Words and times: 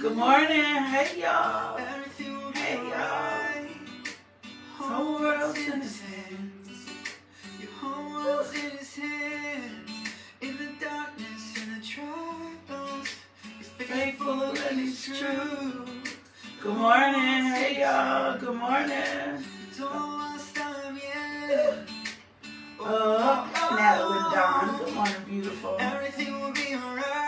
Good 0.00 0.16
morning. 0.16 0.64
Hey, 0.90 1.20
y'all. 1.20 1.78
Hey, 2.54 2.74
y'all. 2.74 3.68
Whole 4.76 5.20
world's 5.20 5.58
in 5.58 5.80
his 5.80 6.00
hands. 6.00 6.88
Your 7.60 7.70
whole 7.80 8.14
world's 8.14 8.52
in 8.54 8.70
his 8.70 8.96
hands. 8.96 9.90
In 10.40 10.56
the 10.56 10.84
darkness 10.84 11.54
and 11.62 11.80
the 11.80 11.86
trials. 11.86 13.08
He's 13.58 13.68
faithful 13.68 14.42
and 14.42 14.80
he's 14.80 15.04
true. 15.06 15.86
Good 16.60 16.76
morning. 16.76 17.44
Hey, 17.54 17.80
y'all. 17.80 18.36
Good 18.38 18.56
morning. 18.56 19.44
Oh, 22.80 23.50
oh, 23.54 23.76
now 23.76 24.08
with 24.08 24.34
Dawn. 24.34 24.70
Oh. 24.70 24.84
Good 24.84 24.94
morning, 24.94 25.14
beautiful. 25.28 25.76
Everything 25.78 26.40
will 26.40 26.52
be 26.52 26.74
alright. 26.74 27.27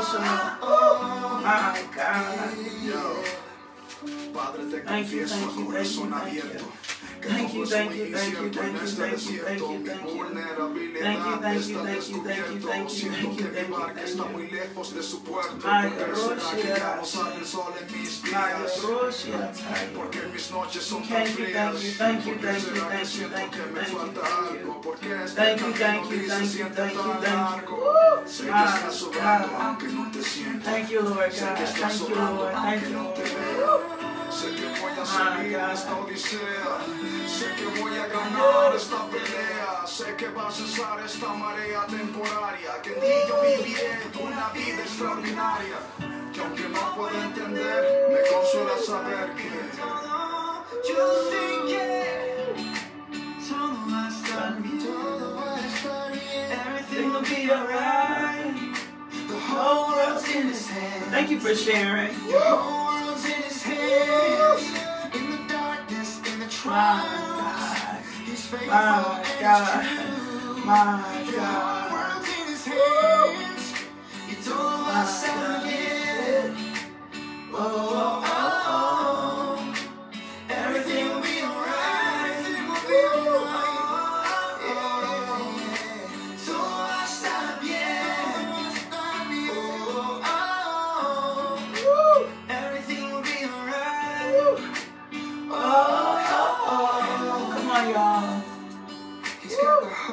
Share 0.00 0.47
te 4.70 4.80
Thank 4.80 5.08
you, 5.10 5.20
confieso 5.20 5.34
thank 5.34 5.42
you, 5.42 5.48
thank 5.48 5.58
you, 5.58 5.64
corazón 5.66 6.10
thank 6.10 6.32
you. 6.34 6.40
abierto. 6.42 6.64
que 7.20 7.28
Thank 7.28 7.52
you, 7.52 7.66
thank 7.66 7.90
you, 7.96 8.06
thank 8.14 8.32
you, 8.32 8.46
incierto 8.46 8.62
en 8.62 8.76
thank 8.78 8.80
you, 8.80 8.96
thank 8.96 9.18
you, 9.18 9.42
thank 9.42 9.58
you, 9.58 9.84
thank 9.84 10.02
you. 10.06 10.14
vulnerabilidad 10.14 11.02
Thank 11.02 11.18
you, 11.26 11.36
thank 11.42 11.54
you, 11.54 11.60
está 11.60 11.82
thank 11.82 11.98
you, 11.98 12.22
thank 12.22 12.38
you, 12.38 12.54
descubierto. 12.54 12.68
thank 12.68 12.88
you, 12.88 12.94
Siento 12.94 13.18
thank 13.18 13.28
you, 13.28 13.36
que 13.36 13.42
thank 13.42 13.68
mi 13.68 13.74
you, 13.74 13.78
barca 13.80 13.94
thank 13.94 14.06
está 14.08 14.22
you. 14.22 14.28
muy 14.30 14.46
lejos 14.50 14.94
de 14.94 15.02
su 15.02 15.22
puerto. 15.24 15.68
Ay, 15.68 15.88
¿Por 15.90 15.98
qué 15.98 16.14
será 16.14 16.62
que 16.62 16.68
ya 16.68 16.94
no 16.94 17.00
Rosia. 17.00 17.20
sale 17.22 17.34
el 17.38 17.46
sol 17.46 17.72
en 17.80 17.86
mis 18.00 18.22
My 18.22 18.28
días? 18.30 18.82
Rosia, 18.82 19.52
Porque 19.96 20.20
mis 20.32 20.50
noches 20.52 20.82
son 20.84 21.02
tan 21.02 21.10
Thank 21.10 21.26
you, 21.28 21.34
frías. 21.34 21.74
thank 21.74 21.82
you, 21.82 21.92
thank 21.98 22.24
you, 22.24 22.32
¿Por 22.34 22.40
qué 22.40 22.46
thank 22.46 22.58
you, 22.58 22.70
será 22.70 22.88
que 22.88 22.94
thank 22.94 23.02
you, 23.02 23.06
siento 23.08 23.34
thank 23.36 23.50
que 23.50 23.58
you, 23.58 23.66
me 23.66 23.80
thank 23.80 23.90
you, 23.90 23.98
falta 23.98 24.20
thank 24.20 24.52
you. 24.54 24.58
algo? 24.60 24.80
¿Por 24.80 24.98
qué 24.98 25.24
este 25.24 25.36
Thank 25.42 25.58
you, 25.58 25.72
camino 25.74 25.78
thank 25.78 26.02
you, 26.04 26.16
gris 26.18 26.22
se 26.22 26.38
thank 26.38 26.42
you, 26.44 26.48
siente 26.54 26.76
thank 26.78 26.92
you, 26.92 27.02
tan 27.02 27.20
thank 27.20 27.26
you. 27.26 27.34
largo? 27.34 28.22
Sé 28.26 28.44
que 28.44 28.50
My 28.52 28.64
estás 28.64 28.94
sobrando 28.94 29.48
God. 29.48 29.60
aunque 29.60 29.88
no 29.88 30.10
te 30.12 30.22
siento. 30.22 30.64
Thank 30.70 30.88
you, 30.90 31.00
Lord 31.02 31.32
Sé 31.32 31.44
God. 31.46 31.54
que 31.56 31.64
estás 31.64 31.80
Thank 31.80 31.92
you, 31.92 31.98
sobrando 32.06 32.42
Lord. 32.44 32.52
Thank 32.54 32.66
aunque 32.68 32.88
you, 32.90 32.94
no 32.94 33.08
te 33.10 33.22
Lord. 33.22 33.56
veo. 33.58 33.97
Sé 34.30 34.54
que 34.54 34.68
voy 34.80 34.92
a 34.92 35.06
salir 35.06 35.52
de 35.52 35.58
God. 35.58 35.72
esta 35.72 35.96
odisea. 35.96 36.78
Sé 37.26 37.46
que 37.56 37.80
voy 37.80 37.96
a 37.96 38.06
ganar 38.06 38.76
esta 38.76 39.06
pelea. 39.06 39.86
Sé 39.86 40.14
que 40.16 40.28
va 40.28 40.48
a 40.48 40.50
cesar 40.50 41.00
esta 41.04 41.28
marea 41.32 41.86
temporaria. 41.86 42.82
Que 42.82 42.94
en 42.94 43.00
ti 43.00 43.06
yo 43.26 43.40
viviré 43.40 43.98
una 44.20 44.48
vida 44.50 44.82
extraordinaria. 44.82 45.78
Que 46.32 46.40
aunque 46.40 46.68
no 46.68 46.94
puedo 46.94 47.22
entender, 47.22 48.08
me 48.12 48.20
consuela 48.30 48.76
saber 48.86 49.34
que 49.34 49.50
Yo 50.88 51.02
sé 51.30 51.44
que 51.66 52.68
todo 53.48 53.78
va 53.90 54.06
a 54.06 54.08
estar 54.08 54.62
bien. 54.62 54.78
Todo 54.78 55.36
va 55.36 55.54
a 55.54 55.66
estar 55.66 56.12
bien. 56.12 56.52
Everything 56.52 57.12
will 57.12 57.22
be 57.22 57.50
alright. 57.50 58.54
The 59.26 59.38
whole 59.48 59.88
world's 59.88 60.28
in 60.34 60.48
his 60.48 60.68
hands. 60.68 61.10
Thank 61.10 61.30
you 61.30 61.40
for 61.40 61.54
sharing. 61.54 62.12
The 62.28 62.87
in 63.70 64.58
his 64.58 64.76
hands. 64.76 65.16
In 65.16 65.30
the 65.30 65.52
darkness, 65.54 66.20
in 66.32 66.40
the 66.40 66.46
trials, 66.48 67.04
God. 67.08 68.02
he's 68.26 68.46
faithful 68.46 68.68
My 68.68 69.24
God. 69.40 69.86
My 70.64 71.32
God. 71.36 72.22
in 72.24 72.46
his 72.48 72.64
hands. 72.66 73.74
Y 74.28 74.34
todo 74.44 74.84
va 74.84 75.02
a 75.02 75.04
estar 75.04 75.62
bien. 75.64 76.56
Oh, 77.52 77.56
oh, 77.58 78.24
oh. 78.26 78.67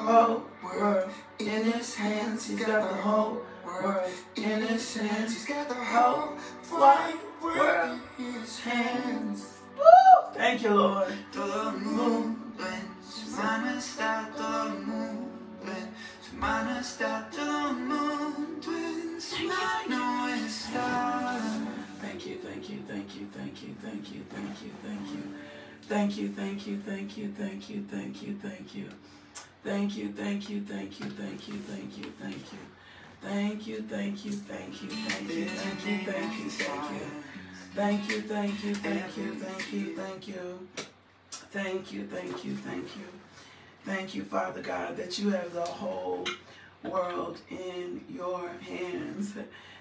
Whole 0.06 0.44
world 0.64 1.10
in 1.40 1.64
his 1.72 1.96
hands. 1.96 2.48
He's 2.48 2.60
got 2.60 2.90
the 2.90 2.96
whole 2.96 3.42
world 3.66 4.12
in 4.36 4.62
his 4.62 4.96
hands. 4.96 5.34
He's 5.34 5.46
got 5.46 5.68
the 5.68 5.76
Whole 5.76 6.38
wide 6.72 7.20
world 7.42 8.00
in 8.20 8.34
his 8.34 8.60
hands. 8.60 9.60
Thank 10.34 10.64
you, 10.64 10.72
Lord. 10.72 11.14
Todo 11.32 11.70
el 11.70 11.80
mundo 11.80 12.64
en 12.64 12.88
su 13.02 13.30
mano 13.36 13.78
está, 13.78 14.30
todo 14.36 14.68
el 14.68 14.80
mundo 14.86 15.72
en 15.72 15.90
su 16.22 16.36
mano 16.36 16.80
está, 16.80 17.30
todo 17.32 17.70
el 17.70 17.76
mundo 17.76 18.72
en 18.72 19.22
su 19.22 19.48
mano 19.48 20.28
está. 20.28 21.40
Thank 22.02 22.26
you, 22.28 22.38
thank 22.38 22.70
you, 22.70 22.80
thank 22.88 23.16
you, 23.16 23.28
thank 23.34 23.64
you, 23.64 23.76
thank 23.82 24.12
you, 24.12 24.24
thank 24.30 24.62
you, 24.62 24.72
thank 24.84 25.10
you. 25.12 25.36
Thank 25.88 26.18
you, 26.18 26.30
thank 26.30 26.68
you, 26.68 26.78
thank 26.86 27.18
you, 27.18 27.32
thank 27.38 27.70
you, 27.70 27.86
thank 27.90 28.22
you, 28.24 28.36
thank 28.42 28.76
you. 28.76 28.90
Thank 29.66 29.98
you, 29.98 30.10
thank 30.10 30.48
you, 30.48 30.62
thank 30.62 31.00
you, 31.00 31.08
thank 31.08 31.48
you, 31.48 31.56
thank 31.56 31.98
you, 31.98 32.04
thank 32.22 32.54
you. 32.54 32.60
Thank 33.20 33.66
you, 33.66 33.82
thank 33.82 34.24
you, 34.24 34.32
thank 34.32 34.84
you, 34.84 34.90
thank 34.90 35.28
you, 35.32 35.46
thank 35.48 35.86
you, 35.88 35.98
thank 36.06 36.38
you, 36.38 36.50
thank 36.52 36.92
you. 36.92 37.02
Thank 37.74 38.10
you, 38.12 38.22
thank 38.22 38.64
you, 38.64 38.76
thank 38.76 39.18
you, 39.18 39.34
thank 39.34 39.74
you, 39.74 39.96
thank 39.96 40.28
you. 40.28 40.68
Thank 41.52 41.92
you, 41.92 42.06
thank 42.06 42.46
you, 42.46 42.56
thank 42.58 42.96
you. 42.96 43.08
Thank 43.86 44.14
you, 44.14 44.24
Father 44.24 44.62
God, 44.62 44.98
that 44.98 45.18
you 45.18 45.32
have 45.32 45.52
the 45.52 45.62
whole 45.62 46.28
world 46.84 47.40
in 47.50 48.02
your 48.08 48.48
hands. 48.62 49.34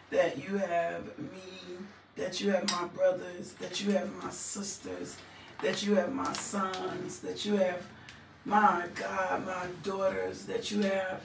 That 0.08 0.38
you 0.38 0.56
have 0.56 1.04
me, 1.18 1.76
that 2.16 2.40
you 2.40 2.52
have 2.52 2.70
my 2.70 2.86
brothers, 2.86 3.52
that 3.60 3.82
you 3.82 3.92
have 3.92 4.10
my 4.22 4.30
sisters, 4.30 5.18
that 5.62 5.84
you 5.84 5.94
have 5.96 6.10
my 6.10 6.32
sons, 6.32 7.18
that 7.20 7.44
you 7.44 7.56
have 7.56 7.84
my 8.44 8.84
God, 8.94 9.46
my 9.46 9.66
daughters, 9.82 10.44
that 10.44 10.70
you 10.70 10.82
have 10.82 11.20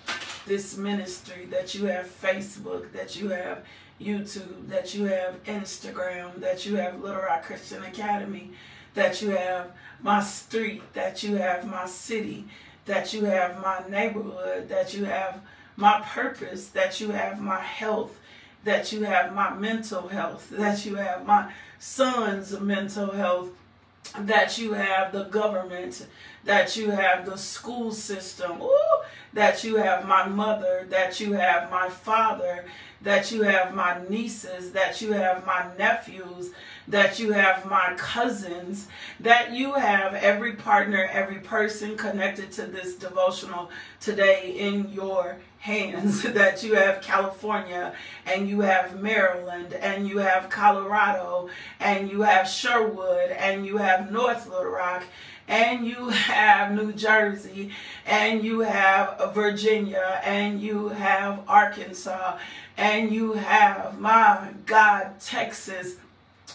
this 0.48 0.78
ministry, 0.78 1.46
that 1.52 1.76
you 1.76 1.86
have 1.86 2.08
Facebook, 2.08 2.92
that 2.94 3.20
you 3.20 3.30
have 3.30 3.66
YouTube, 4.00 4.70
that 4.70 4.96
you 4.96 5.06
have 5.06 5.44
Instagram, 5.44 6.40
that 6.40 6.66
you 6.66 6.78
have 6.78 7.02
Little 7.02 7.22
Rock 7.22 7.44
Christian 7.44 7.84
Academy, 7.84 8.52
that 8.94 9.22
you 9.22 9.32
have 9.32 9.72
my 10.02 10.24
street, 10.24 10.82
that 10.94 11.22
you 11.22 11.36
have 11.36 11.68
my 11.68 11.86
city, 11.86 12.46
that 12.86 13.14
you 13.14 13.26
have 13.26 13.62
my 13.62 13.84
neighborhood, 13.90 14.70
that 14.70 14.94
you 14.94 15.04
have 15.04 15.42
my 15.76 16.02
purpose, 16.02 16.68
that 16.70 17.02
you 17.02 17.12
have 17.12 17.42
my 17.42 17.60
health, 17.60 18.18
that 18.64 18.92
you 18.94 19.04
have 19.04 19.34
my 19.34 19.54
mental 19.54 20.08
health, 20.08 20.50
that 20.52 20.86
you 20.86 20.96
have 20.96 21.26
my 21.26 21.52
son's 21.80 22.58
mental 22.60 23.12
health, 23.12 23.50
that 24.18 24.58
you 24.58 24.74
have 24.74 25.12
the 25.12 25.26
government, 25.26 26.08
that 26.44 26.76
you 26.76 26.92
have 26.92 27.26
the 27.26 27.38
school 27.38 27.92
system, 27.92 28.62
ooh, 28.62 28.98
that 29.34 29.64
you 29.64 29.76
have 29.76 30.06
my 30.06 30.28
mother, 30.28 30.86
that 30.90 31.20
you 31.20 31.34
have 31.34 31.70
my 31.70 31.90
father, 31.90 32.66
that 33.02 33.32
you 33.32 33.44
have 33.44 33.74
my 33.74 33.98
nieces, 34.10 34.72
that 34.72 35.02
you 35.02 35.14
have 35.14 35.46
my 35.46 35.66
nephews, 35.78 36.52
that 36.88 37.20
you 37.20 37.32
have 37.32 37.66
my 37.66 37.94
cousins, 37.98 38.88
that 39.20 39.54
you 39.54 39.74
have 39.74 40.14
every 40.16 40.54
partner, 40.54 41.08
every 41.12 41.40
person 41.40 41.96
connected 41.96 42.52
to 42.52 42.66
this 42.66 42.96
devotional 42.96 43.70
today 44.00 44.56
in 44.58 44.90
your 44.92 45.38
hands 45.60 46.24
that 46.24 46.64
you 46.64 46.76
have 46.76 47.02
California 47.02 47.94
and 48.26 48.50
you 48.50 48.62
have 48.62 49.00
Maryland 49.02 49.74
and 49.74 50.08
you 50.08 50.18
have 50.18 50.50
Colorado 50.50 51.50
and 51.80 52.10
you 52.10 52.22
have 52.22 52.48
Sherwood 52.48 53.32
and 53.32 53.66
you 53.66 53.78
have 53.78 54.12
North 54.12 54.48
Little 54.48 54.72
Rock 54.72 55.04
and 55.48 55.86
you 55.86 56.10
have 56.10 56.72
New 56.72 56.94
Jersey 56.94 57.72
and 58.06 58.44
you 58.44 58.60
have 58.60 59.34
Virginia 59.34 60.22
and 60.24 60.62
you 60.62 60.90
have 60.90 61.42
Arkansas 61.48 62.38
and 62.80 63.12
you 63.12 63.34
have 63.34 64.00
my 64.00 64.52
God 64.66 65.20
Texas 65.20 65.98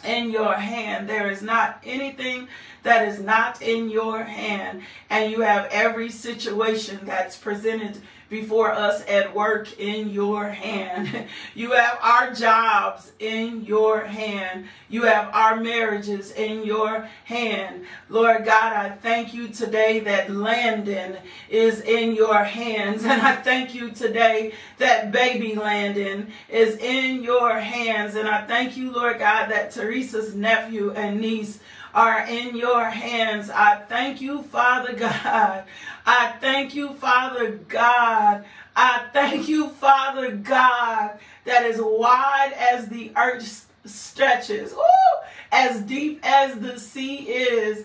in 0.02 0.30
your 0.30 0.54
hand. 0.54 1.06
There 1.06 1.30
is 1.30 1.42
not 1.42 1.82
anything 1.84 2.48
that 2.82 3.06
is 3.06 3.20
not 3.20 3.60
in 3.60 3.90
your 3.90 4.24
hand. 4.24 4.82
And 5.10 5.30
you 5.30 5.42
have 5.42 5.68
every 5.70 6.08
situation 6.08 7.00
that's 7.04 7.36
presented 7.36 8.00
before 8.28 8.72
us 8.72 9.04
at 9.08 9.34
work 9.34 9.78
in 9.78 10.10
your 10.10 10.48
hand. 10.48 11.26
You 11.54 11.72
have 11.72 11.98
our 12.02 12.32
jobs 12.32 13.12
in 13.18 13.64
your 13.64 14.00
hand. 14.00 14.66
You 14.88 15.02
have 15.02 15.32
our 15.32 15.60
marriages 15.60 16.32
in 16.32 16.64
your 16.64 17.08
hand. 17.24 17.84
Lord 18.08 18.44
God, 18.44 18.72
I 18.72 18.90
thank 18.90 19.34
you 19.34 19.48
today 19.48 20.00
that 20.00 20.30
Landon 20.30 21.16
is 21.48 21.80
in 21.82 22.14
your 22.14 22.42
hands. 22.42 23.04
And 23.14 23.22
I 23.22 23.36
thank 23.36 23.74
you 23.74 23.90
today 23.90 24.54
that 24.78 25.12
baby 25.12 25.54
Landon 25.54 26.32
is 26.48 26.76
in 26.78 27.22
your 27.22 27.58
hands. 27.58 28.16
And 28.16 28.28
I 28.28 28.44
thank 28.46 28.76
you, 28.76 28.90
Lord 28.90 29.18
God, 29.18 29.50
that 29.50 29.70
Teresa's 29.70 30.34
nephew 30.34 30.92
and 30.92 31.20
niece 31.20 31.60
are 31.94 32.26
in 32.26 32.56
your 32.56 32.85
hands. 32.85 33.49
I 33.50 33.76
thank 33.88 34.20
you, 34.20 34.43
Father 34.43 34.93
God. 34.99 35.64
I 36.05 36.35
thank 36.41 36.75
you, 36.75 36.94
Father 36.94 37.52
God. 37.69 38.44
I 38.76 39.05
thank 39.12 39.49
you, 39.49 39.69
Father 39.69 40.32
God, 40.32 41.19
that 41.44 41.64
is 41.64 41.81
wide 41.81 42.52
as 42.58 42.88
the 42.88 43.12
earth 43.17 43.70
stretches, 43.85 44.73
Ooh, 44.73 45.26
as 45.52 45.81
deep 45.82 46.20
as 46.25 46.58
the 46.58 46.79
sea 46.79 47.19
is, 47.19 47.85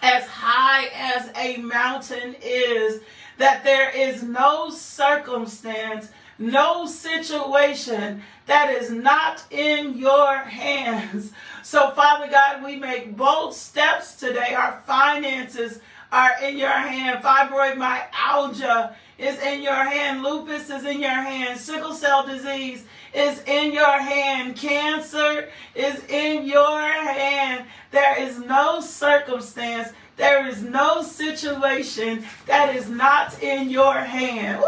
as 0.00 0.26
high 0.26 0.86
as 0.94 1.30
a 1.36 1.58
mountain 1.58 2.36
is, 2.42 3.02
that 3.36 3.64
there 3.64 3.90
is 3.90 4.22
no 4.22 4.70
circumstance, 4.70 6.08
no 6.38 6.86
situation 6.86 8.22
that 8.46 8.70
is 8.70 8.90
not 8.90 9.44
in 9.50 9.96
your 9.96 10.36
hands. 10.36 11.32
So, 11.62 11.90
Father 11.92 12.30
God, 12.30 12.62
we 12.62 12.76
make 12.76 13.16
bold 13.16 13.54
steps 13.54 14.16
today. 14.16 14.54
Our 14.54 14.82
finances 14.86 15.80
are 16.12 16.32
in 16.42 16.58
your 16.58 16.68
hand. 16.68 17.22
Fibromyalgia 17.22 18.94
is 19.18 19.38
in 19.40 19.62
your 19.62 19.74
hand. 19.74 20.22
Lupus 20.22 20.70
is 20.70 20.84
in 20.84 21.00
your 21.00 21.10
hand. 21.10 21.58
Sickle 21.58 21.94
cell 21.94 22.26
disease 22.26 22.84
is 23.14 23.42
in 23.46 23.72
your 23.72 23.98
hand. 23.98 24.56
Cancer 24.56 25.48
is 25.74 26.04
in 26.06 26.46
your 26.46 26.80
hand. 26.80 27.66
There 27.90 28.20
is 28.20 28.38
no 28.40 28.80
circumstance, 28.80 29.90
there 30.16 30.46
is 30.46 30.62
no 30.62 31.02
situation 31.02 32.24
that 32.46 32.74
is 32.74 32.88
not 32.88 33.40
in 33.42 33.70
your 33.70 33.94
hand. 33.94 34.60
Woo! 34.60 34.66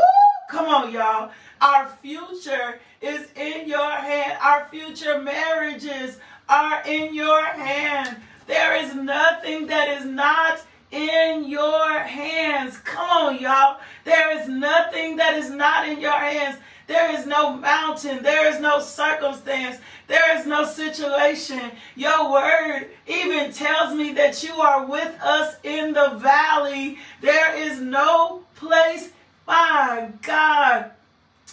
Come 0.50 0.66
on, 0.66 0.92
y'all. 0.92 1.30
Our 1.60 1.88
future 2.02 2.80
is 3.00 3.28
in 3.36 3.68
your 3.68 3.90
hand. 3.90 4.38
Our 4.42 4.68
future 4.68 5.20
marriages 5.20 6.18
are 6.48 6.82
in 6.86 7.14
your 7.14 7.42
hand. 7.44 8.16
There 8.46 8.76
is 8.76 8.94
nothing 8.94 9.66
that 9.66 9.88
is 9.88 10.04
not 10.04 10.60
in 10.90 11.48
your 11.48 11.98
hands. 11.98 12.78
Come 12.78 13.08
on, 13.08 13.38
y'all. 13.40 13.80
There 14.04 14.40
is 14.40 14.48
nothing 14.48 15.16
that 15.16 15.34
is 15.34 15.50
not 15.50 15.88
in 15.88 16.00
your 16.00 16.12
hands. 16.12 16.58
There 16.86 17.18
is 17.18 17.26
no 17.26 17.56
mountain. 17.56 18.22
There 18.22 18.46
is 18.52 18.60
no 18.60 18.78
circumstance. 18.80 19.78
There 20.06 20.38
is 20.38 20.46
no 20.46 20.64
situation. 20.64 21.72
Your 21.96 22.30
word 22.30 22.90
even 23.08 23.52
tells 23.52 23.94
me 23.94 24.12
that 24.12 24.44
you 24.44 24.54
are 24.54 24.86
with 24.86 25.20
us 25.20 25.56
in 25.64 25.92
the 25.92 26.10
valley. 26.10 26.98
There 27.20 27.56
is 27.56 27.80
no 27.80 28.44
place, 28.54 29.10
my 29.48 30.10
God. 30.22 30.92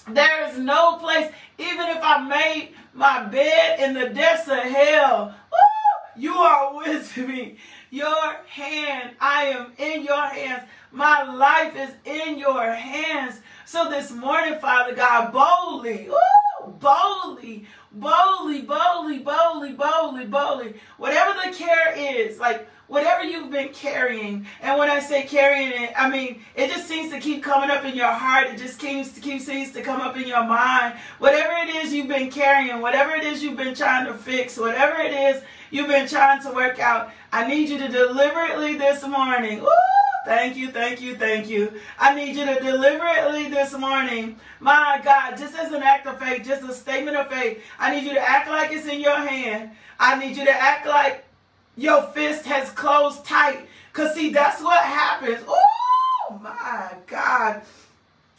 There 0.08 0.50
is 0.50 0.58
no 0.58 0.98
place, 0.98 1.32
even 1.58 1.88
if 1.90 2.00
I 2.02 2.22
made 2.28 2.74
my 2.94 3.24
bed 3.26 3.80
in 3.80 3.94
the 3.94 4.10
depths 4.10 4.48
of 4.48 4.58
hell, 4.60 5.34
woo, 5.52 6.22
you 6.22 6.34
are 6.34 6.76
with 6.76 7.16
me. 7.28 7.58
Your 7.90 8.34
hand, 8.48 9.12
I 9.22 9.46
am 9.46 9.74
in 9.78 10.04
your 10.04 10.26
hands. 10.26 10.64
My 10.92 11.24
life 11.24 11.76
is 11.76 11.92
in 12.06 12.38
your 12.38 12.72
hands. 12.72 13.40
So 13.66 13.90
this 13.90 14.12
morning, 14.12 14.60
Father 14.60 14.94
God, 14.94 15.32
boldly, 15.32 16.10
woo, 16.10 16.74
boldly, 16.80 17.66
boldly, 17.92 18.62
boldly, 18.64 19.20
boldly, 19.20 19.74
boldly, 19.74 20.26
boldly, 20.26 20.74
whatever 20.98 21.34
the 21.46 21.56
care 21.56 21.94
is, 21.96 22.40
like 22.40 22.68
whatever 22.94 23.24
you've 23.24 23.50
been 23.50 23.70
carrying, 23.70 24.46
and 24.62 24.78
when 24.78 24.88
I 24.88 25.00
say 25.00 25.24
carrying 25.24 25.72
it, 25.84 25.92
I 25.98 26.10
mean 26.10 26.42
it 26.56 26.70
just 26.70 26.88
seems 26.88 27.12
to 27.12 27.20
keep 27.20 27.42
coming 27.42 27.72
up 27.72 27.84
in 27.84 27.96
your 27.96 28.12
heart. 28.12 28.48
It 28.48 28.60
just 28.60 28.80
keeps 28.80 29.12
to 29.14 29.20
keep 29.20 29.42
seems 29.42 29.72
to 29.72 29.82
come 29.82 30.00
up 30.00 30.16
in 30.16 30.28
your 30.28 30.46
mind. 30.46 30.96
Whatever 31.18 31.54
it 31.68 31.76
is 31.76 31.92
you've 31.92 32.08
been 32.08 32.30
carrying, 32.30 32.82
whatever 32.82 33.16
it 33.16 33.24
is 33.24 33.42
you've 33.42 33.58
been 33.58 33.74
trying 33.74 34.06
to 34.06 34.14
fix, 34.14 34.58
whatever 34.58 35.02
it 35.02 35.12
is 35.12 35.42
you've 35.72 35.88
been 35.88 36.08
trying 36.08 36.42
to 36.44 36.52
work 36.52 36.80
out, 36.80 37.10
I 37.32 37.48
need 37.48 37.68
you 37.70 37.80
to 37.80 37.88
deliberately 37.88 38.78
this 38.78 39.06
morning. 39.08 39.62
Woo! 39.62 39.70
Thank 40.26 40.56
you, 40.56 40.72
thank 40.72 41.02
you, 41.02 41.16
thank 41.16 41.50
you. 41.50 41.74
I 42.00 42.16
need 42.16 42.38
you 42.38 42.46
to 42.46 42.60
deliberately 42.60 43.50
this 43.50 43.78
morning, 43.78 44.40
my 44.62 45.02
God, 45.04 45.36
just 45.36 45.56
as 45.56 45.74
an 45.74 45.84
act 45.84 46.08
of 46.08 46.18
faith, 46.20 46.46
just 46.46 46.64
a 46.64 46.74
statement 46.74 47.18
of 47.18 47.28
faith, 47.28 47.62
I 47.78 47.94
need 47.94 48.06
you 48.06 48.14
to 48.14 48.22
act 48.22 48.48
like 48.48 48.72
it's 48.72 48.88
in 48.88 49.02
your 49.02 49.18
hand. 49.18 49.72
I 50.00 50.18
need 50.18 50.38
you 50.38 50.46
to 50.46 50.52
act 50.52 50.88
like 50.88 51.26
your 51.76 52.04
fist 52.04 52.46
has 52.46 52.70
closed 52.72 53.26
tight. 53.26 53.68
Because, 53.92 54.16
see, 54.16 54.32
that's 54.32 54.62
what 54.62 54.84
happens. 54.84 55.44
Oh, 55.48 56.40
my 56.42 56.94
God. 57.08 57.62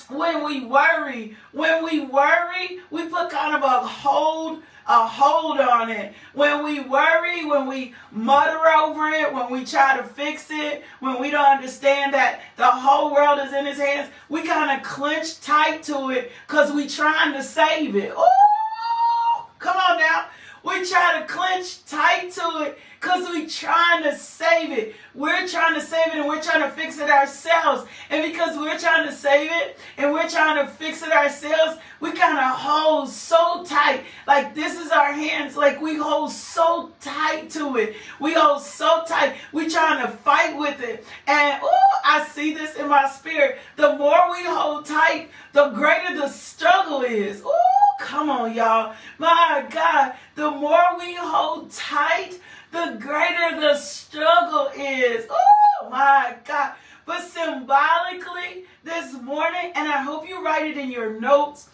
When 0.09 0.45
we 0.45 0.65
worry, 0.65 1.37
when 1.53 1.85
we 1.85 2.01
worry, 2.01 2.81
we 2.91 3.09
put 3.09 3.31
kind 3.31 3.55
of 3.55 3.63
a 3.63 3.87
hold 3.87 4.63
a 4.87 5.07
hold 5.07 5.61
on 5.61 5.91
it. 5.91 6.13
When 6.35 6.63
we 6.63 6.81
worry, 6.81 7.45
when 7.45 7.67
we 7.67 7.95
mutter 8.13 8.67
over 8.67 9.09
it, 9.09 9.33
when 9.33 9.51
we 9.51 9.65
try 9.65 9.97
to 9.97 10.05
fix 10.05 10.49
it, 10.51 10.85
when 11.01 11.21
we 11.21 11.31
don't 11.31 11.45
understand 11.45 12.13
that 12.15 12.43
the 12.57 12.67
whole 12.67 13.13
world 13.13 13.39
is 13.43 13.53
in 13.53 13.65
his 13.65 13.79
hands, 13.79 14.11
we 14.29 14.43
kind 14.43 14.79
of 14.79 14.87
clench 14.87 15.41
tight 15.41 15.83
to 15.85 16.11
it 16.11 16.33
because 16.47 16.73
we 16.73 16.87
trying 16.87 17.33
to 17.33 17.43
save 17.43 17.97
it. 17.97 18.13
Oh, 18.15 19.49
come 19.59 19.77
on 19.77 19.99
now. 19.99 20.27
We 20.65 20.83
try 20.87 21.21
to 21.21 21.27
clench 21.27 21.85
tight 21.85 22.33
to 22.33 22.63
it 22.65 22.79
because 22.99 23.29
we 23.29 23.47
trying 23.47 24.03
to 24.05 24.17
save 24.17 24.73
it. 24.73 24.95
We're 25.15 25.47
trying 25.47 25.75
to 25.75 25.81
save 25.83 26.07
it 26.07 26.15
and 26.15 26.27
we're 26.27 26.43
trying 26.43 26.63
to 26.63 26.71
fix 26.71 26.99
it 26.99 27.11
ourselves. 27.11 27.87
And 28.09 28.33
because 28.33 28.57
we're 28.57 28.79
trying 28.79 29.07
to 29.07 29.13
save 29.13 29.51
it 29.53 29.79
and 29.99 30.11
we're 30.11 30.29
trying 30.29 30.65
to 30.65 30.73
fix 30.73 31.03
it 31.03 31.13
ourselves, 31.13 31.79
we 32.01 32.13
kind 32.13 32.39
of 32.39 32.59
hold 32.59 33.11
so 33.11 33.63
tight. 33.65 34.05
Like 34.27 34.55
this 34.55 34.81
is 34.81 34.91
our 34.91 35.13
hands. 35.13 35.55
Like 35.55 35.83
we 35.83 35.97
hold 35.97 36.33
so 36.33 36.93
tight 36.99 37.51
to 37.51 37.77
it. 37.77 37.97
We 38.19 38.33
hold 38.33 38.63
so 38.63 39.05
tight. 39.07 39.37
We 39.53 39.69
trying 39.69 40.01
to 40.01 40.11
fight 40.11 40.57
with 40.57 40.81
it. 40.81 41.05
And 41.27 41.61
oh, 41.63 41.89
I 42.07 42.25
see 42.25 42.55
this 42.55 42.75
in 42.77 42.89
my 42.89 43.07
spirit. 43.11 43.59
The 43.77 43.97
more 43.97 44.31
we 44.31 44.45
hold 44.45 44.87
tight, 44.87 45.29
the 45.53 45.69
greater 45.69 46.15
the 46.15 46.29
struggle 46.29 47.03
is. 47.03 47.43
Oh, 47.45 47.84
come 48.01 48.31
on, 48.31 48.55
y'all. 48.55 48.95
My 49.19 49.65
God, 49.71 50.15
the 50.35 50.51
more 50.51 50.99
we 50.99 51.15
hold 51.15 51.71
tight, 51.71 52.39
the 52.73 52.97
greater 53.01 53.61
the 53.61 53.77
struggle 53.77 54.71
is. 54.77 55.27
Oh 55.31 55.89
my 55.91 56.37
God. 56.45 56.75
But 57.07 57.23
symbolically 57.23 58.65
this 58.83 59.13
morning, 59.21 59.73
and 59.75 59.89
I 59.89 60.03
hope 60.03 60.27
you 60.29 60.45
write 60.45 60.67
it 60.67 60.79
in 60.79 60.91
your 60.91 61.21
notes, 61.21 61.69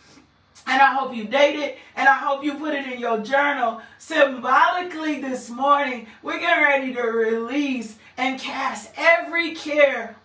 and 0.67 0.83
I 0.83 0.95
hope 0.95 1.15
you 1.15 1.25
date 1.25 1.59
it, 1.59 1.79
and 1.97 2.09
I 2.09 2.15
hope 2.15 2.45
you 2.45 2.55
put 2.55 2.75
it 2.75 2.87
in 2.87 2.99
your 2.99 3.19
journal. 3.19 3.81
Symbolically 3.99 5.21
this 5.21 5.49
morning, 5.49 6.07
we're 6.23 6.41
getting 6.41 6.65
ready 6.65 6.95
to 6.95 7.03
release 7.03 7.97
and 8.17 8.41
cast 8.41 8.91
every 8.97 9.55
care. 9.55 10.17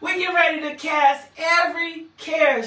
We 0.00 0.18
get 0.18 0.34
ready 0.34 0.60
to 0.62 0.74
cast 0.76 1.28
every 1.36 2.06
care. 2.16 2.62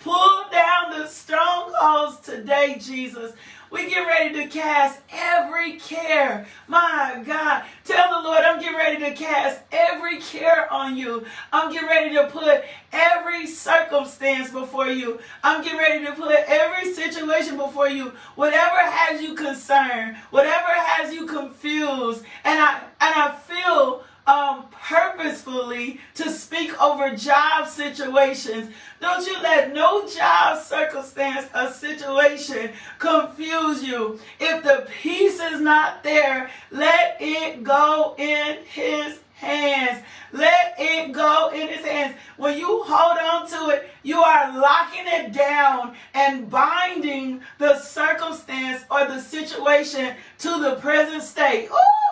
Pull 0.00 0.44
down 0.52 0.98
the 0.98 1.06
strongholds 1.08 2.20
today, 2.20 2.78
Jesus. 2.80 3.32
We 3.76 3.90
get 3.90 4.06
ready 4.06 4.32
to 4.42 4.46
cast 4.46 5.00
every 5.10 5.76
care. 5.76 6.46
My 6.66 7.22
God. 7.26 7.64
Tell 7.84 8.08
the 8.08 8.26
Lord, 8.26 8.42
I'm 8.42 8.58
getting 8.58 8.78
ready 8.78 9.04
to 9.04 9.12
cast 9.12 9.60
every 9.70 10.18
care 10.18 10.72
on 10.72 10.96
you. 10.96 11.26
I'm 11.52 11.70
getting 11.70 11.86
ready 11.86 12.14
to 12.14 12.26
put 12.28 12.64
every 12.90 13.46
circumstance 13.46 14.50
before 14.50 14.86
you. 14.86 15.20
I'm 15.44 15.62
getting 15.62 15.78
ready 15.78 16.06
to 16.06 16.12
put 16.12 16.36
every 16.46 16.94
situation 16.94 17.58
before 17.58 17.90
you. 17.90 18.14
Whatever 18.34 18.78
has 18.78 19.20
you 19.20 19.34
concerned, 19.34 20.16
whatever 20.30 20.72
has 20.72 21.12
you 21.12 21.26
confused. 21.26 22.24
And 22.44 22.58
I 22.58 22.80
and 22.98 23.14
I 23.14 23.36
feel 23.36 24.04
um, 24.26 24.64
purposefully 24.70 26.00
to 26.14 26.30
speak 26.30 26.80
over 26.82 27.14
job 27.14 27.68
situations. 27.68 28.72
Don't 29.00 29.26
you 29.26 29.40
let 29.42 29.72
no 29.72 30.06
job 30.08 30.62
circumstance 30.62 31.48
or 31.54 31.70
situation 31.70 32.70
confuse 32.98 33.82
you. 33.82 34.18
If 34.40 34.62
the 34.64 34.88
peace 35.00 35.40
is 35.40 35.60
not 35.60 36.02
there, 36.02 36.50
let 36.70 37.16
it 37.20 37.62
go 37.62 38.14
in 38.18 38.58
his 38.64 39.20
hands. 39.34 40.02
Let 40.32 40.74
it 40.78 41.12
go 41.12 41.50
in 41.54 41.68
his 41.68 41.84
hands. 41.84 42.16
When 42.36 42.58
you 42.58 42.82
hold 42.84 43.18
on 43.18 43.48
to 43.48 43.74
it, 43.74 43.90
you 44.02 44.18
are 44.18 44.58
locking 44.58 45.04
it 45.06 45.32
down 45.32 45.94
and 46.14 46.50
binding 46.50 47.42
the 47.58 47.78
circumstance 47.78 48.84
or 48.90 49.06
the 49.06 49.20
situation 49.20 50.14
to 50.38 50.60
the 50.60 50.76
present 50.76 51.22
state. 51.22 51.68
Oh, 51.70 52.05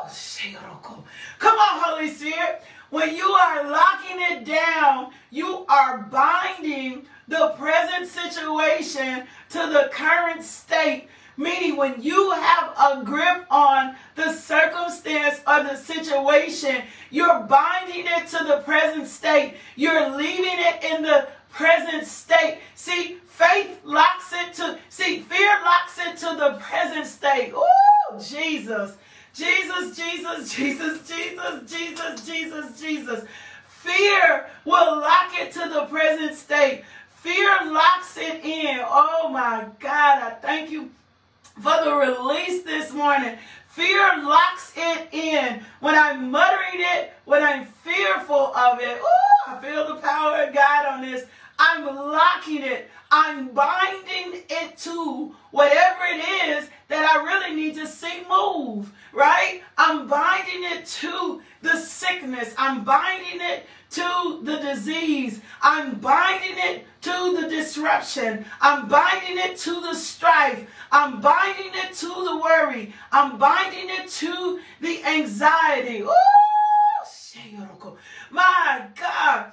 come 1.39 1.55
on, 1.55 1.83
Holy 1.83 2.09
Spirit. 2.09 2.63
When 2.91 3.15
you 3.15 3.27
are 3.27 3.71
locking 3.71 4.21
it 4.21 4.45
down, 4.45 5.11
you 5.31 5.67
are 5.69 6.03
binding 6.11 7.07
the 7.27 7.55
present 7.59 8.07
situation 8.07 9.27
to 9.51 9.59
the 9.59 9.91
current 9.93 10.45
state 10.45 11.09
Meaning, 11.37 11.77
when 11.77 12.01
you 12.01 12.31
have 12.31 12.75
a 12.79 13.05
grip 13.05 13.47
on 13.51 13.97
the 14.15 14.33
circumstance 14.33 15.41
or 15.47 15.65
the 15.65 15.75
situation, 15.77 16.83
you're 17.11 17.41
binding 17.41 18.05
it 18.07 18.29
to 18.29 18.45
the 18.45 18.63
present 18.65 19.09
state. 19.09 19.55
You're 19.75 20.17
leaving 20.17 20.59
it 20.59 20.85
in 20.85 21.03
the 21.03 21.29
present 21.51 22.07
state. 22.07 22.59
See, 22.77 23.17
faith 23.27 23.81
locks 23.83 24.33
it 24.33 24.55
to, 24.55 24.79
see, 24.89 25.21
fear 25.21 25.59
locks 25.65 25.99
it 25.99 26.17
to 26.19 26.37
the 26.37 26.59
present 26.61 27.07
state. 27.07 27.53
Oh, 27.55 28.25
Jesus. 28.25 28.97
Jesus, 29.35 29.97
Jesus, 29.97 30.55
Jesus, 30.55 31.09
Jesus, 31.09 31.71
Jesus, 31.71 32.27
Jesus, 32.27 32.81
Jesus. 32.81 33.25
Fear 33.67 34.47
will 34.65 35.01
lock 35.01 35.33
it 35.35 35.53
to 35.53 35.69
the 35.69 35.87
present 35.87 36.35
state. 36.37 36.85
Fear 37.17 37.73
locks 37.73 38.17
it 38.17 38.45
in. 38.45 38.81
Oh 38.85 39.29
my 39.31 39.67
God, 39.81 40.23
I 40.23 40.31
thank 40.41 40.71
you 40.71 40.91
for 41.61 41.85
the 41.85 41.95
release 41.95 42.63
this 42.63 42.93
morning. 42.93 43.37
Fear 43.69 44.23
locks 44.23 44.73
it 44.77 45.09
in. 45.13 45.61
When 45.81 45.97
I'm 45.97 46.31
muttering 46.31 46.81
it, 46.81 47.13
when 47.25 47.43
I'm 47.43 47.67
fearful 47.67 48.55
of 48.55 48.79
it, 48.81 49.01
ooh, 49.01 49.51
I 49.51 49.61
feel 49.61 49.89
the 49.89 50.01
power 50.01 50.45
of 50.45 50.55
God 50.55 50.87
on 50.87 51.03
this. 51.03 51.27
I'm 51.59 51.85
locking 51.87 52.63
it. 52.63 52.91
I'm 53.11 53.49
binding 53.51 54.43
it 54.49 54.77
to 54.79 55.35
whatever 55.51 56.05
it 56.05 56.49
is 56.49 56.69
that 56.89 57.05
I 57.05 57.25
really 57.25 57.55
need 57.55 57.77
to 57.77 57.87
see 57.87 58.23
move, 58.29 58.93
right? 59.13 59.63
I'm 59.79 60.09
binding 60.09 60.65
it 60.65 60.87
to 60.87 61.41
the 61.63 61.77
sickness. 61.77 62.55
I'm 62.59 62.85
binding 62.85 63.41
it 63.41 63.67
to 63.91 64.41
the 64.43 64.57
disease. 64.57 65.41
I'm 65.63 66.01
binding 66.01 66.57
it 66.59 66.87
to 67.03 67.41
the 67.41 67.49
disruption. 67.49 68.45
I'm 68.61 68.89
binding 68.89 69.39
it 69.39 69.57
to 69.59 69.81
the 69.81 69.95
strife. 69.95 70.67
I'm 70.91 71.21
binding 71.21 71.71
it 71.75 71.95
to 71.95 72.09
the 72.09 72.41
worry. 72.43 72.93
I'm 73.13 73.39
binding 73.39 73.91
it 73.91 74.09
to 74.09 74.61
the 74.81 75.05
anxiety. 75.05 76.03
Ooh, 76.03 76.11
my 78.31 78.87
God. 79.01 79.53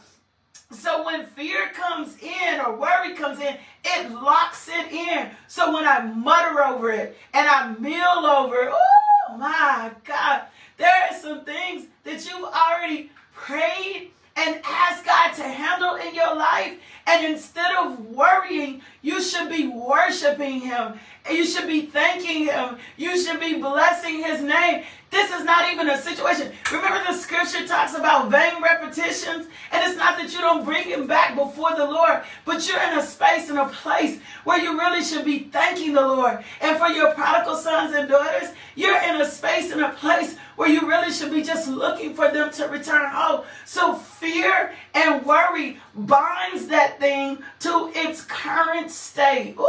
So 0.72 1.06
when 1.06 1.26
fear 1.26 1.70
comes 1.74 2.18
in 2.22 2.60
or 2.62 2.76
worry 2.76 3.14
comes 3.14 3.40
in, 3.40 3.58
it 3.84 4.12
locks 4.12 4.70
it 4.70 4.92
in. 4.92 5.30
So 5.48 5.74
when 5.74 5.86
I 5.86 6.02
mutter 6.02 6.64
over 6.64 6.92
it 6.92 7.18
and 7.34 7.48
I 7.48 7.74
mill 7.78 8.26
over 8.26 8.56
it, 8.64 8.70
oh 8.72 9.38
my 9.38 9.92
God, 10.06 10.44
there 10.78 10.94
are 11.10 11.18
some 11.18 11.44
things 11.44 11.88
that 12.04 12.26
you've 12.26 12.46
already 12.46 13.12
prayed 13.34 14.12
and 14.36 14.62
asked 14.64 15.06
God 15.06 15.34
to 15.34 15.44
handle 15.44 15.96
in 15.96 16.16
your 16.16 16.36
life. 16.36 16.80
And 17.06 17.26
instead 17.26 17.76
of 17.76 18.00
worrying, 18.12 18.82
you 19.02 19.22
should 19.22 19.50
be 19.50 19.68
worshiping 19.68 20.62
Him. 20.62 20.94
You 21.30 21.46
should 21.46 21.68
be 21.68 21.82
thanking 21.88 22.46
Him. 22.46 22.78
You 22.96 23.22
should 23.22 23.40
be 23.40 23.56
blessing 23.56 24.24
His 24.24 24.42
name. 24.42 24.86
This 25.10 25.32
is 25.32 25.44
not 25.44 25.72
even 25.72 25.90
a 25.90 25.98
situation. 25.98 26.54
Remember 26.72 27.04
the 27.06 27.18
scripture 27.18 27.68
talks 27.68 27.96
about 27.96 28.32
vain 28.32 28.62
repetitions? 28.62 29.48
It's 29.82 29.98
not 29.98 30.18
that 30.18 30.32
you 30.32 30.40
don't 30.40 30.64
bring 30.64 30.84
him 30.84 31.08
back 31.08 31.36
before 31.36 31.76
the 31.76 31.86
Lord, 31.86 32.22
but 32.46 32.68
you're 32.68 32.82
in 32.82 32.98
a 32.98 33.02
space 33.02 33.50
and 33.50 33.58
a 33.58 33.68
place 33.68 34.20
where 34.44 34.60
you 34.60 34.78
really 34.78 35.04
should 35.04 35.26
be 35.26 35.40
thanking 35.46 35.94
the 35.94 36.02
Lord. 36.02 36.44
And 36.62 36.78
for 36.78 36.88
your 36.88 37.14
prodigal 37.14 37.56
sons 37.56 37.96
and 37.96 38.08
daughters, 38.08 38.50
you're 38.76 39.02
in 39.02 39.20
a 39.20 39.26
space 39.26 39.72
and 39.72 39.82
a 39.82 39.90
place 39.90 40.36
where 40.56 40.70
you 40.70 40.88
really 40.88 41.12
should 41.12 41.32
be 41.32 41.42
just 41.42 41.68
looking 41.68 42.14
for 42.14 42.32
them 42.32 42.52
to 42.54 42.66
return 42.68 43.10
home. 43.10 43.44
So 43.66 43.96
fear 43.96 44.74
and 44.94 45.26
worry 45.26 45.80
binds 45.96 46.68
that 46.68 47.00
thing 47.00 47.40
to 47.62 47.92
its 47.96 48.22
current 48.24 48.92
state. 48.92 49.56
Ooh, 49.60 49.68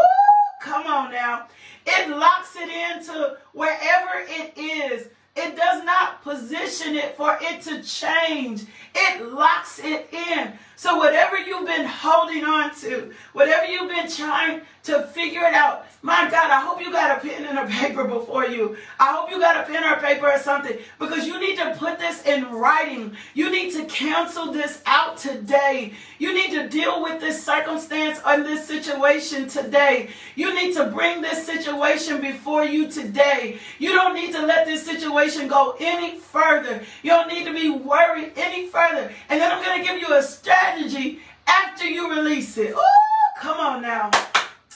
come 0.62 0.86
on 0.86 1.12
now. 1.12 1.46
It 1.86 2.10
locks 2.10 2.54
it 2.56 2.68
into 2.68 3.38
wherever 3.52 4.10
it 4.28 4.52
is 4.56 5.08
it 5.34 5.56
does 5.56 5.84
not 5.84 6.22
position 6.22 6.94
it 6.94 7.16
for 7.16 7.38
it 7.40 7.62
to 7.62 7.82
change. 7.82 8.64
It 8.94 9.32
locks 9.32 9.78
it 9.82 10.12
in. 10.12 10.52
So 10.76 10.96
whatever 10.96 11.38
you've 11.38 11.66
been 11.66 11.86
holding 11.86 12.44
on 12.44 12.74
to, 12.76 13.12
whatever 13.32 13.64
you've 13.64 13.88
been 13.88 14.10
trying 14.10 14.62
to 14.84 15.04
figure 15.04 15.42
it 15.42 15.54
out, 15.54 15.86
my 16.04 16.28
God, 16.28 16.50
I 16.50 16.60
hope 16.60 16.80
you 16.80 16.90
got 16.90 17.16
a 17.16 17.20
pen 17.20 17.44
and 17.44 17.58
a 17.58 17.66
paper 17.66 18.02
before 18.02 18.44
you. 18.46 18.76
I 18.98 19.14
hope 19.14 19.30
you 19.30 19.38
got 19.38 19.56
a 19.56 19.72
pen 19.72 19.84
or 19.84 19.94
a 19.94 20.00
paper 20.00 20.28
or 20.28 20.38
something 20.38 20.76
because 20.98 21.28
you 21.28 21.38
need 21.38 21.56
to 21.58 21.76
put 21.78 22.00
this 22.00 22.24
in 22.24 22.50
writing. 22.50 23.16
You 23.34 23.52
need 23.52 23.72
to 23.74 23.84
cancel 23.84 24.52
this 24.52 24.82
out 24.84 25.16
today. 25.16 25.92
You 26.18 26.34
need 26.34 26.50
to 26.54 26.68
deal 26.68 27.04
with 27.04 27.20
this 27.20 27.44
circumstance 27.44 28.18
or 28.26 28.38
this 28.38 28.66
situation 28.66 29.46
today. 29.46 30.10
You 30.34 30.52
need 30.54 30.74
to 30.74 30.86
bring 30.86 31.22
this 31.22 31.46
situation 31.46 32.20
before 32.20 32.64
you 32.64 32.90
today. 32.90 33.60
You 33.78 33.92
don't 33.92 34.14
need 34.14 34.32
to 34.32 34.44
let 34.44 34.66
this 34.66 34.84
situation 34.84 35.46
go 35.46 35.76
any 35.78 36.18
further. 36.18 36.82
You 37.04 37.10
don't 37.10 37.28
need 37.28 37.44
to 37.44 37.52
be 37.52 37.70
worried 37.70 38.32
any 38.34 38.66
further. 38.66 39.12
And 39.28 39.40
then 39.40 39.52
I'm 39.52 39.62
going 39.64 39.80
to 39.80 39.86
give 39.86 40.00
you 40.00 40.16
a 40.16 40.22
strategy 40.22 41.20
after 41.46 41.86
you 41.86 42.10
release 42.10 42.58
it. 42.58 42.72
Ooh, 42.72 43.38
come 43.38 43.60
on 43.60 43.82
now. 43.82 44.10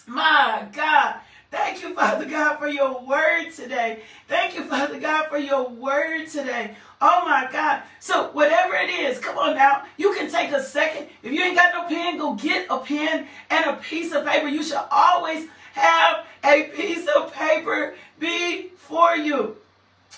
My 0.07 0.67
God. 0.73 1.17
Thank 1.51 1.83
you, 1.83 1.95
Father 1.95 2.25
God, 2.27 2.59
for 2.59 2.69
your 2.69 3.01
word 3.05 3.51
today. 3.51 4.03
Thank 4.29 4.57
you, 4.57 4.65
Father 4.65 4.99
God, 5.01 5.29
for 5.29 5.39
your 5.39 5.69
word 5.69 6.27
today. 6.27 6.77
Oh 7.01 7.23
my 7.25 7.49
God. 7.51 7.83
So, 8.01 8.31
whatever 8.33 8.75
it 8.75 8.91
is, 8.91 9.19
come 9.19 9.39
on 9.39 9.55
now. 9.55 9.85
You 9.97 10.15
can 10.15 10.31
take 10.31 10.53
a 10.53 10.63
second. 10.63 11.09
If 11.23 11.33
you 11.33 11.43
ain't 11.43 11.57
got 11.57 11.75
no 11.75 11.89
pen, 11.89 12.19
go 12.19 12.35
get 12.35 12.67
a 12.71 12.79
pen 12.79 13.27
and 13.51 13.67
a 13.67 13.77
piece 13.77 14.13
of 14.13 14.25
paper. 14.25 14.49
You 14.49 14.63
should 14.63 14.83
always 14.91 15.49
have 15.75 16.25
a 16.45 16.65
piece 16.65 17.07
of 17.09 17.33
paper 17.33 17.95
before 18.19 19.17
you. 19.17 19.57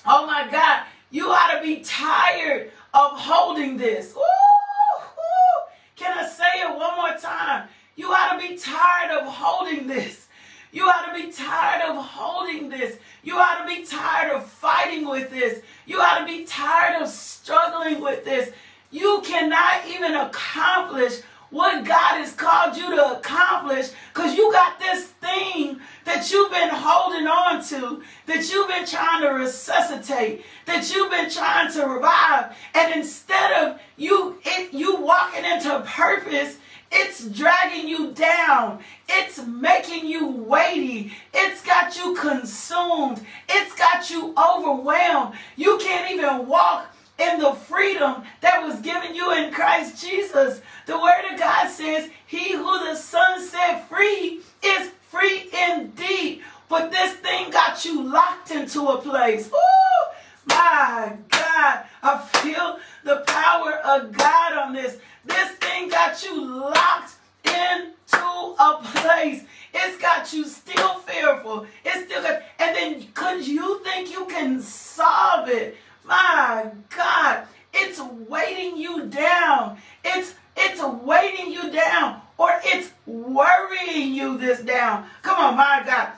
Oh 0.07 0.26
my 0.26 0.49
God. 0.50 0.85
You 1.11 1.30
ought 1.30 1.57
to 1.57 1.62
be 1.62 1.80
tired 1.80 2.71
of 2.92 3.18
holding 3.18 3.76
this. 3.76 4.14
Ooh, 4.14 4.21
ooh. 4.21 5.62
Can 5.97 6.16
I 6.16 6.28
say 6.28 6.62
it 6.62 6.76
one 6.76 6.97
more 6.97 7.16
time? 7.18 7.68
You 7.99 8.12
ought 8.12 8.38
to 8.38 8.49
be 8.49 8.57
tired 8.57 9.11
of 9.11 9.26
holding 9.26 9.88
this. 9.88 10.28
You 10.71 10.85
ought 10.85 11.12
to 11.12 11.21
be 11.21 11.33
tired 11.33 11.83
of 11.83 11.97
holding 11.97 12.69
this. 12.69 12.97
You 13.25 13.37
ought 13.37 13.62
to 13.62 13.67
be 13.67 13.85
tired 13.85 14.31
of 14.31 14.47
fighting 14.47 15.09
with 15.09 15.31
this. 15.31 15.62
You 15.85 15.99
ought 15.99 16.21
to 16.21 16.25
be 16.25 16.45
tired 16.45 17.02
of 17.02 17.09
struggling 17.09 18.00
with 18.00 18.25
this. 18.25 18.52
You 18.93 19.21
cannot 19.25 19.88
even 19.88 20.14
accomplish 20.14 21.23
what 21.50 21.85
God 21.85 22.19
has 22.19 22.33
called 22.35 22.76
you 22.76 22.95
to 22.95 23.19
accomplish 23.19 23.90
because 24.14 24.37
you 24.37 24.52
got 24.52 24.78
this 24.78 25.07
thing 25.07 25.81
that 26.05 26.31
you've 26.31 26.52
been 26.52 26.71
holding 26.71 27.26
on 27.26 27.64
to, 27.64 28.05
that 28.26 28.49
you've 28.49 28.69
been 28.69 28.87
trying 28.87 29.23
to 29.23 29.31
resuscitate, 29.31 30.45
that 30.67 30.88
you've 30.95 31.11
been 31.11 31.28
trying 31.28 31.73
to 31.73 31.85
revive. 31.85 32.57
And 32.76 32.95
instead 32.95 33.64
of 33.64 33.81
you, 33.97 34.38
it, 34.45 34.73
you 34.73 35.00
walking 35.00 35.45
into 35.45 35.81
purpose, 35.85 36.59
it's 36.90 37.26
dragging 37.28 37.88
you 37.88 38.12
down. 38.12 38.80
It's 39.09 39.45
making 39.45 40.07
you 40.07 40.28
weighty. 40.28 41.12
It's 41.35 41.62
got 41.62 41.97
you 41.97 42.14
consumed. 42.14 43.21
It's 43.49 43.75
got 43.75 44.11
you 44.11 44.35
overwhelmed. 44.37 45.35
You 45.57 45.78
can't 45.78 46.11
even 46.11 46.47
walk 46.47 46.95
in 47.18 47.40
the 47.40 47.52
freedom 47.52 48.23
that 48.40 48.62
was 48.62 48.80
given 48.80 49.14
you 49.14 49.33
in 49.33 49.52
Christ 49.52 50.02
Jesus. 50.02 50.61
The 50.87 50.99
Word 50.99 51.33
of 51.33 51.38
God 51.38 51.68
says, 51.68 52.09
He 52.26 52.52
who 52.52 52.78
the 52.85 52.95
Son 52.95 53.47
set 53.47 53.88
free 53.88 54.40
is 54.62 54.90
free 55.09 55.50
indeed. 55.71 56.42
But 56.68 56.90
this 56.90 57.14
thing 57.14 57.50
got 57.50 57.85
you 57.85 58.02
locked 58.02 58.50
into 58.50 58.87
a 58.87 58.99
place. 58.99 59.49
Ooh, 59.49 60.47
my 60.47 61.16
God. 61.28 61.85
I 62.02 62.18
feel 62.42 62.78
the 63.04 63.25
power 63.26 63.73
of 63.85 64.12
God 64.12 64.52
on 64.52 64.75
this. 64.75 64.99
This 65.28 65.50
thing 65.52 65.88
got 65.88 66.25
you 66.25 66.44
locked 66.44 67.14
into 67.44 68.54
a 68.58 68.80
place. 68.82 69.44
It's 69.73 69.99
got 69.99 70.32
you 70.32 70.44
still 70.44 70.94
fearful. 71.00 71.66
It's 71.85 72.06
still 72.06 72.23
got, 72.23 72.42
and 72.58 72.75
then 72.76 73.06
could 73.14 73.47
you 73.47 73.80
think 73.85 74.11
you 74.11 74.26
can 74.26 74.61
solve 74.61 75.49
it? 75.49 75.76
My 76.04 76.70
God, 76.97 77.44
it's 77.73 78.00
weighting 78.00 78.76
you 78.76 79.06
down. 79.06 79.78
It's 80.04 80.35
it's 80.56 80.82
weighting 80.82 81.52
you 81.52 81.70
down 81.70 82.20
or 82.37 82.50
it's 82.64 82.90
worrying 83.06 84.14
you 84.14 84.38
this 84.38 84.61
down. 84.61 85.06
Come 85.23 85.38
on, 85.38 85.56
my 85.56 85.82
God. 85.85 86.08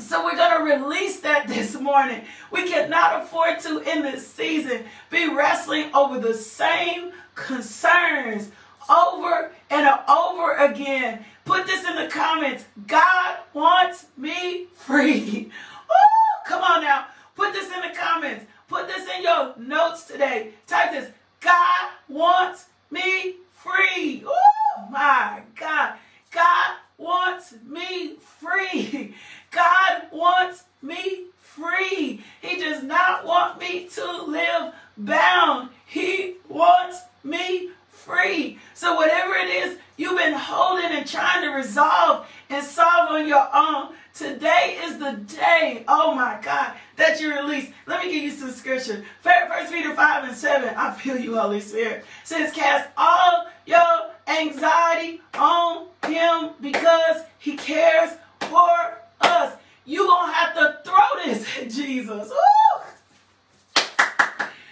So 0.00 0.24
we're 0.24 0.36
going 0.36 0.58
to 0.58 0.76
release 0.76 1.20
that 1.20 1.46
this 1.46 1.78
morning. 1.78 2.22
We 2.50 2.68
cannot 2.68 3.22
afford 3.22 3.60
to, 3.60 3.78
in 3.80 4.02
this 4.02 4.26
season, 4.26 4.84
be 5.10 5.28
wrestling 5.28 5.94
over 5.94 6.18
the 6.18 6.34
same 6.34 7.12
concerns 7.34 8.50
over 8.90 9.52
and 9.70 10.00
over 10.08 10.54
again. 10.56 11.24
Put 11.44 11.66
this 11.66 11.88
in 11.88 11.96
the 11.96 12.08
comments. 12.08 12.64
God 12.86 13.38
wants 13.54 14.06
me 14.16 14.66
free. 14.74 15.50
Ooh, 15.90 16.46
come 16.46 16.62
on 16.62 16.82
now. 16.82 17.06
Put 17.36 17.52
this 17.52 17.72
in 17.72 17.80
the 17.80 17.96
comments. 17.96 18.44
Put 18.68 18.88
this 18.88 19.08
in 19.16 19.22
your 19.22 19.54
notes 19.58 20.04
today. 20.04 20.52
Type 20.66 20.92
this. 20.92 21.10
God 21.40 21.90
wants 22.08 22.66
me 22.90 23.36
free. 23.52 24.24
Oh 24.26 24.88
my 24.90 25.42
God. 25.58 25.94
God 26.30 26.76
wants 27.00 27.54
me 27.66 28.14
free. 28.16 29.14
God 29.50 30.02
wants 30.12 30.64
me 30.82 31.24
free. 31.38 32.22
He 32.42 32.60
does 32.60 32.82
not 32.84 33.26
want 33.26 33.58
me 33.58 33.88
to 33.88 34.22
live 34.24 34.74
bound. 34.96 35.70
He 35.86 36.36
wants 36.48 37.00
me 37.24 37.70
free. 37.88 38.58
So 38.74 38.94
whatever 38.94 39.34
it 39.34 39.48
is 39.48 39.78
you've 39.96 40.18
been 40.18 40.34
holding 40.34 40.90
and 40.90 41.06
trying 41.06 41.42
to 41.42 41.48
resolve 41.48 42.26
and 42.48 42.64
solve 42.64 43.10
on 43.10 43.26
your 43.26 43.48
own, 43.54 43.94
today 44.14 44.78
is 44.84 44.98
the 44.98 45.12
day, 45.12 45.84
oh 45.88 46.14
my 46.14 46.38
God, 46.42 46.74
that 46.96 47.20
you 47.20 47.34
release. 47.34 47.70
Let 47.86 48.04
me 48.04 48.12
give 48.12 48.22
you 48.22 48.30
some 48.30 48.50
scripture. 48.50 49.04
First 49.22 49.72
Peter 49.72 49.94
5 49.94 50.24
and 50.24 50.36
7, 50.36 50.74
I 50.76 50.92
feel 50.94 51.18
you, 51.18 51.36
Holy 51.38 51.60
Spirit, 51.60 52.04
says, 52.24 52.52
cast 52.52 52.88
all 52.96 53.46
your 53.66 54.09
anxiety 54.30 55.20
on 55.34 55.86
him 56.06 56.50
because 56.60 57.22
he 57.38 57.56
cares 57.56 58.12
for 58.40 58.98
us. 59.20 59.54
You're 59.84 60.06
going 60.06 60.28
to 60.28 60.34
have 60.34 60.54
to 60.54 60.78
throw 60.84 61.24
this 61.24 61.46
at 61.58 61.70
Jesus. 61.70 62.30
Ooh. 62.30 62.80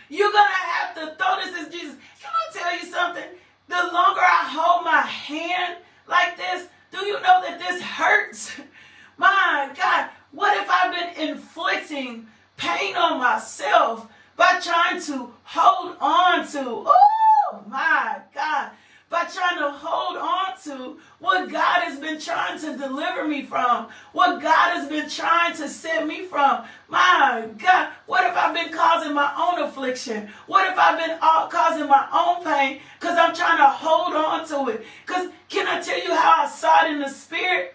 You're 0.08 0.32
going 0.32 0.46
to 0.46 0.52
have 0.52 0.94
to 0.94 1.16
throw 1.16 1.36
this 1.44 1.66
at 1.66 1.72
Jesus. 1.72 1.96
Can 2.20 2.30
I 2.30 2.58
tell 2.58 2.72
you 2.78 2.92
something? 2.92 3.30
The 3.68 3.74
longer 3.92 4.20
I 4.20 4.48
hold 4.50 4.84
my 4.84 5.02
hand 5.02 5.78
like 6.08 6.36
this, 6.36 6.68
do 6.90 7.04
you 7.04 7.14
know 7.14 7.42
that 7.42 7.58
this 7.58 7.82
hurts? 7.82 8.52
My 9.18 9.70
God, 9.76 10.10
what 10.30 10.56
if 10.56 10.70
I've 10.70 10.94
been 10.94 11.28
inflicting 11.30 12.26
pain 12.56 12.96
on 12.96 13.18
myself 13.18 14.06
by 14.36 14.60
trying 14.60 15.02
to 15.02 15.32
hold 15.42 15.96
on 16.00 16.46
to, 16.48 16.60
oh 16.60 17.64
my 17.66 18.18
God, 18.32 18.70
by 19.10 19.24
trying 19.24 19.58
to 19.58 19.70
hold 19.70 20.18
on 20.18 20.54
to 20.64 20.98
what 21.18 21.50
God 21.50 21.82
has 21.82 21.98
been 21.98 22.20
trying 22.20 22.58
to 22.60 22.76
deliver 22.76 23.26
me 23.26 23.42
from, 23.42 23.88
what 24.12 24.42
God 24.42 24.76
has 24.76 24.88
been 24.88 25.08
trying 25.08 25.56
to 25.56 25.68
set 25.68 26.06
me 26.06 26.24
from. 26.24 26.64
My 26.88 27.48
God, 27.56 27.90
what 28.06 28.28
if 28.30 28.36
I've 28.36 28.54
been 28.54 28.72
causing 28.72 29.14
my 29.14 29.32
own 29.36 29.66
affliction? 29.66 30.28
What 30.46 30.70
if 30.70 30.78
I've 30.78 30.98
been 30.98 31.16
uh, 31.22 31.46
causing 31.48 31.88
my 31.88 32.06
own 32.12 32.44
pain 32.44 32.80
because 33.00 33.16
I'm 33.16 33.34
trying 33.34 33.58
to 33.58 33.66
hold 33.66 34.14
on 34.14 34.46
to 34.48 34.70
it? 34.72 34.84
Because 35.06 35.30
can 35.48 35.66
I 35.66 35.80
tell 35.80 36.02
you 36.02 36.14
how 36.14 36.44
I 36.44 36.48
saw 36.48 36.84
it 36.84 36.92
in 36.92 37.00
the 37.00 37.08
spirit? 37.08 37.74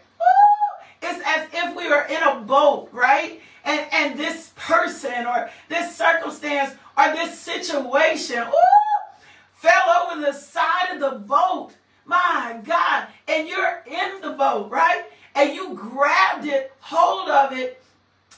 It's 1.01 1.21
as 1.25 1.49
if 1.51 1.75
we 1.75 1.89
were 1.89 2.03
in 2.03 2.21
a 2.23 2.39
boat, 2.41 2.89
right? 2.91 3.41
And, 3.65 3.87
and 3.91 4.19
this 4.19 4.53
person 4.55 5.25
or 5.25 5.49
this 5.67 5.95
circumstance 5.97 6.75
or 6.97 7.11
this 7.13 7.39
situation, 7.39 8.37
ooh, 8.37 8.82
fell 9.63 10.11
over 10.11 10.21
the 10.21 10.33
side 10.33 10.93
of 10.93 10.99
the 10.99 11.19
boat. 11.19 11.71
My 12.05 12.59
God. 12.65 13.07
And 13.29 13.47
you're 13.47 13.81
in 13.87 14.19
the 14.21 14.31
boat, 14.31 14.69
right? 14.69 15.05
And 15.35 15.53
you 15.53 15.73
grabbed 15.73 16.45
it, 16.45 16.73
hold 16.79 17.29
of 17.29 17.53
it, 17.53 17.81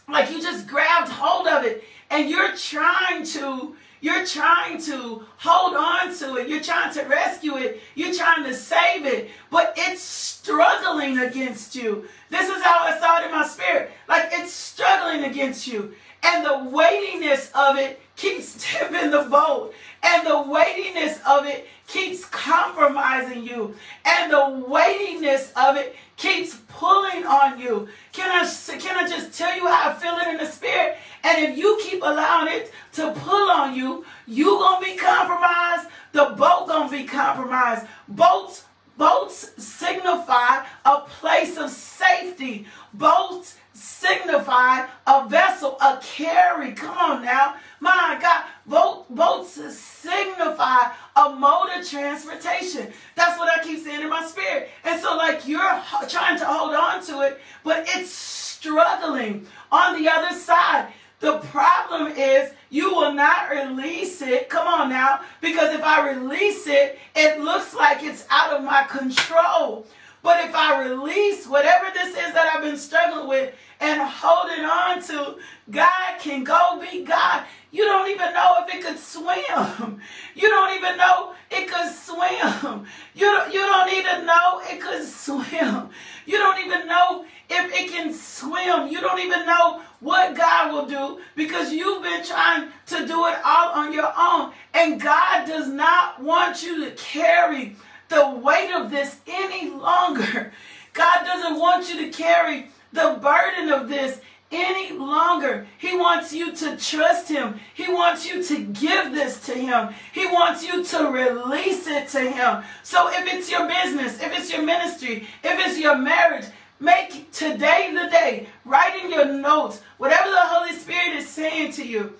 like 0.07 0.29
you 0.29 0.39
just 0.41 0.67
grabbed 0.67 1.09
hold 1.09 1.47
of 1.47 1.63
it. 1.63 1.83
And 2.11 2.29
you're 2.29 2.55
trying 2.55 3.25
to, 3.25 3.75
you're 4.01 4.25
trying 4.25 4.79
to 4.83 5.25
hold 5.38 5.75
on 5.75 6.15
to 6.17 6.38
it. 6.38 6.47
You're 6.47 6.61
trying 6.61 6.93
to 6.93 7.01
rescue 7.03 7.57
it. 7.57 7.81
You're 7.95 8.13
trying 8.13 8.43
to 8.43 8.53
save 8.53 9.05
it. 9.07 9.31
But 9.49 9.73
it's 9.75 10.03
struggling 10.03 11.17
against 11.17 11.75
you. 11.75 12.05
This 12.29 12.47
is 12.47 12.61
how 12.61 12.81
I 12.81 12.99
saw 12.99 13.19
it 13.19 13.25
in 13.25 13.31
my 13.31 13.47
spirit. 13.47 13.91
Like 14.07 14.29
it's 14.31 14.53
struggling 14.53 15.23
against 15.23 15.65
you. 15.65 15.95
And 16.21 16.45
the 16.45 16.69
weightiness 16.69 17.51
of 17.55 17.77
it 17.77 17.99
keeps 18.15 18.56
tipping 18.60 19.12
the 19.12 19.23
boat. 19.23 19.73
And 20.04 20.25
the 20.25 20.41
weightiness 20.41 21.19
of 21.28 21.45
it 21.45 21.67
keeps 21.88 22.25
compromising 22.25 23.43
you. 23.43 23.75
And 24.06 24.32
the 24.32 24.65
weightiness 24.67 25.51
of 25.56 25.78
it 25.78 25.95
keeps 26.17 26.56
pulling 26.67 27.25
on 27.25 27.60
you. 27.60 27.88
Can 28.12 28.30
I, 28.30 28.45
can 28.78 28.97
I 28.97 29.08
just 29.08 29.38
tell 29.38 29.56
you 29.56 29.67
how 29.67 29.89
I 29.89 29.93
feel 29.93 30.15
it 30.17 30.28
in 30.28 30.38
the 30.38 30.45
spirit? 30.45 30.97
And 31.23 31.43
if 31.43 31.58
you 31.58 31.80
keep 31.82 32.01
allowing 32.04 32.54
it 32.54 32.71
to 32.93 33.12
pull 33.12 33.49
on 33.49 33.75
you, 33.75 34.06
you 34.28 34.45
going 34.45 34.84
to 34.84 34.91
be 34.91 34.97
compromised. 34.97 35.88
The 36.12 36.36
boat 36.38 36.67
going 36.67 36.89
to 36.89 36.97
be 36.97 37.04
compromised. 37.04 37.88
Boats 38.08 38.63
Boats 38.97 39.51
signify 39.62 40.65
a 40.86 41.01
place 41.01 41.58
of 41.58 41.69
safety. 41.69 42.65
Boats 42.93 43.58
signify 43.73 44.86
a 45.06 45.28
vessel, 45.28 45.78
a 45.82 45.99
carry. 46.01 46.71
Come 46.71 46.97
on 46.97 47.25
now. 47.25 47.56
My 47.79 48.17
God, 48.21 48.45
boat, 48.65 49.13
boats 49.13 49.59
signify 49.75 50.91
a 51.15 51.29
mode 51.29 51.69
of 51.77 51.88
transportation. 51.88 52.91
That's 53.15 53.38
what 53.38 53.49
I 53.49 53.63
keep 53.63 53.83
saying 53.83 54.01
in 54.01 54.09
my 54.09 54.25
spirit. 54.25 54.69
And 54.83 54.99
so, 55.01 55.15
like, 55.15 55.47
you're 55.47 55.81
trying 56.07 56.38
to 56.39 56.45
hold 56.45 56.73
on 56.73 57.03
to 57.05 57.21
it, 57.21 57.41
but 57.63 57.85
it's 57.89 58.11
struggling 58.11 59.45
on 59.71 60.01
the 60.01 60.09
other 60.09 60.35
side. 60.35 60.91
The 61.19 61.38
problem 61.39 62.11
is 62.11 62.51
you 62.69 62.93
will 62.93 63.13
not 63.13 63.49
release 63.49 64.21
it. 64.21 64.49
Come 64.49 64.67
on 64.67 64.89
now. 64.89 65.21
Because 65.41 65.73
if 65.73 65.83
I 65.83 66.09
release 66.09 66.67
it, 66.67 66.99
it 67.15 67.39
looks 67.39 67.73
like 67.73 68.03
it's 68.03 68.25
out 68.29 68.53
of 68.53 68.63
my 68.63 68.83
control. 68.83 69.88
But 70.21 70.43
if 70.43 70.55
I 70.55 70.83
release 70.83 71.47
whatever 71.47 71.85
this 71.93 72.09
is 72.09 72.33
that 72.33 72.51
I've 72.53 72.63
been 72.63 72.77
struggling 72.77 73.27
with 73.27 73.53
and 73.79 74.01
holding 74.01 74.65
on 74.65 75.01
to, 75.03 75.38
God 75.69 76.19
can 76.19 76.43
go 76.43 76.81
be 76.81 77.03
God. 77.03 77.43
You 77.75 77.83
don't 77.83 78.09
even 78.09 78.33
know 78.33 78.55
if 78.59 78.73
it 78.73 78.85
could 78.85 78.97
swim. 78.97 79.99
You 80.33 80.49
don't 80.49 80.73
even 80.75 80.95
know 80.95 81.33
it 81.51 81.67
could 81.67 81.93
swim. 81.93 82.85
You 83.13 83.25
don't, 83.25 83.53
you 83.53 83.59
don't 83.59 83.91
even 83.91 84.25
know 84.25 84.61
it 84.63 84.79
could 84.79 85.05
swim. 85.05 85.89
You 86.25 86.38
don't 86.38 86.65
even 86.65 86.88
know 86.88 87.25
if 87.49 87.73
it 87.73 87.91
can 87.91 88.13
swim. 88.13 88.88
You 88.88 89.01
don't 89.01 89.19
even 89.19 89.45
know 89.45 89.81
what 89.99 90.38
God 90.38 90.71
will 90.71 90.85
do 90.85 91.19
because 91.35 91.73
you've 91.73 92.01
been 92.01 92.23
trying 92.23 92.69
to 92.88 93.05
do 93.05 93.25
it 93.27 93.39
all 93.43 93.73
on 93.73 93.91
your 93.91 94.11
own. 94.17 94.53
And 94.73 95.01
God 95.01 95.45
does 95.45 95.67
not 95.67 96.23
want 96.23 96.63
you 96.63 96.85
to 96.85 96.91
carry 96.91 97.75
the 98.07 98.29
weight 98.41 98.71
of 98.73 98.89
this 98.89 99.17
any 99.27 99.69
longer. 99.69 100.53
God 100.93 101.25
doesn't 101.25 101.59
want 101.59 101.93
you 101.93 102.05
to 102.05 102.17
carry 102.17 102.69
the 102.93 103.19
burden 103.21 103.69
of 103.69 103.89
this 103.89 104.21
any 104.51 104.97
longer. 104.97 105.67
He 105.77 105.97
wants 105.97 106.34
you 106.34 106.53
to 106.55 106.77
trust 106.77 107.29
him. 107.29 107.60
He 107.73 107.91
wants 107.91 108.27
you 108.27 108.43
to 108.43 108.63
give 108.63 109.13
this 109.13 109.45
to 109.47 109.53
him. 109.53 109.89
He 110.13 110.25
wants 110.27 110.65
you 110.65 110.84
to 110.84 111.08
release 111.10 111.88
it 111.88 112.08
to 112.10 112.19
him. 112.19 112.63
So 112.84 113.10
if 113.10 113.34
it's 113.34 113.49
your 113.49 113.67
business, 113.67 114.21
if 114.21 114.38
it's 114.38 114.51
your 114.51 114.63
ministry, 114.63 115.27
if 115.43 115.67
it's 115.67 115.79
your 115.79 115.97
marriage, 115.97 116.45
make 116.79 117.31
today 117.31 117.91
the 117.93 118.10
day. 118.10 118.47
Write 118.63 119.03
in 119.03 119.12
your 119.12 119.25
notes 119.25 119.81
whatever 119.97 120.29
the 120.29 120.38
Holy 120.38 120.73
Spirit 120.73 121.17
is 121.17 121.27
saying 121.27 121.73
to 121.73 121.88
you. 121.88 122.13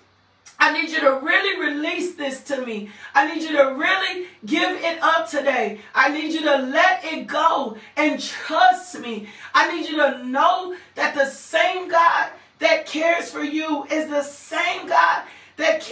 I 0.58 0.72
need 0.72 0.90
you 0.90 1.00
to 1.00 1.20
really 1.22 1.60
release 1.60 2.14
this 2.14 2.42
to 2.44 2.64
me. 2.64 2.90
I 3.14 3.32
need 3.32 3.42
you 3.42 3.56
to 3.56 3.74
really 3.74 4.26
give 4.44 4.70
it 4.82 5.02
up 5.02 5.28
today. 5.28 5.80
I 5.94 6.08
need 6.08 6.32
you 6.32 6.40
to 6.40 6.56
let 6.58 7.04
it 7.04 7.26
go 7.26 7.76
and 7.96 8.20
trust 8.20 8.98
me. 9.00 9.28
I 9.54 9.74
need 9.74 9.88
you 9.88 9.96
to 9.96 10.24
know 10.24 10.74
that 10.94 11.14
the 11.14 11.26
same 11.26 11.88
God 11.88 12.30
that 12.58 12.86
cares 12.86 13.30
for 13.30 13.42
you 13.42 13.84
is 13.90 14.08
the 14.08 14.22
same 14.22 14.88
God 14.88 15.24
that 15.56 15.86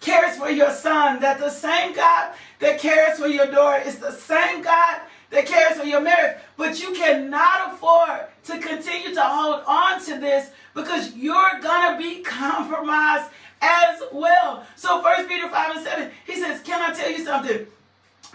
cares 0.00 0.36
for 0.36 0.50
your 0.50 0.70
son, 0.70 1.20
that 1.20 1.38
the 1.38 1.50
same 1.50 1.94
God 1.94 2.32
that 2.58 2.78
cares 2.78 3.18
for 3.18 3.26
your 3.26 3.46
daughter 3.46 3.82
is 3.86 3.98
the 3.98 4.12
same 4.12 4.62
God 4.62 5.00
that 5.30 5.46
cares 5.46 5.78
for 5.78 5.84
your 5.84 6.00
marriage. 6.00 6.38
But 6.56 6.80
you 6.80 6.92
cannot 6.94 7.74
afford 7.74 8.26
to 8.44 8.58
continue 8.58 9.14
to 9.14 9.22
hold 9.22 9.62
on 9.66 10.02
to 10.04 10.18
this 10.18 10.50
because 10.74 11.14
you're 11.14 11.60
going 11.60 11.92
to 11.92 11.98
be 11.98 12.22
compromised 12.22 13.30
as 13.60 14.02
well. 14.12 14.64
So 14.76 15.02
First 15.02 15.28
Peter 15.28 15.48
5 15.48 15.76
and 15.76 15.84
7, 15.84 16.10
he 16.26 16.36
says, 16.36 16.60
Can 16.62 16.80
I 16.80 16.94
tell 16.94 17.10
you 17.10 17.24
something? 17.24 17.66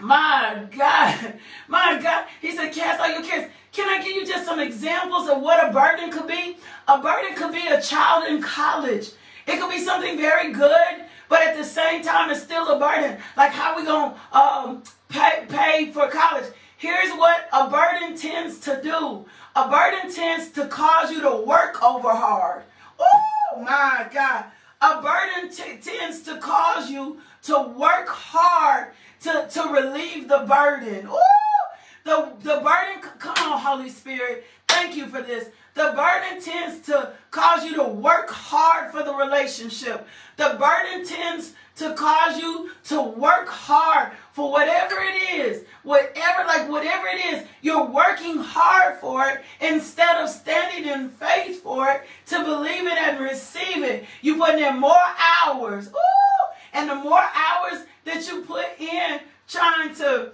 My 0.00 0.66
God, 0.76 1.34
my 1.68 2.00
God. 2.02 2.26
He 2.40 2.56
said, 2.56 2.72
Cast 2.72 3.00
all 3.00 3.10
your 3.10 3.22
cares. 3.22 3.50
Can 3.72 3.88
I 3.88 4.04
give 4.04 4.16
you 4.16 4.26
just 4.26 4.44
some 4.44 4.60
examples 4.60 5.28
of 5.28 5.40
what 5.40 5.66
a 5.66 5.72
burden 5.72 6.10
could 6.10 6.26
be? 6.26 6.56
A 6.88 7.00
burden 7.00 7.34
could 7.34 7.52
be 7.52 7.66
a 7.66 7.80
child 7.80 8.28
in 8.28 8.42
college. 8.42 9.10
It 9.46 9.58
could 9.58 9.70
be 9.70 9.78
something 9.78 10.16
very 10.18 10.52
good, 10.52 11.06
but 11.28 11.40
at 11.40 11.56
the 11.56 11.64
same 11.64 12.02
time, 12.02 12.30
it's 12.30 12.42
still 12.42 12.68
a 12.68 12.78
burden. 12.78 13.18
Like 13.36 13.52
how 13.52 13.76
we 13.76 13.84
gonna 13.84 14.14
um, 14.32 14.82
pay, 15.08 15.46
pay 15.48 15.90
for 15.90 16.08
college? 16.08 16.44
Here's 16.76 17.12
what 17.12 17.48
a 17.52 17.70
burden 17.70 18.16
tends 18.16 18.58
to 18.60 18.80
do. 18.82 19.24
A 19.54 19.68
burden 19.68 20.12
tends 20.12 20.50
to 20.50 20.66
cause 20.66 21.10
you 21.10 21.20
to 21.22 21.36
work 21.46 21.82
over 21.82 22.10
hard. 22.10 22.64
Oh 22.98 23.62
my 23.62 24.08
God. 24.12 24.46
A 24.82 25.00
burden 25.00 25.48
t- 25.50 25.76
tends 25.80 26.22
to 26.22 26.38
cause 26.38 26.90
you 26.90 27.20
to 27.44 27.72
work 27.76 28.08
hard 28.08 28.92
to, 29.20 29.48
to 29.48 29.62
relieve 29.68 30.28
the 30.28 30.38
burden. 30.48 31.06
Ooh, 31.06 31.18
the, 32.04 32.32
the 32.40 32.60
burden, 32.60 33.00
come 33.20 33.52
on, 33.52 33.60
Holy 33.60 33.88
Spirit. 33.88 34.44
Thank 34.68 34.96
you 34.96 35.06
for 35.06 35.22
this. 35.22 35.50
The 35.74 35.94
burden 35.96 36.42
tends 36.42 36.86
to 36.86 37.12
cause 37.30 37.64
you 37.64 37.74
to 37.76 37.84
work 37.84 38.28
hard 38.28 38.92
for 38.92 39.02
the 39.02 39.14
relationship. 39.14 40.06
The 40.36 40.56
burden 40.58 41.06
tends 41.06 41.54
to 41.76 41.94
cause 41.94 42.38
you 42.38 42.70
to 42.84 43.00
work 43.00 43.48
hard 43.48 44.12
for 44.32 44.52
whatever 44.52 44.96
it 44.98 45.40
is. 45.40 45.64
Whatever, 45.82 46.46
like 46.46 46.68
whatever 46.68 47.06
it 47.08 47.24
is, 47.34 47.46
you're 47.62 47.86
working 47.86 48.36
hard 48.36 48.98
for 48.98 49.26
it 49.26 49.40
instead 49.60 50.16
of 50.16 50.28
standing 50.28 50.90
in 50.92 51.08
faith 51.08 51.62
for 51.62 51.88
it 51.88 52.02
to 52.26 52.44
believe 52.44 52.86
it 52.86 52.98
and 52.98 53.20
receive 53.20 53.82
it. 53.82 54.04
You 54.20 54.36
put 54.36 54.56
in 54.56 54.78
more 54.78 54.94
hours. 55.44 55.88
Ooh! 55.88 56.52
And 56.74 56.90
the 56.90 56.96
more 56.96 57.20
hours 57.20 57.84
that 58.04 58.26
you 58.28 58.42
put 58.42 58.66
in 58.78 59.20
trying 59.48 59.94
to 59.96 60.32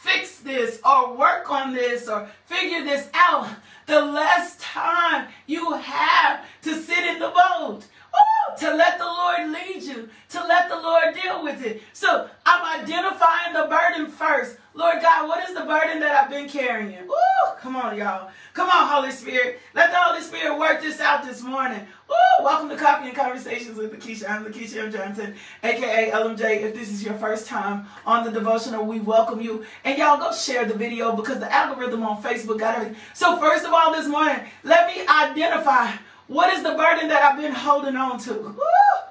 fix 0.00 0.38
this 0.38 0.80
or 0.84 1.16
work 1.16 1.50
on 1.50 1.74
this 1.74 2.08
or 2.08 2.28
figure 2.46 2.84
this 2.84 3.08
out, 3.14 3.48
the 3.86 4.00
less 4.00 4.56
time 4.56 5.28
you 5.46 5.72
have 5.72 6.44
to 6.62 6.74
sit 6.74 7.04
in 7.04 7.18
the 7.18 7.28
boat. 7.28 7.82
Ooh, 8.14 8.58
to 8.58 8.74
let 8.74 8.98
the 8.98 9.04
Lord 9.04 9.50
lead 9.50 9.82
you, 9.82 10.08
to 10.30 10.40
let 10.46 10.68
the 10.68 10.76
Lord 10.76 11.14
deal 11.14 11.42
with 11.42 11.64
it. 11.64 11.82
So 11.92 12.28
I'm 12.54 12.82
identifying 12.82 13.52
the 13.52 13.64
burden 13.64 14.06
first. 14.06 14.58
Lord 14.74 15.02
God, 15.02 15.26
what 15.26 15.48
is 15.48 15.56
the 15.56 15.64
burden 15.64 15.98
that 15.98 16.14
I've 16.14 16.30
been 16.30 16.48
carrying? 16.48 17.04
Ooh, 17.04 17.54
come 17.58 17.74
on, 17.74 17.96
y'all. 17.96 18.30
Come 18.52 18.68
on, 18.68 18.86
Holy 18.86 19.10
Spirit. 19.10 19.58
Let 19.74 19.90
the 19.90 19.96
Holy 19.96 20.20
Spirit 20.20 20.56
work 20.56 20.80
this 20.80 21.00
out 21.00 21.24
this 21.24 21.42
morning. 21.42 21.80
Ooh, 22.08 22.44
welcome 22.44 22.68
to 22.68 22.76
Coffee 22.76 23.08
and 23.08 23.16
Conversations 23.16 23.76
with 23.76 23.92
Lakeisha. 23.92 24.30
I'm 24.30 24.44
Lakeisha 24.44 24.84
M. 24.84 24.92
Johnson, 24.92 25.34
aka 25.64 26.12
LMJ. 26.12 26.62
If 26.62 26.74
this 26.74 26.90
is 26.90 27.02
your 27.02 27.14
first 27.14 27.48
time 27.48 27.86
on 28.06 28.24
the 28.24 28.30
devotional, 28.30 28.84
we 28.84 29.00
welcome 29.00 29.40
you. 29.40 29.64
And 29.82 29.98
y'all 29.98 30.18
go 30.18 30.32
share 30.32 30.64
the 30.64 30.74
video 30.74 31.16
because 31.16 31.40
the 31.40 31.52
algorithm 31.52 32.04
on 32.04 32.22
Facebook 32.22 32.60
got 32.60 32.76
everything. 32.76 32.96
So 33.14 33.36
first 33.38 33.64
of 33.64 33.72
all, 33.72 33.92
this 33.92 34.06
morning, 34.06 34.44
let 34.62 34.86
me 34.86 35.04
identify 35.08 35.90
what 36.28 36.54
is 36.54 36.62
the 36.62 36.74
burden 36.74 37.08
that 37.08 37.20
I've 37.20 37.36
been 37.36 37.52
holding 37.52 37.96
on 37.96 38.20
to? 38.20 38.32
Woo! 38.32 38.62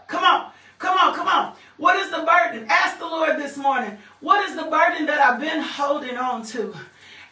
Come 0.08 0.24
on. 0.24 0.53
Come 0.84 0.98
on, 0.98 1.16
come 1.16 1.30
on. 1.30 1.56
What 1.78 1.96
is 1.96 2.12
the 2.12 2.18
burden? 2.18 2.68
Ask 2.70 3.00
the 3.00 3.06
Lord 3.06 3.38
this 3.38 3.56
morning. 3.56 3.98
What 4.20 4.44
is 4.50 4.54
the 4.54 4.64
burden 4.64 5.06
that 5.06 5.22
I've 5.22 5.40
been 5.40 5.62
holding 5.62 6.18
on 6.18 6.46
to? 6.48 6.76